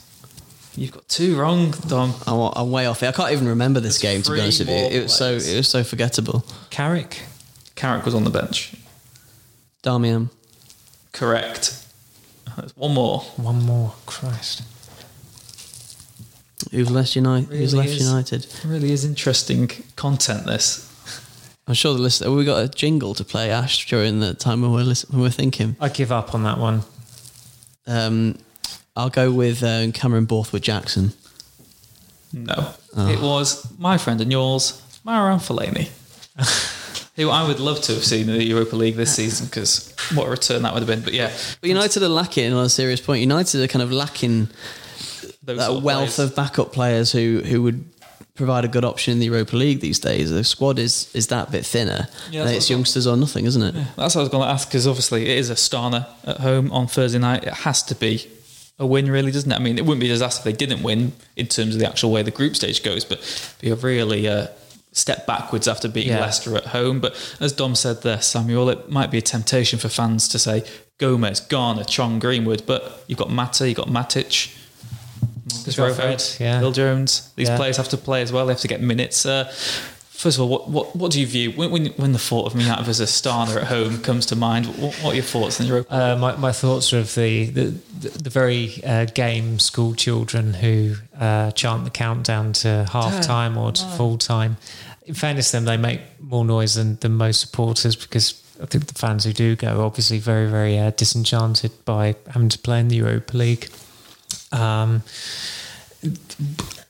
You've 0.76 0.92
got 0.92 1.08
two 1.08 1.36
wrong, 1.36 1.72
Dom. 1.88 2.14
I'm, 2.28 2.52
I'm 2.54 2.70
way 2.70 2.86
off 2.86 3.02
it. 3.02 3.08
I 3.08 3.12
can't 3.12 3.32
even 3.32 3.48
remember 3.48 3.80
this 3.80 4.00
There's 4.00 4.12
game 4.14 4.22
to 4.22 4.32
be 4.34 4.40
honest 4.40 4.60
with 4.60 4.68
you. 4.68 4.74
It 4.76 5.02
was 5.02 5.14
so 5.16 5.32
it 5.32 5.56
was 5.56 5.66
so 5.68 5.82
forgettable. 5.82 6.46
Carrick. 6.70 7.22
Carrick 7.74 8.04
was 8.04 8.14
on 8.14 8.22
the 8.22 8.30
bench. 8.30 8.72
Darmian. 9.82 10.30
Correct. 11.12 11.84
There's 12.56 12.76
one 12.76 12.94
more. 12.94 13.20
One 13.36 13.62
more. 13.62 13.94
Christ. 14.06 14.62
Who's 16.70 16.90
left 16.90 17.16
United? 17.16 17.48
who's 17.48 17.74
Really 17.74 17.86
left 17.86 18.00
is. 18.00 18.08
United? 18.08 18.46
Really 18.64 18.92
is 18.92 19.04
interesting 19.04 19.70
content, 19.96 20.46
this. 20.46 20.88
I'm 21.66 21.74
sure 21.74 21.94
the 21.94 22.00
list. 22.00 22.26
We 22.26 22.44
got 22.44 22.64
a 22.64 22.68
jingle 22.68 23.14
to 23.14 23.24
play 23.24 23.50
Ash 23.50 23.86
during 23.86 24.20
the 24.20 24.34
time 24.34 24.62
when 24.62 24.72
we're 24.72 24.82
listen, 24.82 25.10
when 25.12 25.22
we're 25.22 25.30
thinking. 25.30 25.76
I 25.80 25.88
give 25.88 26.12
up 26.12 26.34
on 26.34 26.44
that 26.44 26.58
one. 26.58 26.82
Um, 27.86 28.38
I'll 28.96 29.10
go 29.10 29.30
with 29.32 29.62
uh, 29.62 29.90
Cameron 29.92 30.24
Borthwick 30.24 30.62
Jackson. 30.62 31.12
No. 32.32 32.74
Oh. 32.96 33.08
It 33.08 33.20
was 33.20 33.66
my 33.78 33.98
friend 33.98 34.20
and 34.20 34.30
yours, 34.30 34.80
Marouane 35.04 35.40
Fellaini. 35.40 35.90
who 37.22 37.30
I 37.30 37.46
would 37.46 37.60
love 37.60 37.80
to 37.82 37.94
have 37.94 38.04
seen 38.04 38.28
in 38.28 38.36
the 38.38 38.44
Europa 38.44 38.76
League 38.76 38.96
this 38.96 39.14
season 39.14 39.46
because 39.46 39.94
what 40.14 40.26
a 40.26 40.30
return 40.30 40.62
that 40.62 40.72
would 40.74 40.80
have 40.80 40.88
been. 40.88 41.00
But 41.02 41.12
yeah, 41.14 41.30
But 41.60 41.68
United 41.68 42.02
are 42.02 42.08
lacking 42.08 42.52
on 42.52 42.64
a 42.64 42.68
serious 42.68 43.00
point. 43.00 43.20
United 43.20 43.62
are 43.62 43.68
kind 43.68 43.82
of 43.82 43.92
lacking 43.92 44.48
those 45.44 45.58
that 45.58 45.66
sort 45.66 45.78
of 45.78 45.84
wealth 45.84 46.14
players. 46.16 46.30
of 46.30 46.36
backup 46.36 46.72
players 46.72 47.12
who 47.12 47.40
who 47.44 47.62
would 47.62 47.84
provide 48.34 48.64
a 48.64 48.68
good 48.68 48.84
option 48.84 49.12
in 49.12 49.18
the 49.18 49.26
Europa 49.26 49.56
League 49.56 49.80
these 49.80 49.98
days. 49.98 50.30
The 50.30 50.44
squad 50.44 50.78
is 50.78 51.10
is 51.14 51.26
that 51.28 51.50
bit 51.50 51.66
thinner. 51.66 52.08
Yeah, 52.30 52.42
And 52.42 52.50
it's 52.50 52.70
youngsters 52.70 53.06
or 53.06 53.16
nothing, 53.16 53.44
isn't 53.46 53.62
it? 53.62 53.74
That's 53.96 54.14
what 54.14 54.20
I 54.22 54.24
was 54.24 54.28
going 54.30 54.44
to 54.46 54.52
ask 54.52 54.68
because 54.68 54.86
obviously 54.86 55.22
it 55.28 55.38
is 55.38 55.50
Astana 55.50 56.06
at 56.24 56.38
home 56.38 56.70
on 56.72 56.86
Thursday 56.86 57.18
night. 57.18 57.44
It 57.44 57.52
has 57.52 57.82
to 57.84 57.94
be 57.94 58.26
a 58.78 58.86
win, 58.86 59.10
really, 59.10 59.30
doesn't 59.30 59.52
it? 59.52 59.54
I 59.54 59.58
mean, 59.58 59.76
it 59.78 59.82
wouldn't 59.84 60.00
be 60.00 60.06
a 60.06 60.12
disaster 60.14 60.40
if 60.40 60.44
they 60.44 60.66
didn't 60.66 60.82
win 60.82 61.12
in 61.36 61.46
terms 61.46 61.74
of 61.74 61.80
the 61.80 61.86
actual 61.86 62.10
way 62.10 62.22
the 62.22 62.30
group 62.30 62.56
stage 62.56 62.82
goes, 62.82 63.04
but 63.04 63.20
be 63.60 63.70
a 63.70 63.74
really 63.76 64.26
uh, 64.26 64.46
step 64.92 65.26
backwards 65.26 65.66
after 65.66 65.88
beating 65.88 66.12
Yeah. 66.12 66.20
Leicester 66.20 66.56
at 66.56 66.66
home. 66.66 67.00
But 67.00 67.14
as 67.40 67.52
Dom 67.52 67.74
said 67.74 68.02
there, 68.02 68.20
Samuel, 68.20 68.68
it 68.68 68.90
might 68.90 69.10
be 69.10 69.18
a 69.18 69.22
temptation 69.22 69.78
for 69.78 69.88
fans 69.88 70.28
to 70.28 70.38
say 70.38 70.64
Gomes, 70.98 71.40
Garner, 71.40 71.84
Chong, 71.84 72.18
Greenwood, 72.18 72.62
but 72.66 73.02
you've 73.08 73.18
got 73.18 73.30
Mata, 73.30 73.66
you've 73.66 73.76
got 73.78 73.88
Matic. 73.88 74.54
Marcus 75.44 75.66
You've 75.66 75.76
got 75.76 75.90
Rashford, 75.92 75.96
Fred, 75.96 76.24
yeah. 76.46 76.60
Phil 76.60 76.72
Jones. 76.72 77.30
These 77.36 77.48
Yeah. 77.48 77.56
players 77.56 77.76
have 77.76 77.88
to 77.88 77.96
play 77.96 78.22
as 78.22 78.30
well. 78.32 78.46
They 78.46 78.52
have 78.52 78.60
to 78.60 78.68
get 78.68 78.80
minutes. 78.80 79.26
Uh, 79.26 79.52
first 80.22 80.38
of 80.38 80.42
all, 80.42 80.48
what, 80.48 80.68
what, 80.68 80.94
what 80.94 81.10
do 81.10 81.20
you 81.20 81.26
view 81.26 81.50
when, 81.50 81.70
when, 81.72 81.86
when 81.94 82.12
the 82.12 82.18
thought 82.18 82.46
of 82.46 82.52
versus 82.52 83.10
Astana 83.10 83.56
at 83.56 83.64
home 83.64 84.00
comes 84.02 84.24
to 84.26 84.36
mind? 84.36 84.66
What, 84.66 84.94
what 85.02 85.12
are 85.12 85.14
your 85.14 85.24
thoughts 85.24 85.58
in 85.58 85.66
Europa? 85.66 85.92
Uh, 85.92 86.16
my, 86.16 86.36
my 86.36 86.52
thoughts 86.52 86.92
are 86.92 86.98
of 86.98 87.12
the 87.16 87.46
the, 87.46 87.74
the 88.00 88.30
very 88.30 88.82
uh, 88.84 89.06
game 89.06 89.58
school 89.58 89.94
children 89.94 90.54
who 90.54 90.94
uh, 91.18 91.50
chant 91.50 91.84
the 91.84 91.90
countdown 91.90 92.52
to 92.52 92.86
half 92.92 93.20
time 93.22 93.58
or 93.58 93.72
to 93.72 93.84
full 93.96 94.16
time. 94.16 94.58
In 95.06 95.14
fairness, 95.14 95.50
to 95.50 95.56
them 95.56 95.64
they 95.64 95.76
make 95.76 96.00
more 96.20 96.44
noise 96.44 96.76
than, 96.76 96.96
than 97.00 97.14
most 97.14 97.40
supporters 97.40 97.96
because 97.96 98.40
I 98.62 98.66
think 98.66 98.86
the 98.86 98.94
fans 98.94 99.24
who 99.24 99.32
do 99.32 99.56
go 99.56 99.80
are 99.80 99.84
obviously 99.84 100.20
very 100.20 100.48
very 100.48 100.78
uh, 100.78 100.92
disenchanted 100.92 101.72
by 101.84 102.14
having 102.28 102.48
to 102.48 102.58
play 102.60 102.78
in 102.78 102.86
the 102.86 102.96
Europa 102.96 103.36
League. 103.36 103.68
Um, 104.52 105.02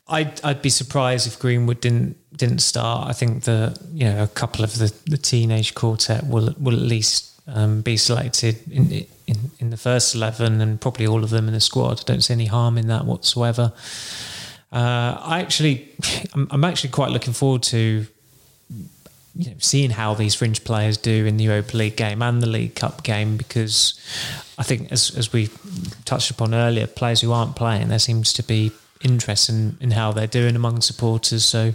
I'd 0.09 0.45
I'd 0.45 0.63
be 0.63 0.71
surprised 0.71 1.27
if 1.27 1.39
Greenwood 1.39 1.81
didn't 1.81 2.17
didn't 2.37 2.61
start. 2.61 3.09
I 3.09 3.13
think 3.13 3.45
the 3.45 3.79
you 3.93 4.05
know 4.05 4.23
a 4.23 4.29
couple 4.29 4.65
of 4.65 4.79
the, 4.79 4.93
the 5.07 5.19
teenage 5.19 5.75
quartet 5.75 6.27
will 6.27 6.55
will 6.59 6.75
at 6.75 6.83
least 6.83 7.41
um, 7.47 7.83
be 7.83 7.97
selected 7.97 8.61
in, 8.71 9.07
in 9.27 9.51
in 9.59 9.71
the 9.71 9.77
first 9.77 10.15
eleven 10.15 10.61
and 10.61 10.81
probably 10.81 11.07
all 11.07 11.23
of 11.23 11.31
them 11.31 11.47
in 11.47 11.55
the 11.55 11.61
squad. 11.61 12.01
I 12.01 12.05
don't 12.05 12.23
see 12.23 12.35
any 12.35 12.47
harm 12.47 12.79
in 12.79 12.89
that 12.89 13.05
whatsoever. 13.05 13.73
Uh, 14.73 15.19
I 15.21 15.41
actually, 15.41 15.91
I'm, 16.35 16.49
I'm 16.51 16.65
actually 16.65 16.91
quite 16.91 17.11
looking 17.11 17.35
forward 17.35 17.63
to 17.65 18.07
you 19.35 19.51
know, 19.51 19.57
seeing 19.59 19.91
how 19.91 20.15
these 20.15 20.35
fringe 20.35 20.65
players 20.65 20.97
do 20.97 21.27
in 21.27 21.37
the 21.37 21.45
Europa 21.45 21.77
League 21.77 21.97
game 21.97 22.23
and 22.23 22.43
the 22.43 22.49
League 22.49 22.75
Cup 22.75 23.03
game 23.03 23.37
because 23.37 24.01
I 24.59 24.63
think, 24.63 24.91
as, 24.93 25.17
as 25.17 25.33
we 25.33 25.51
touched 26.05 26.31
upon 26.31 26.55
earlier, 26.55 26.87
players 26.87 27.21
who 27.21 27.33
aren't 27.33 27.57
playing, 27.57 27.89
there 27.89 27.99
seems 27.99 28.33
to 28.35 28.43
be 28.43 28.73
interest 29.03 29.49
in, 29.49 29.77
in 29.81 29.91
how 29.93 30.13
they're 30.13 30.27
doing 30.27 30.57
among 30.57 30.81
supporters. 30.81 31.45
So 31.45 31.75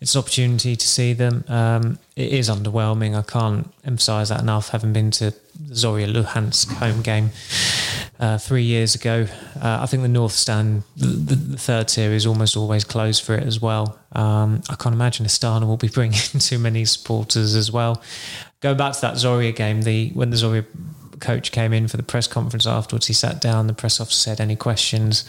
it's 0.00 0.14
an 0.14 0.18
opportunity 0.18 0.76
to 0.76 0.86
see 0.86 1.12
them. 1.12 1.44
Um, 1.48 1.98
it 2.16 2.32
is 2.32 2.48
underwhelming. 2.48 3.16
I 3.16 3.22
can't 3.22 3.72
emphasise 3.84 4.28
that 4.28 4.40
enough, 4.40 4.70
having 4.70 4.92
been 4.92 5.10
to 5.12 5.30
the 5.30 5.74
Zorya 5.74 6.12
Luhansk 6.12 6.72
home 6.74 7.02
game 7.02 7.30
uh, 8.20 8.38
three 8.38 8.62
years 8.62 8.94
ago. 8.94 9.26
Uh, 9.60 9.80
I 9.82 9.86
think 9.86 10.02
the 10.02 10.08
North 10.08 10.32
Stand, 10.32 10.82
the, 10.96 11.34
the, 11.34 11.58
third 11.58 11.88
tier, 11.88 12.12
is 12.12 12.26
almost 12.26 12.56
always 12.56 12.84
closed 12.84 13.24
for 13.24 13.34
it 13.34 13.44
as 13.44 13.60
well. 13.60 13.98
Um, 14.12 14.62
I 14.68 14.76
can't 14.76 14.94
imagine 14.94 15.26
Astana 15.26 15.66
will 15.66 15.76
be 15.76 15.88
bringing 15.92 16.18
too 16.18 16.58
many 16.58 16.84
supporters 16.84 17.54
as 17.54 17.72
well. 17.72 18.02
Going 18.60 18.76
back 18.76 18.94
to 18.94 19.00
that 19.02 19.14
Zorya 19.14 19.54
game, 19.54 19.82
the 19.82 20.10
when 20.10 20.30
the 20.30 20.36
Zorya 20.36 20.64
coach 21.20 21.52
came 21.52 21.72
in 21.72 21.88
for 21.88 21.96
the 21.96 22.02
press 22.02 22.26
conference 22.26 22.66
afterwards, 22.66 23.06
he 23.06 23.12
sat 23.12 23.40
down. 23.40 23.66
The 23.66 23.74
press 23.74 24.00
officer 24.00 24.30
said, 24.30 24.40
"Any 24.40 24.56
questions?" 24.56 25.24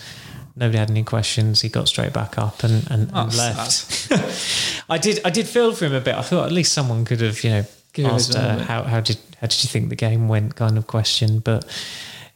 Nobody 0.56 0.78
had 0.78 0.90
any 0.90 1.04
questions. 1.04 1.62
He 1.62 1.70
got 1.70 1.88
straight 1.88 2.14
back 2.14 2.38
up 2.38 2.64
and, 2.64 2.90
and, 2.92 3.10
Oh, 3.14 3.24
and 3.24 3.36
left. 3.38 4.84
I 4.90 4.98
did. 4.98 5.20
I 5.26 5.30
did 5.30 5.48
feel 5.48 5.74
for 5.74 5.86
him 5.86 5.94
a 5.94 6.02
bit. 6.02 6.16
I 6.16 6.22
thought 6.22 6.46
at 6.46 6.52
least 6.52 6.74
someone 6.74 7.06
could 7.06 7.22
have, 7.22 7.44
you 7.44 7.50
know, 7.50 7.66
Give 7.94 8.06
asked 8.08 8.36
uh, 8.36 8.58
how 8.60 8.84
how 8.84 9.00
did 9.02 9.18
how 9.40 9.48
did 9.48 9.64
you 9.64 9.70
think 9.70 9.90
the 9.90 9.96
game 9.96 10.28
went, 10.28 10.56
kind 10.56 10.78
of 10.78 10.88
question. 10.88 11.40
But 11.40 11.66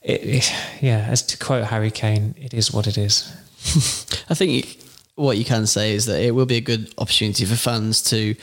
it, 0.01 0.21
it, 0.23 0.53
yeah, 0.81 1.05
as 1.09 1.21
to 1.23 1.37
quote 1.37 1.65
Harry 1.65 1.91
Kane, 1.91 2.35
it 2.37 2.53
is 2.53 2.71
what 2.71 2.87
it 2.87 2.97
is. 2.97 3.31
I 4.29 4.33
think 4.33 4.77
what 5.17 5.37
you 5.37 5.43
can 5.43 5.65
say 5.65 5.93
is 5.93 6.05
that 6.05 6.21
it 6.21 6.31
will 6.31 6.45
be 6.45 6.57
a 6.57 6.61
good 6.61 6.93
opportunity 6.99 7.43
for 7.43 7.55
fans 7.55 8.03
to, 8.03 8.35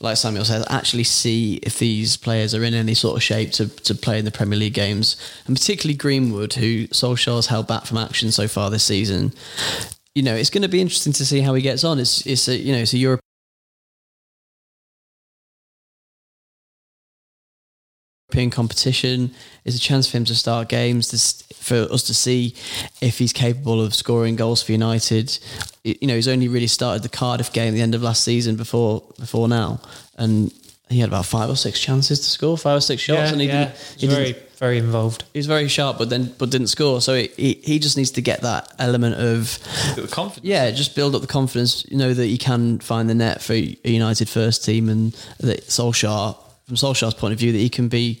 like 0.00 0.16
Samuel 0.16 0.44
said, 0.44 0.64
actually 0.68 1.04
see 1.04 1.54
if 1.62 1.78
these 1.78 2.16
players 2.16 2.52
are 2.52 2.64
in 2.64 2.74
any 2.74 2.94
sort 2.94 3.16
of 3.16 3.22
shape 3.22 3.52
to, 3.52 3.68
to 3.68 3.94
play 3.94 4.18
in 4.18 4.24
the 4.24 4.32
Premier 4.32 4.58
League 4.58 4.74
games, 4.74 5.16
and 5.46 5.56
particularly 5.56 5.96
Greenwood, 5.96 6.54
who 6.54 6.88
Solskjaer's 6.88 7.46
held 7.46 7.68
back 7.68 7.84
from 7.86 7.96
action 7.96 8.32
so 8.32 8.48
far 8.48 8.70
this 8.70 8.82
season. 8.82 9.32
You 10.16 10.24
know, 10.24 10.34
it's 10.34 10.50
going 10.50 10.62
to 10.62 10.68
be 10.68 10.80
interesting 10.80 11.12
to 11.12 11.24
see 11.24 11.40
how 11.40 11.54
he 11.54 11.62
gets 11.62 11.84
on. 11.84 12.00
It's 12.00 12.26
it's 12.26 12.48
a 12.48 12.56
you 12.56 12.72
know 12.72 12.78
it's 12.78 12.92
a 12.92 12.98
Europe. 12.98 13.20
European 18.36 18.50
competition 18.50 19.30
is 19.64 19.74
a 19.74 19.78
chance 19.78 20.06
for 20.10 20.18
him 20.18 20.26
to 20.26 20.34
start 20.34 20.68
games, 20.68 21.08
to, 21.08 21.54
for 21.54 21.90
us 21.90 22.02
to 22.02 22.12
see 22.12 22.54
if 23.00 23.16
he's 23.18 23.32
capable 23.32 23.82
of 23.82 23.94
scoring 23.94 24.36
goals 24.36 24.62
for 24.62 24.72
United. 24.72 25.38
You 25.84 26.06
know, 26.06 26.14
he's 26.16 26.28
only 26.28 26.46
really 26.46 26.66
started 26.66 27.02
the 27.02 27.08
Cardiff 27.08 27.50
game 27.54 27.68
at 27.68 27.76
the 27.76 27.80
end 27.80 27.94
of 27.94 28.02
last 28.02 28.22
season 28.22 28.56
before 28.56 29.02
before 29.18 29.48
now, 29.48 29.80
and 30.16 30.52
he 30.90 31.00
had 31.00 31.08
about 31.08 31.24
five 31.24 31.48
or 31.48 31.56
six 31.56 31.80
chances 31.80 32.20
to 32.20 32.26
score, 32.26 32.58
five 32.58 32.76
or 32.76 32.80
six 32.82 33.00
shots, 33.00 33.32
and 33.32 33.40
he 33.40 33.46
didn't. 33.46 33.70
He's 33.70 34.00
He 34.02 34.06
very 34.08 34.24
didn't 34.32 34.42
very 34.58 34.78
involved. 34.78 35.24
he 35.32 35.38
was 35.38 35.46
very 35.46 35.68
sharp, 35.68 35.96
but 35.96 36.10
then 36.10 36.34
but 36.36 36.50
didn't 36.50 36.66
score. 36.68 37.00
So 37.00 37.14
he, 37.14 37.28
he, 37.38 37.52
he 37.64 37.78
just 37.78 37.96
needs 37.96 38.10
to 38.12 38.20
get 38.20 38.42
that 38.42 38.70
element 38.78 39.14
of 39.16 39.58
the 39.96 40.06
confidence. 40.12 40.44
yeah, 40.46 40.70
just 40.72 40.94
build 40.94 41.14
up 41.14 41.22
the 41.22 41.26
confidence. 41.26 41.86
You 41.90 41.96
know 41.96 42.12
that 42.12 42.26
he 42.26 42.36
can 42.36 42.80
find 42.80 43.08
the 43.08 43.14
net 43.14 43.40
for 43.40 43.54
a 43.54 43.76
United 43.84 44.28
first 44.28 44.62
team, 44.62 44.90
and 44.90 45.12
that 45.40 45.68
Solskjaer, 45.68 46.36
from 46.66 46.76
Solskjaer's 46.76 47.14
point 47.14 47.32
of 47.32 47.38
view, 47.38 47.52
that 47.52 47.58
he 47.58 47.68
can 47.68 47.88
be, 47.88 48.20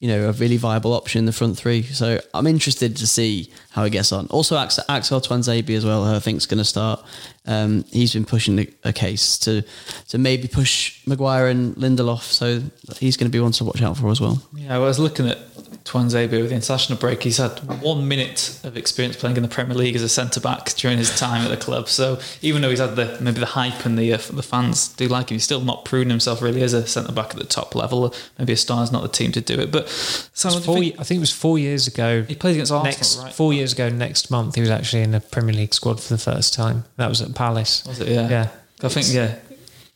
you 0.00 0.08
know, 0.08 0.28
a 0.28 0.32
really 0.32 0.58
viable 0.58 0.92
option 0.92 1.20
in 1.20 1.24
the 1.24 1.32
front 1.32 1.56
three. 1.56 1.82
So 1.82 2.20
I'm 2.34 2.46
interested 2.46 2.96
to 2.96 3.06
see 3.06 3.50
how 3.70 3.84
he 3.84 3.90
gets 3.90 4.12
on. 4.12 4.26
Also, 4.26 4.56
Axel, 4.56 4.84
Axel 4.88 5.20
Tuanzebe 5.20 5.70
as 5.76 5.84
well. 5.84 6.04
I 6.04 6.18
think 6.18 6.36
is 6.36 6.46
going 6.46 6.58
to 6.58 6.64
start. 6.64 7.02
Um, 7.46 7.84
he's 7.90 8.12
been 8.12 8.26
pushing 8.26 8.66
a 8.84 8.92
case 8.92 9.38
to 9.38 9.62
to 10.08 10.18
maybe 10.18 10.48
push 10.48 11.06
Maguire 11.06 11.48
and 11.48 11.74
Lindelof, 11.76 12.22
so 12.22 12.62
he's 12.98 13.16
going 13.16 13.30
to 13.30 13.32
be 13.32 13.40
one 13.40 13.52
to 13.52 13.64
watch 13.64 13.80
out 13.80 13.96
for 13.96 14.10
as 14.10 14.20
well. 14.20 14.42
Yeah, 14.54 14.74
I 14.74 14.78
was 14.78 14.98
looking 14.98 15.28
at 15.28 15.38
Tuanzebe 15.84 16.30
with 16.40 16.48
the 16.50 16.54
international 16.54 16.98
break. 16.98 17.22
He's 17.22 17.36
had 17.38 17.58
one 17.82 18.06
minute 18.08 18.60
of 18.64 18.76
experience 18.76 19.16
playing 19.16 19.36
in 19.36 19.42
the 19.42 19.48
Premier 19.48 19.74
League 19.76 19.94
as 19.96 20.02
a 20.02 20.08
centre 20.08 20.40
back 20.40 20.72
during 20.74 20.98
his 20.98 21.16
time 21.18 21.42
at 21.42 21.48
the 21.50 21.56
club. 21.56 21.88
So 21.88 22.18
even 22.42 22.62
though 22.62 22.70
he's 22.70 22.78
had 22.80 22.96
the 22.96 23.16
maybe 23.20 23.40
the 23.40 23.46
hype 23.46 23.84
and 23.86 23.98
the 23.98 24.12
uh, 24.12 24.16
the 24.18 24.42
fans 24.42 24.88
do 24.88 25.08
like 25.08 25.30
him, 25.30 25.36
he's 25.36 25.44
still 25.44 25.60
not 25.60 25.84
proven 25.84 26.10
himself 26.10 26.42
really 26.42 26.62
as 26.62 26.72
a 26.72 26.86
centre 26.86 27.12
back 27.12 27.30
at 27.30 27.36
the 27.36 27.44
top 27.44 27.74
level. 27.74 28.14
Maybe 28.38 28.52
Astana 28.52 28.82
is 28.84 28.92
not 28.92 29.02
the 29.02 29.08
team 29.08 29.32
to 29.32 29.40
do 29.40 29.60
it. 29.60 29.70
But 29.70 29.88
so 29.88 30.48
It's 30.48 30.64
four, 30.66 30.78
I 30.78 30.90
think 31.04 31.18
it 31.18 31.20
was 31.20 31.32
four 31.32 31.58
years 31.58 31.86
ago. 31.86 32.22
He 32.22 32.34
played 32.34 32.54
against 32.54 32.72
Arsenal, 32.72 32.84
next, 32.92 33.18
right? 33.18 33.32
Four 33.32 33.52
years 33.52 33.72
ago, 33.72 33.88
next 33.88 34.30
month, 34.30 34.54
he 34.56 34.60
was 34.60 34.70
actually 34.70 35.02
in 35.02 35.12
the 35.12 35.20
Premier 35.20 35.54
League 35.54 35.74
squad 35.74 36.00
for 36.00 36.12
the 36.14 36.18
first 36.20 36.54
time. 36.54 36.84
That 36.96 37.08
was 37.08 37.22
at 37.22 37.34
Palace. 37.34 37.84
was 37.86 38.00
it? 38.00 38.08
Yeah, 38.08 38.28
Yeah. 38.28 38.48
I 38.82 38.88
think 38.88 39.06
yeah. 39.12 39.36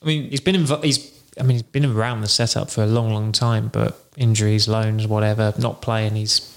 I 0.02 0.06
mean, 0.06 0.30
He's 0.30 0.40
been 0.40 0.54
invo- 0.56 0.82
he's 0.82 1.10
I 1.38 1.42
mean 1.42 1.52
he's 1.52 1.62
been 1.62 1.84
around 1.84 2.22
the 2.22 2.28
setup 2.28 2.70
for 2.70 2.82
a 2.82 2.86
long, 2.86 3.12
long 3.12 3.32
time, 3.32 3.68
but 3.72 3.98
injuries, 4.20 4.68
loans, 4.68 5.06
whatever, 5.06 5.52
not 5.58 5.82
playing. 5.82 6.14
He's 6.14 6.54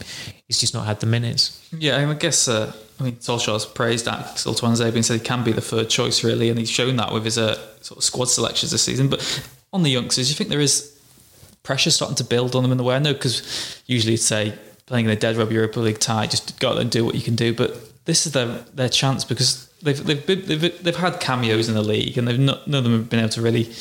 he's 0.48 0.60
just 0.60 0.74
not 0.74 0.86
had 0.86 1.00
the 1.00 1.08
minutes. 1.08 1.68
Yeah, 1.72 2.10
I 2.10 2.14
guess. 2.14 2.48
Uh, 2.48 2.74
I 3.00 3.04
mean, 3.04 3.16
Solskjaer's 3.16 3.66
praised 3.66 4.08
Axel 4.08 4.54
Tuanzebe 4.54 4.94
and 4.94 5.04
said 5.04 5.20
he 5.20 5.26
can 5.26 5.44
be 5.44 5.52
the 5.52 5.62
third 5.62 5.90
choice, 5.90 6.24
really, 6.24 6.50
and 6.50 6.60
he's 6.60 6.70
shown 6.70 6.98
that 6.98 7.12
with 7.12 7.26
his 7.26 7.40
uh, 7.40 7.56
sort 7.82 7.98
of 7.98 8.04
squad 8.04 8.30
selections 8.30 8.72
this 8.72 8.84
season. 8.84 9.10
But 9.10 9.50
on 9.72 9.82
the 9.82 9.90
youngsters, 9.90 10.30
you 10.30 10.36
think 10.36 10.52
there 10.52 10.60
is 10.60 10.96
pressure 11.64 11.90
starting 11.90 12.16
to 12.18 12.24
build 12.24 12.56
on 12.56 12.62
them 12.62 12.72
in 12.72 12.78
the 12.78 12.84
way? 12.84 12.96
I 12.96 13.00
know 13.00 13.14
because 13.14 13.82
usually 13.88 14.12
you'd 14.12 14.20
say 14.20 14.54
playing 14.86 15.06
in 15.06 15.12
a 15.12 15.16
dead 15.16 15.38
rub 15.38 15.52
Europa 15.52 15.80
League 15.80 16.00
tie, 16.00 16.28
just 16.28 16.60
go 16.60 16.70
out 16.70 16.74
there 16.74 16.82
and 16.82 16.92
do 16.92 17.04
what 17.04 17.16
you 17.16 17.22
can 17.22 17.36
do. 17.36 17.54
But 17.54 18.06
this 18.06 18.28
is 18.28 18.34
their 18.34 18.48
their 18.74 18.90
chance 18.90 19.24
because 19.24 19.68
they've 19.82 20.06
they've 20.06 20.26
been, 20.26 20.46
they've, 20.46 20.84
they've 20.84 20.96
had 20.96 21.20
cameos 21.20 21.70
in 21.70 21.76
the 21.76 21.82
league 21.82 22.18
and 22.18 22.28
they've 22.28 22.40
not, 22.40 22.68
none 22.68 22.80
of 22.80 22.84
them 22.84 22.94
have 22.94 23.10
been 23.10 23.20
able 23.20 23.30
to 23.30 23.42
really 23.42 23.72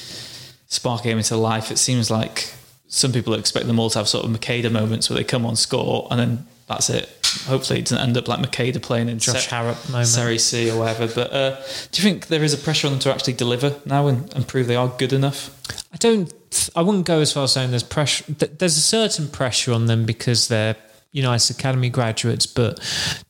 spark 0.69 1.03
game 1.03 1.19
into 1.19 1.37
life. 1.37 1.71
It 1.71 1.79
seems 1.79 2.11
like 2.11 2.55
some 2.93 3.11
people 3.11 3.33
expect 3.33 3.67
them 3.67 3.79
all 3.79 3.89
to 3.89 3.99
have 3.99 4.07
sort 4.07 4.27
of 4.27 4.31
Macheda 4.31 4.71
moments 4.71 5.09
where 5.09 5.17
they 5.17 5.25
come 5.25 5.47
on, 5.47 5.57
score, 5.57 6.07
and 6.11 6.21
then 6.21 6.47
that's 6.69 6.91
it. 6.91 7.09
Hopefully, 7.47 7.79
it 7.79 7.87
doesn't 7.87 7.99
end 7.99 8.19
up 8.19 8.29
like 8.29 8.39
Macheda 8.39 8.83
playing 8.83 9.09
in 9.09 9.19
Josh 9.19 9.47
Se- 9.47 9.57
Harrop 9.57 9.89
moment. 9.89 10.09
Serie 10.09 10.37
C 10.37 10.71
or 10.71 10.79
whatever. 10.79 11.09
But 11.13 11.33
uh, 11.33 11.57
do 11.91 12.03
you 12.03 12.11
think 12.11 12.27
there 12.27 12.45
is 12.45 12.53
a 12.53 12.59
pressure 12.59 12.89
on 12.89 12.93
them 12.93 13.01
to 13.01 13.11
actually 13.11 13.33
deliver 13.33 13.81
now 13.87 14.09
and, 14.09 14.31
and 14.35 14.47
prove 14.47 14.67
they 14.67 14.77
are 14.77 14.89
good 14.89 15.15
enough? 15.15 15.59
I 15.91 15.97
don't. 15.97 16.31
I 16.77 16.83
wouldn't 16.83 17.07
go 17.07 17.21
as 17.21 17.33
far 17.33 17.45
as 17.45 17.53
saying 17.53 17.71
there's 17.71 17.83
pressure. 17.83 18.31
There's 18.35 18.77
a 18.77 18.83
certain 18.83 19.29
pressure 19.29 19.73
on 19.73 19.87
them 19.87 20.05
because 20.05 20.49
they're 20.49 20.77
United 21.13 21.57
Academy 21.57 21.89
graduates, 21.89 22.47
but 22.47 22.79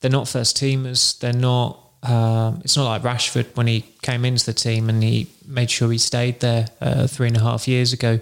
they're 0.01 0.11
not 0.11 0.27
first 0.27 0.57
teamers. 0.57 1.17
They're 1.21 1.33
not. 1.33 1.79
Um, 2.03 2.63
it's 2.65 2.77
not 2.77 2.89
like 2.89 3.03
Rashford 3.03 3.57
when 3.57 3.69
he 3.69 3.83
came 4.03 4.25
into 4.25 4.45
the 4.45 4.53
team 4.53 4.89
and 4.89 5.01
he 5.05 5.29
made 5.47 5.71
sure 5.71 5.93
he 5.93 5.99
stayed 5.99 6.41
there 6.41 6.67
uh, 6.81 7.07
three 7.07 7.29
and 7.29 7.37
a 7.37 7.41
half 7.41 7.69
years 7.69 7.93
ago. 7.93 8.19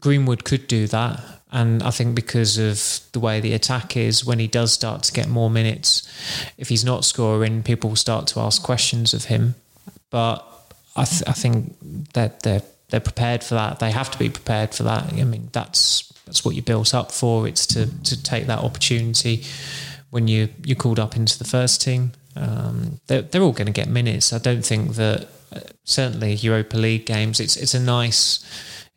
Greenwood 0.00 0.44
could 0.44 0.66
do 0.66 0.86
that. 0.88 1.20
And 1.52 1.82
I 1.82 1.90
think 1.90 2.14
because 2.14 2.58
of 2.58 3.00
the 3.12 3.20
way 3.20 3.40
the 3.40 3.54
attack 3.54 3.96
is, 3.96 4.24
when 4.24 4.38
he 4.38 4.46
does 4.46 4.72
start 4.72 5.02
to 5.04 5.12
get 5.12 5.28
more 5.28 5.50
minutes, 5.50 6.08
if 6.56 6.68
he's 6.68 6.84
not 6.84 7.04
scoring, 7.04 7.62
people 7.62 7.90
will 7.90 7.96
start 7.96 8.28
to 8.28 8.40
ask 8.40 8.62
questions 8.62 9.12
of 9.14 9.24
him. 9.24 9.56
But 10.10 10.46
I, 10.94 11.04
th- 11.04 11.24
I 11.26 11.32
think 11.32 11.76
that 12.12 12.42
they're 12.42 12.62
they're 12.90 13.00
prepared 13.00 13.44
for 13.44 13.54
that. 13.54 13.78
They 13.78 13.92
have 13.92 14.10
to 14.10 14.18
be 14.18 14.28
prepared 14.28 14.74
for 14.74 14.82
that. 14.84 15.12
I 15.12 15.24
mean, 15.24 15.48
that's 15.52 16.12
that's 16.26 16.44
what 16.44 16.54
you're 16.54 16.62
built 16.62 16.94
up 16.94 17.10
for. 17.12 17.48
It's 17.48 17.66
to 17.68 17.86
to 17.86 18.22
take 18.22 18.46
that 18.46 18.60
opportunity 18.60 19.44
when 20.10 20.28
you 20.28 20.48
you're 20.64 20.76
called 20.76 20.98
up 20.98 21.16
into 21.16 21.38
the 21.38 21.44
first 21.44 21.80
team. 21.80 22.12
Um, 22.36 23.00
they're 23.06 23.22
they're 23.22 23.42
all 23.42 23.52
going 23.52 23.66
to 23.66 23.72
get 23.72 23.88
minutes. 23.88 24.32
I 24.32 24.38
don't 24.38 24.64
think 24.64 24.94
that 24.94 25.28
uh, 25.52 25.60
certainly 25.84 26.34
Europa 26.34 26.76
League 26.76 27.06
games. 27.06 27.40
It's 27.40 27.56
it's 27.56 27.74
a 27.74 27.80
nice 27.80 28.44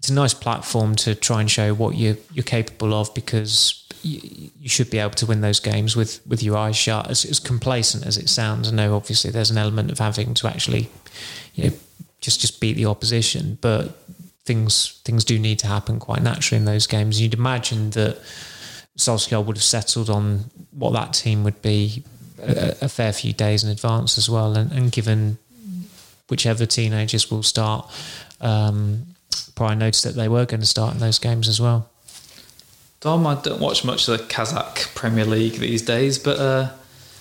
it's 0.03 0.09
a 0.09 0.13
nice 0.13 0.33
platform 0.33 0.95
to 0.95 1.15
try 1.15 1.39
and 1.39 1.49
show 1.49 1.73
what 1.73 1.95
you 1.95 2.17
you're 2.33 2.43
capable 2.43 2.93
of 2.93 3.13
because 3.13 3.87
you, 4.01 4.51
you 4.59 4.67
should 4.67 4.89
be 4.89 4.97
able 4.99 5.11
to 5.11 5.25
win 5.25 5.39
those 5.39 5.61
games 5.61 5.95
with 5.95 6.19
with 6.27 6.43
your 6.43 6.57
eyes 6.57 6.75
shut. 6.75 7.09
As, 7.09 7.23
as 7.23 7.39
complacent 7.39 8.05
as 8.05 8.17
it 8.17 8.27
sounds, 8.27 8.67
I 8.67 8.75
know 8.75 8.97
obviously 8.97 9.31
there's 9.31 9.49
an 9.49 9.57
element 9.57 9.91
of 9.91 9.99
having 9.99 10.33
to 10.33 10.47
actually 10.49 10.89
you 11.55 11.69
know 11.69 11.75
just 12.19 12.41
just 12.41 12.59
beat 12.59 12.73
the 12.73 12.85
opposition, 12.85 13.57
but 13.61 13.97
things 14.43 14.99
things 15.05 15.23
do 15.23 15.39
need 15.39 15.59
to 15.59 15.67
happen 15.67 15.99
quite 15.99 16.21
naturally 16.21 16.59
in 16.59 16.65
those 16.65 16.85
games. 16.85 17.21
You'd 17.21 17.33
imagine 17.33 17.91
that 17.91 18.21
Solskjaer 18.97 19.45
would 19.45 19.55
have 19.55 19.63
settled 19.63 20.09
on 20.09 20.51
what 20.71 20.91
that 20.91 21.13
team 21.13 21.45
would 21.45 21.61
be 21.61 22.03
a, 22.41 22.75
a 22.81 22.89
fair 22.89 23.13
few 23.13 23.31
days 23.31 23.63
in 23.63 23.69
advance 23.69 24.17
as 24.17 24.29
well, 24.29 24.57
and, 24.57 24.69
and 24.73 24.91
given 24.91 25.37
whichever 26.27 26.65
teenagers 26.65 27.31
will 27.31 27.43
start, 27.43 27.89
um, 28.41 29.05
probably 29.55 29.75
noticed 29.77 30.03
that 30.03 30.15
they 30.15 30.27
were 30.27 30.45
going 30.45 30.61
to 30.61 30.65
start 30.65 30.93
in 30.93 30.99
those 30.99 31.19
games 31.19 31.47
as 31.47 31.59
well. 31.59 31.89
Dom, 32.99 33.27
I 33.27 33.35
don't 33.35 33.59
watch 33.59 33.83
much 33.83 34.07
of 34.07 34.17
the 34.17 34.23
Kazakh 34.25 34.95
Premier 34.95 35.25
League 35.25 35.55
these 35.55 35.81
days, 35.81 36.17
but 36.17 36.39
uh, 36.39 36.69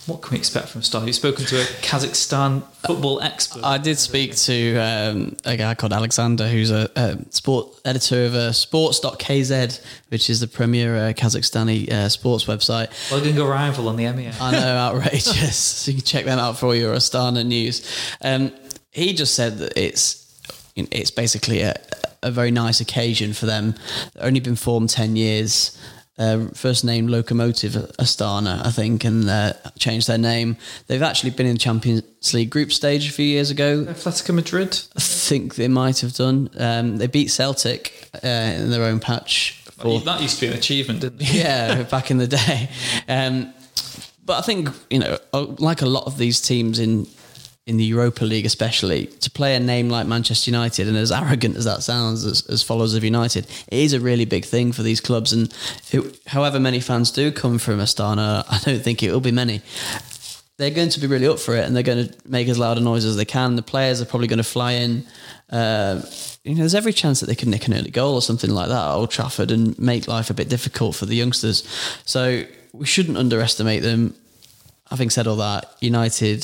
what 0.06 0.20
can 0.20 0.32
we 0.32 0.38
expect 0.38 0.68
from 0.68 0.82
Star? 0.82 1.04
You've 1.04 1.14
spoken 1.14 1.44
to 1.46 1.60
a 1.60 1.64
Kazakhstan 1.64 2.62
football 2.86 3.20
expert. 3.20 3.64
I 3.64 3.78
did 3.78 3.98
speak 3.98 4.34
to 4.36 4.76
um, 4.76 5.36
a 5.44 5.56
guy 5.56 5.74
called 5.74 5.92
Alexander, 5.92 6.48
who's 6.48 6.70
a, 6.70 6.90
a 6.96 7.18
sport 7.30 7.68
editor 7.84 8.24
of 8.26 8.34
uh, 8.34 8.52
sports.kz, 8.52 9.84
which 10.08 10.28
is 10.28 10.40
the 10.40 10.48
premier 10.48 10.96
uh, 10.96 11.12
Kazakhstani 11.12 11.90
uh, 11.90 12.08
sports 12.08 12.46
website. 12.46 12.90
Plugging 13.08 13.38
a 13.38 13.44
rival 13.44 13.88
on 13.88 13.96
the 13.96 14.04
MEN. 14.04 14.34
I 14.40 14.50
know, 14.52 14.58
outrageous. 14.76 15.56
so 15.56 15.90
you 15.90 15.98
can 15.98 16.04
check 16.04 16.24
them 16.24 16.38
out 16.38 16.58
for 16.58 16.66
all 16.66 16.74
your 16.74 16.94
Astana 16.94 17.46
news. 17.46 17.88
Um, 18.20 18.52
he 18.90 19.14
just 19.14 19.34
said 19.34 19.58
that 19.58 19.76
it's 19.76 20.18
it's 20.74 21.10
basically 21.10 21.60
a, 21.60 21.74
a 22.22 22.30
very 22.30 22.50
nice 22.50 22.80
occasion 22.80 23.32
for 23.32 23.46
them. 23.46 23.74
They've 24.14 24.24
only 24.24 24.40
been 24.40 24.56
formed 24.56 24.90
10 24.90 25.16
years. 25.16 25.76
Uh, 26.18 26.46
first 26.54 26.84
name 26.84 27.08
Lokomotiv 27.08 27.96
Astana, 27.96 28.64
I 28.64 28.70
think, 28.70 29.04
and 29.04 29.28
uh, 29.28 29.54
changed 29.78 30.08
their 30.08 30.18
name. 30.18 30.56
They've 30.86 31.02
actually 31.02 31.30
been 31.30 31.46
in 31.46 31.54
the 31.54 31.58
Champions 31.58 32.34
League 32.34 32.50
group 32.50 32.70
stage 32.70 33.08
a 33.08 33.12
few 33.12 33.24
years 33.24 33.50
ago. 33.50 33.84
Atletico 33.84 34.34
Madrid. 34.34 34.78
I 34.94 35.00
think 35.00 35.54
they 35.54 35.68
might 35.68 36.00
have 36.00 36.14
done. 36.14 36.50
Um, 36.58 36.98
they 36.98 37.06
beat 37.06 37.30
Celtic 37.30 38.10
uh, 38.22 38.26
in 38.26 38.70
their 38.70 38.84
own 38.84 39.00
patch. 39.00 39.58
That 40.04 40.20
used 40.20 40.38
to 40.38 40.42
be 40.42 40.52
an 40.52 40.58
achievement, 40.58 41.00
didn't 41.00 41.22
it? 41.22 41.32
yeah, 41.32 41.82
back 41.90 42.10
in 42.10 42.18
the 42.18 42.28
day. 42.28 42.68
Um, 43.08 43.52
but 44.24 44.38
I 44.38 44.42
think 44.42 44.68
you 44.90 44.98
know, 45.00 45.18
like 45.32 45.82
a 45.82 45.86
lot 45.86 46.04
of 46.04 46.18
these 46.18 46.40
teams 46.40 46.78
in 46.78 47.06
in 47.66 47.76
the 47.76 47.84
Europa 47.84 48.24
League, 48.24 48.44
especially 48.44 49.06
to 49.06 49.30
play 49.30 49.54
a 49.54 49.60
name 49.60 49.88
like 49.88 50.06
Manchester 50.06 50.50
United, 50.50 50.88
and 50.88 50.96
as 50.96 51.12
arrogant 51.12 51.56
as 51.56 51.64
that 51.64 51.82
sounds, 51.82 52.24
as, 52.24 52.44
as 52.48 52.62
followers 52.62 52.94
of 52.94 53.04
United, 53.04 53.46
it 53.68 53.78
is 53.78 53.92
a 53.92 54.00
really 54.00 54.24
big 54.24 54.44
thing 54.44 54.72
for 54.72 54.82
these 54.82 55.00
clubs. 55.00 55.32
And 55.32 55.54
it, 55.92 56.20
however 56.26 56.58
many 56.58 56.80
fans 56.80 57.12
do 57.12 57.30
come 57.30 57.58
from 57.58 57.78
Astana, 57.78 58.44
I 58.48 58.58
don't 58.64 58.82
think 58.82 59.02
it 59.02 59.12
will 59.12 59.20
be 59.20 59.30
many. 59.30 59.62
They're 60.56 60.70
going 60.70 60.90
to 60.90 61.00
be 61.00 61.06
really 61.06 61.28
up 61.28 61.38
for 61.38 61.54
it, 61.54 61.64
and 61.64 61.74
they're 61.74 61.82
going 61.84 62.08
to 62.08 62.14
make 62.28 62.48
as 62.48 62.58
loud 62.58 62.78
a 62.78 62.80
noise 62.80 63.04
as 63.04 63.16
they 63.16 63.24
can. 63.24 63.54
The 63.54 63.62
players 63.62 64.02
are 64.02 64.06
probably 64.06 64.26
going 64.26 64.38
to 64.38 64.44
fly 64.44 64.72
in. 64.72 65.06
Uh, 65.48 66.02
you 66.42 66.54
know, 66.54 66.60
there's 66.60 66.74
every 66.74 66.92
chance 66.92 67.20
that 67.20 67.26
they 67.26 67.34
could 67.36 67.48
nick 67.48 67.68
an 67.68 67.74
early 67.74 67.90
goal 67.90 68.14
or 68.14 68.22
something 68.22 68.50
like 68.50 68.68
that 68.68 68.88
at 68.88 68.92
Old 68.92 69.10
Trafford 69.10 69.52
and 69.52 69.78
make 69.78 70.08
life 70.08 70.30
a 70.30 70.34
bit 70.34 70.48
difficult 70.48 70.96
for 70.96 71.06
the 71.06 71.14
youngsters. 71.14 71.62
So 72.04 72.44
we 72.72 72.86
shouldn't 72.86 73.18
underestimate 73.18 73.82
them. 73.82 74.14
Having 74.90 75.10
said 75.10 75.26
all 75.26 75.36
that, 75.36 75.76
United 75.80 76.42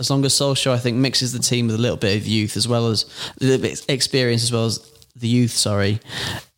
as 0.00 0.10
long 0.10 0.24
as 0.24 0.32
Solskjaer, 0.34 0.72
I 0.72 0.78
think, 0.78 0.96
mixes 0.96 1.32
the 1.32 1.38
team 1.38 1.66
with 1.66 1.76
a 1.76 1.78
little 1.78 1.96
bit 1.96 2.16
of 2.16 2.26
youth 2.26 2.56
as 2.56 2.66
well 2.66 2.88
as 2.88 3.04
a 3.40 3.44
little 3.44 3.62
bit 3.62 3.84
experience 3.88 4.42
as 4.42 4.52
well 4.52 4.66
as 4.66 4.78
the 5.16 5.28
youth. 5.28 5.52
Sorry, 5.52 6.00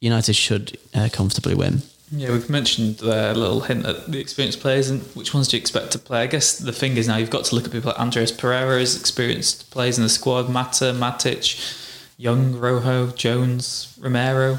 United 0.01 0.35
should 0.35 0.79
uh, 0.95 1.09
comfortably 1.13 1.55
win. 1.55 1.83
Yeah, 2.13 2.31
we've 2.31 2.49
mentioned 2.49 3.03
a 3.03 3.35
little 3.35 3.61
hint 3.63 3.85
at 3.85 4.11
the 4.11 4.21
experienced 4.21 4.61
players 4.61 4.89
and 4.91 5.03
which 5.17 5.35
ones 5.35 5.49
do 5.49 5.57
you 5.57 5.61
expect 5.61 5.91
to 5.91 5.99
play? 5.99 6.23
I 6.23 6.27
guess 6.29 6.57
the 6.57 6.71
thing 6.73 6.97
is 6.97 7.09
now 7.09 7.17
you've 7.17 7.31
got 7.31 7.45
to 7.47 7.55
look 7.57 7.65
at 7.65 7.73
people 7.73 7.91
like 7.91 7.99
Andreas 8.01 8.31
Pereira, 8.31 8.81
as 8.81 8.99
experienced 8.99 9.71
players 9.73 9.99
in 9.99 10.05
the 10.05 10.09
squad, 10.09 10.49
Mata, 10.49 10.95
Matic, 10.97 11.83
Young, 12.17 12.55
Rojo, 12.59 13.09
Jones, 13.11 13.93
Romero. 14.01 14.53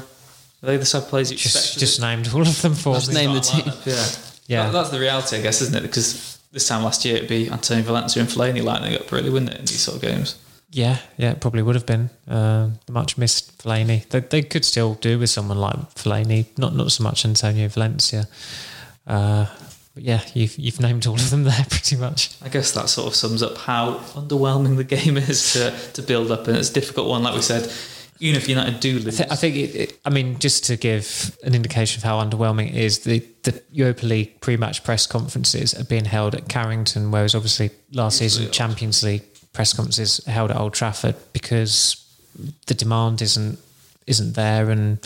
Are 0.62 0.66
they 0.66 0.76
the 0.76 0.84
sub 0.84 1.04
players 1.04 1.30
you 1.30 1.36
expect? 1.36 1.64
Just, 1.66 1.78
just 1.78 2.00
named 2.02 2.28
all 2.34 2.42
of 2.42 2.60
them 2.62 2.74
for 2.74 2.94
Just 2.96 3.08
me. 3.08 3.14
name 3.14 3.32
the 3.32 3.40
team. 3.40 3.64
Yeah. 3.86 4.06
Yeah. 4.46 4.62
That- 4.66 4.72
that's 4.72 4.90
the 4.90 5.00
reality, 5.00 5.36
I 5.38 5.40
guess, 5.40 5.62
isn't 5.62 5.74
it? 5.74 5.82
Because 5.82 6.37
this 6.52 6.68
time 6.68 6.82
last 6.82 7.04
year 7.04 7.16
it'd 7.16 7.28
be 7.28 7.50
Antonio 7.50 7.84
Valencia 7.84 8.20
and 8.22 8.30
Fellaini 8.30 8.62
lining 8.62 8.94
up, 8.94 9.10
really, 9.12 9.30
wouldn't 9.30 9.52
it, 9.52 9.58
in 9.58 9.64
these 9.66 9.80
sort 9.80 9.96
of 9.96 10.02
games? 10.02 10.36
Yeah, 10.70 10.98
yeah, 11.16 11.30
it 11.30 11.40
probably 11.40 11.62
would 11.62 11.74
have 11.74 11.86
been. 11.86 12.10
Uh, 12.28 12.70
the 12.86 12.92
much 12.92 13.16
missed 13.16 13.56
Fellaini. 13.58 14.06
They, 14.08 14.20
they 14.20 14.42
could 14.42 14.64
still 14.64 14.94
do 14.94 15.18
with 15.18 15.30
someone 15.30 15.58
like 15.58 15.76
Fellaini, 15.94 16.46
not 16.58 16.74
not 16.74 16.92
so 16.92 17.02
much 17.04 17.24
Antonio 17.24 17.68
Valencia. 17.68 18.28
Uh, 19.06 19.46
but 19.94 20.02
yeah, 20.02 20.20
you've 20.34 20.58
you've 20.58 20.80
named 20.80 21.06
all 21.06 21.14
of 21.14 21.30
them 21.30 21.44
there 21.44 21.66
pretty 21.70 21.96
much. 21.96 22.36
I 22.42 22.50
guess 22.50 22.72
that 22.72 22.90
sort 22.90 23.08
of 23.08 23.14
sums 23.14 23.42
up 23.42 23.56
how 23.56 23.94
underwhelming 24.14 24.76
the 24.76 24.84
game 24.96 25.16
is 25.16 25.54
to, 25.54 25.74
to 25.94 26.02
build 26.02 26.30
up, 26.30 26.46
and 26.48 26.56
it's 26.56 26.70
a 26.70 26.74
difficult 26.74 27.08
one, 27.08 27.22
like 27.22 27.34
we 27.34 27.42
said. 27.42 27.72
Even 28.20 28.36
if 28.36 28.48
United 28.48 28.80
do 28.80 28.96
I, 28.96 29.00
lose, 29.00 29.16
th- 29.18 29.30
I 29.30 29.36
think, 29.36 29.56
it, 29.56 29.74
it, 29.74 30.00
I 30.04 30.10
mean, 30.10 30.38
just 30.38 30.64
to 30.64 30.76
give 30.76 31.36
an 31.44 31.54
indication 31.54 32.00
of 32.00 32.04
how 32.04 32.20
underwhelming 32.20 32.68
it 32.68 32.76
is, 32.76 33.00
the, 33.00 33.20
the 33.44 33.62
Europa 33.70 34.06
League 34.06 34.40
pre-match 34.40 34.82
press 34.82 35.06
conferences 35.06 35.74
are 35.74 35.84
being 35.84 36.04
held 36.04 36.34
at 36.34 36.48
Carrington, 36.48 37.10
whereas 37.10 37.34
obviously 37.34 37.70
last 37.92 38.18
season 38.18 38.50
Champions 38.50 39.02
League 39.02 39.22
press 39.52 39.72
conferences 39.72 40.20
are 40.26 40.32
held 40.32 40.50
at 40.50 40.56
Old 40.56 40.74
Trafford 40.74 41.16
because 41.32 42.04
the 42.66 42.74
demand 42.74 43.22
isn't 43.22 43.58
isn't 44.06 44.34
there, 44.34 44.70
and 44.70 44.98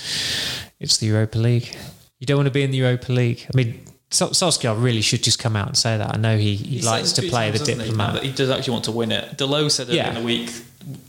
it's 0.78 0.98
the 0.98 1.06
Europa 1.06 1.36
League. 1.36 1.74
You 2.20 2.26
don't 2.26 2.36
want 2.36 2.46
to 2.46 2.52
be 2.52 2.62
in 2.62 2.70
the 2.70 2.78
Europa 2.78 3.12
League. 3.12 3.44
I 3.52 3.56
mean, 3.56 3.84
Sol- 4.12 4.30
Solskjaer 4.30 4.80
really 4.80 5.00
should 5.02 5.22
just 5.22 5.38
come 5.38 5.56
out 5.56 5.68
and 5.68 5.76
say 5.76 5.96
that. 5.96 6.14
I 6.14 6.18
know 6.18 6.36
he, 6.36 6.54
he, 6.56 6.80
said 6.82 6.90
likes 6.90 7.12
to 7.12 7.22
play 7.22 7.50
the 7.50 7.58
times, 7.58 7.68
hasn't 7.68 7.80
he, 7.82 7.90
diplomat. 7.90 8.14
that 8.14 8.22
he 8.24 8.32
does 8.32 8.50
actually 8.50 8.72
want 8.72 8.84
to 8.84 8.92
win 8.92 9.10
it. 9.12 9.36
Dalot 9.38 9.70
said 9.70 9.88
Yeah. 9.88 10.08
in 10.08 10.14
the 10.14 10.20
week 10.22 10.50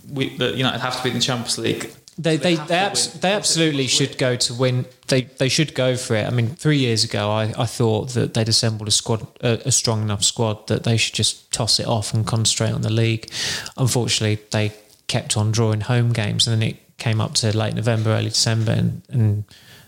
we, 0.09 0.35
that 0.37 0.55
United 0.55 0.79
have 0.79 0.97
to 0.97 1.03
be 1.03 1.09
in 1.09 1.15
the 1.15 1.21
Champions 1.21 1.57
League. 1.57 1.91
They 2.15 2.37
they 2.37 2.55
have 2.55 2.67
they, 2.67 2.75
to 2.75 2.79
abs- 2.81 3.13
they 3.13 3.19
They 3.29 3.33
absolutely 3.33 3.83
must 3.85 3.99
win. 3.99 4.07
should 4.09 4.17
go 4.19 4.35
to 4.35 4.53
win. 4.53 4.85
They 5.07 5.21
they 5.21 5.49
should 5.49 5.73
go 5.73 5.97
for 5.97 6.15
it. 6.15 6.27
I 6.27 6.29
mean, 6.29 6.49
three 6.49 6.77
years 6.77 7.03
ago, 7.03 7.31
I, 7.31 7.51
I 7.57 7.65
thought 7.65 8.09
that 8.13 8.35
they'd 8.35 8.47
assembled 8.47 8.87
a 8.87 8.91
squad, 8.91 9.25
a, 9.41 9.59
a 9.65 9.71
strong 9.71 10.03
enough 10.03 10.23
squad 10.23 10.67
that 10.67 10.83
they 10.83 10.95
should 10.95 11.15
just 11.15 11.51
toss 11.51 11.79
it 11.79 11.87
off 11.87 12.13
and 12.13 12.25
concentrate 12.27 12.71
on 12.71 12.81
the 12.81 12.91
league. 12.91 13.31
Unfortunately, 13.77 14.43
they 14.51 14.73
kept 15.07 15.35
on 15.37 15.51
drawing 15.51 15.81
home 15.81 16.13
games, 16.13 16.47
and 16.47 16.61
then 16.61 16.69
it 16.69 16.97
came 16.99 17.19
up 17.19 17.33
to 17.35 17.55
late 17.57 17.73
November, 17.73 18.11
early 18.11 18.29
December, 18.29 18.71
and, 18.73 19.01
and 19.09 19.43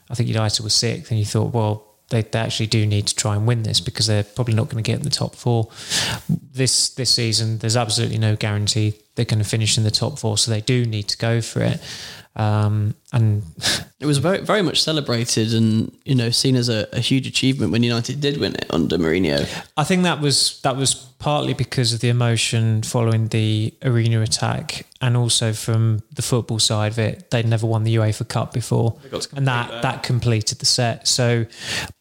I 0.10 0.16
think 0.16 0.28
United 0.28 0.64
was 0.64 0.74
sick. 0.74 1.10
And 1.12 1.20
you 1.20 1.26
thought, 1.26 1.54
well, 1.54 1.84
they, 2.10 2.22
they 2.22 2.40
actually 2.40 2.68
do 2.68 2.86
need 2.86 3.08
to 3.08 3.16
try 3.16 3.36
and 3.36 3.48
win 3.48 3.64
this 3.64 3.80
because 3.80 4.08
they're 4.08 4.24
probably 4.24 4.54
not 4.54 4.66
going 4.70 4.84
to 4.84 4.88
get 4.88 4.98
in 4.98 5.04
the 5.04 5.10
top 5.10 5.36
four 5.36 5.70
this 6.30 6.90
this 6.90 7.12
season. 7.12 7.58
There's 7.60 7.78
absolutely 7.78 8.18
no 8.18 8.36
guarantee 8.36 8.96
they're 9.16 9.26
going 9.26 9.44
to 9.44 9.50
finish 9.50 9.78
in 9.78 9.84
the 9.84 9.92
top 9.92 10.20
four, 10.20 10.38
so 10.38 10.52
they 10.52 10.62
do 10.62 10.86
need 10.86 11.08
to 11.10 11.18
go 11.18 11.42
for 11.42 11.62
it. 11.62 11.80
Um, 12.36 12.96
and 13.14 13.44
It 13.98 14.08
was 14.08 14.18
very, 14.18 14.42
very 14.42 14.62
much 14.62 14.84
celebrated 14.84 15.54
and 15.54 15.92
you 16.04 16.16
know 16.16 16.30
seen 16.30 16.58
as 16.58 16.68
a, 16.68 16.88
a 16.92 17.00
huge 17.00 17.26
achievement 17.26 17.72
when 17.72 17.82
United 17.82 18.20
did 18.20 18.42
win 18.42 18.54
it 18.56 18.66
under 18.70 18.98
Mourinho. 18.98 19.48
I 19.78 19.86
think 19.86 20.04
that 20.04 20.20
was 20.20 20.60
that 20.62 20.76
was 20.76 20.94
partly 20.94 21.54
because 21.54 21.94
of 21.94 22.02
the 22.02 22.10
emotion 22.10 22.84
following 22.84 23.30
the 23.30 23.74
arena 23.84 24.20
attack, 24.20 24.86
and 25.00 25.16
also 25.16 25.54
from 25.54 26.04
the 26.14 26.22
football 26.22 26.60
side 26.60 26.92
of 26.92 27.00
it. 27.00 27.32
They'd 27.32 27.48
never 27.48 27.66
won 27.66 27.86
the 27.86 27.96
UEFA 27.96 28.28
Cup 28.28 28.52
before, 28.54 29.00
and 29.34 29.48
that 29.48 29.70
complete 29.70 29.82
that 29.82 30.04
completed 30.04 30.60
the 30.60 30.66
set. 30.66 31.08
So, 31.08 31.46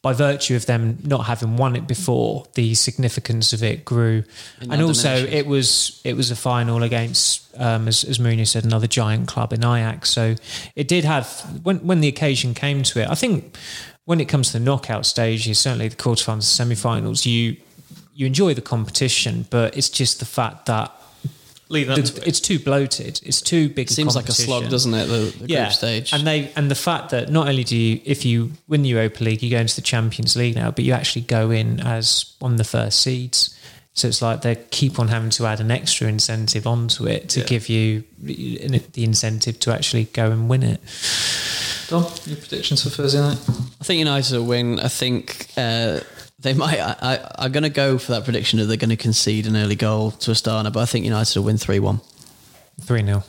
by 0.03 0.15
virtue 0.15 0.57
of 0.57 0.67
them 0.67 0.99
not 1.05 1.27
having 1.27 1.57
won 1.57 1.77
it 1.77 1.87
before, 1.87 2.45
the 2.55 2.75
significance 2.75 3.53
of 3.53 3.63
it 3.63 3.85
grew, 3.85 4.25
and 4.61 4.83
also 4.83 5.15
dimension. 5.15 5.33
it 5.33 5.47
was 5.47 6.01
it 6.03 6.17
was 6.17 6.33
a 6.33 6.37
final 6.37 6.83
against, 6.83 7.44
um, 7.57 7.89
as, 7.89 8.05
as 8.05 8.19
Mourinho 8.19 8.47
said, 8.47 8.65
another 8.65 8.87
giant 8.87 9.29
club 9.29 9.53
in 9.53 9.61
Ajax. 9.65 10.11
So 10.11 10.35
it 10.75 10.89
did 10.89 11.05
have 11.05 11.29
when 11.63 11.79
when 11.87 12.01
the 12.01 12.09
occasion 12.09 12.55
came 12.55 12.83
to 12.85 13.01
it. 13.03 13.09
I 13.09 13.15
think 13.15 13.57
when 14.05 14.21
it 14.21 14.27
comes 14.27 14.49
to 14.53 14.59
the 14.59 14.65
knockout 14.65 15.07
stages, 15.07 15.59
certainly 15.59 15.89
the 15.89 15.97
quarterfinals, 15.97 16.43
semi-finals, 16.45 17.27
you 17.27 17.57
you 18.15 18.27
enjoy 18.27 18.55
the 18.55 18.63
competition, 18.63 19.47
but 19.51 19.77
it's 19.77 19.91
just 19.91 20.21
the 20.21 20.27
fact 20.27 20.67
that 20.67 20.93
Leading 21.69 21.91
up 21.93 21.97
the, 21.97 22.03
to 22.03 22.21
it. 22.23 22.29
it's 22.29 22.41
too 22.41 22.59
bloated. 22.59 23.21
It's 23.25 23.41
too 23.41 23.69
big. 23.69 23.91
It 23.91 23.95
Seems 23.95 24.15
like 24.15 24.29
a 24.29 24.33
slog, 24.33 24.69
doesn't 24.69 24.93
it? 24.93 25.07
The, 25.07 25.35
the 25.41 25.49
group 25.49 25.73
stage. 25.73 26.13
and 26.13 26.27
they 26.27 26.53
and 26.57 26.71
the 26.71 26.75
fact 26.75 27.11
that 27.11 27.31
not 27.31 27.49
only 27.49 27.65
do 27.65 27.77
you, 27.77 28.01
if 28.05 28.25
you 28.25 28.53
win 28.69 28.83
the 28.83 28.91
Europa 28.91 29.25
League, 29.25 29.43
you 29.43 29.51
go 29.51 29.59
into 29.59 29.75
the 29.75 29.83
Champions 29.83 30.37
League 30.37 30.55
now, 30.55 30.71
but 30.71 30.85
you 30.85 30.93
actually 30.93 31.23
go 31.23 31.51
in 31.51 31.81
as 31.81 32.35
one 32.39 32.53
of 32.53 32.59
the 32.59 32.65
first 32.65 33.01
seeds. 33.01 33.54
So 33.97 34.09
it's 34.09 34.21
like 34.21 34.43
they 34.43 34.57
keep 34.71 34.99
on 34.99 35.07
having 35.09 35.31
to 35.31 35.47
add 35.47 35.61
an 35.61 35.71
extra 35.71 36.09
incentive 36.09 36.67
onto 36.67 37.07
it 37.07 37.29
to 37.31 37.41
Yeah. 37.41 37.47
give 37.47 37.69
you 37.69 38.03
the 38.21 38.81
the 38.93 39.05
incentive 39.05 39.59
to 39.61 39.73
actually 39.73 40.05
go 40.13 40.31
and 40.33 40.49
win 40.49 40.63
it. 40.65 40.81
Dom, 41.89 42.03
your 42.27 42.37
predictions 42.39 42.83
for 42.83 42.91
Thursday 42.91 43.21
night? 43.21 43.39
I 43.81 43.85
think 43.85 43.99
United 44.01 44.37
will 44.37 44.47
win. 44.47 44.81
I 44.81 44.89
think 44.89 45.47
uh, 45.57 46.01
they 46.41 46.55
might. 46.55 46.81
I, 46.81 46.97
I, 47.03 47.31
I'm 47.45 47.53
going 47.53 47.63
to 47.63 47.69
go 47.69 47.99
for 47.99 48.13
that 48.13 48.25
prediction 48.25 48.59
that 48.59 48.65
they're 48.65 48.77
going 48.79 48.91
to 48.91 48.97
concede 48.97 49.47
an 49.47 49.57
early 49.57 49.77
goal 49.77 50.11
to 50.13 50.31
Astana, 50.33 50.73
but 50.73 50.81
I 50.81 50.87
think 50.87 51.05
United 51.05 51.37
will 51.39 51.45
win 51.45 51.59
three 51.59 51.79
one. 51.79 52.01
Three 52.81 53.05
0 53.05 53.23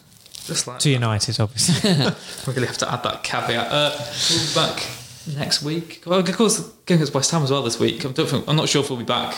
Just 0.46 0.66
like 0.68 0.80
to 0.80 0.90
United, 0.90 1.40
obviously. 1.40 1.92
We 2.48 2.54
really 2.54 2.66
have 2.68 2.78
to 2.80 2.92
add 2.92 3.04
that 3.04 3.24
caveat. 3.24 3.68
Uh, 3.72 3.92
we'll 4.32 4.40
be 4.48 4.54
back 4.56 4.88
next 5.38 5.62
week. 5.62 6.02
Well, 6.08 6.20
of 6.20 6.32
course, 6.38 6.58
the 6.58 6.72
game 6.88 6.96
against 6.98 7.14
West 7.14 7.30
Ham 7.32 7.44
as 7.44 7.52
well 7.52 7.62
this 7.62 7.80
week. 7.80 8.04
I 8.06 8.10
don't 8.12 8.28
think, 8.28 8.46
I'm 8.48 8.56
not 8.56 8.68
sure 8.70 8.82
if 8.82 8.90
we'll 8.90 8.98
be 8.98 9.06
back 9.06 9.36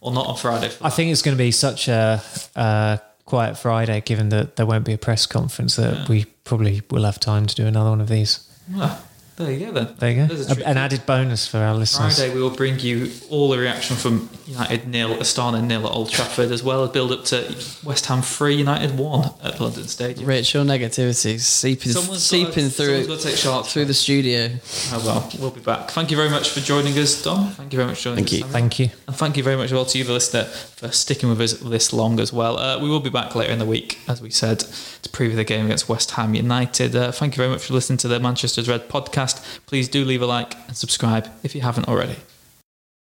or 0.00 0.12
not 0.12 0.26
on 0.26 0.36
Friday. 0.36 0.68
for 0.68 0.86
I 0.86 0.90
think 0.90 1.12
it's 1.12 1.22
going 1.22 1.36
to 1.36 1.42
be 1.42 1.50
such 1.50 1.88
a, 1.88 2.22
a 2.56 3.00
quiet 3.24 3.56
Friday, 3.58 4.00
given 4.00 4.30
that 4.30 4.56
there 4.56 4.66
won't 4.66 4.84
be 4.84 4.92
a 4.92 4.98
press 4.98 5.26
conference, 5.26 5.76
that 5.76 6.08
we 6.08 6.24
probably 6.44 6.82
will 6.90 7.04
have 7.04 7.20
time 7.20 7.46
to 7.46 7.54
do 7.54 7.66
another 7.66 7.90
one 7.90 8.00
of 8.00 8.08
these. 8.08 8.46
Well, 8.72 9.00
there 9.40 9.52
you 9.52 9.66
go 9.66 9.72
then. 9.72 9.94
There 9.98 10.10
you 10.10 10.26
go. 10.26 10.34
a 10.34 10.54
treat. 10.54 10.66
An 10.66 10.76
added 10.76 11.04
bonus 11.06 11.46
for 11.46 11.58
our 11.58 11.74
listeners. 11.74 12.16
Friday 12.18 12.34
we 12.34 12.40
will 12.42 12.54
bring 12.54 12.78
you 12.78 13.10
all 13.30 13.48
the 13.48 13.58
reaction 13.58 13.96
from 13.96 14.28
United 14.46 14.86
nil, 14.86 15.16
Astana 15.16 15.62
nil 15.64 15.86
at 15.86 15.92
Old 15.92 16.10
Trafford, 16.10 16.50
as 16.52 16.62
well 16.62 16.84
as 16.84 16.90
build 16.90 17.12
up 17.12 17.24
to 17.26 17.38
West 17.84 18.06
Ham 18.06 18.22
three, 18.22 18.54
United 18.56 18.96
one 18.98 19.30
at 19.42 19.60
London 19.60 19.84
Stadium. 19.88 20.28
Rich, 20.28 20.54
your 20.54 20.64
negativity 20.64 21.34
is 21.34 21.46
seeping, 21.46 21.92
Someone's 21.92 22.22
seeping 22.22 22.46
gotta- 22.48 22.70
through 22.70 23.00
someone's 23.02 23.06
gotta 23.08 23.22
take 23.30 23.36
Charlotte 23.36 23.66
through 23.66 23.84
the 23.86 23.94
studio. 23.94 24.50
Oh 24.92 25.02
well, 25.04 25.30
we'll 25.40 25.50
be 25.50 25.60
back. 25.60 25.90
Thank 25.90 26.10
you 26.10 26.16
very 26.16 26.30
much 26.30 26.50
for 26.50 26.60
joining 26.60 26.96
us, 26.98 27.22
Dom. 27.22 27.50
Thank 27.52 27.72
you 27.72 27.76
very 27.78 27.88
much 27.88 27.98
for 27.98 28.04
joining 28.04 28.24
Thank 28.24 28.28
us. 28.28 28.32
you. 28.32 28.38
Samuel. 28.40 28.52
Thank 28.52 28.78
you. 28.78 28.90
And 29.08 29.16
thank 29.16 29.36
you 29.36 29.42
very 29.42 29.56
much 29.56 29.66
as 29.66 29.72
well 29.72 29.84
to 29.86 29.98
you, 29.98 30.04
the 30.04 30.12
listener, 30.12 30.44
for 30.80 30.90
sticking 30.90 31.28
with 31.28 31.38
us 31.42 31.52
this 31.58 31.92
long 31.92 32.18
as 32.18 32.32
well. 32.32 32.56
Uh, 32.56 32.78
we 32.78 32.88
will 32.88 33.00
be 33.00 33.10
back 33.10 33.34
later 33.34 33.52
in 33.52 33.58
the 33.58 33.66
week, 33.66 33.98
as 34.08 34.22
we 34.22 34.30
said, 34.30 34.60
to 34.60 35.10
preview 35.10 35.36
the 35.36 35.44
game 35.44 35.66
against 35.66 35.90
West 35.90 36.12
Ham 36.12 36.34
United. 36.34 36.96
Uh, 36.96 37.12
thank 37.12 37.34
you 37.34 37.36
very 37.36 37.50
much 37.50 37.66
for 37.66 37.74
listening 37.74 37.98
to 37.98 38.08
the 38.08 38.18
Manchester's 38.18 38.66
Red 38.66 38.88
podcast. 38.88 39.60
Please 39.66 39.88
do 39.88 40.06
leave 40.06 40.22
a 40.22 40.26
like 40.26 40.54
and 40.68 40.76
subscribe 40.78 41.28
if 41.42 41.54
you 41.54 41.60
haven't 41.60 41.86
already. 41.86 42.16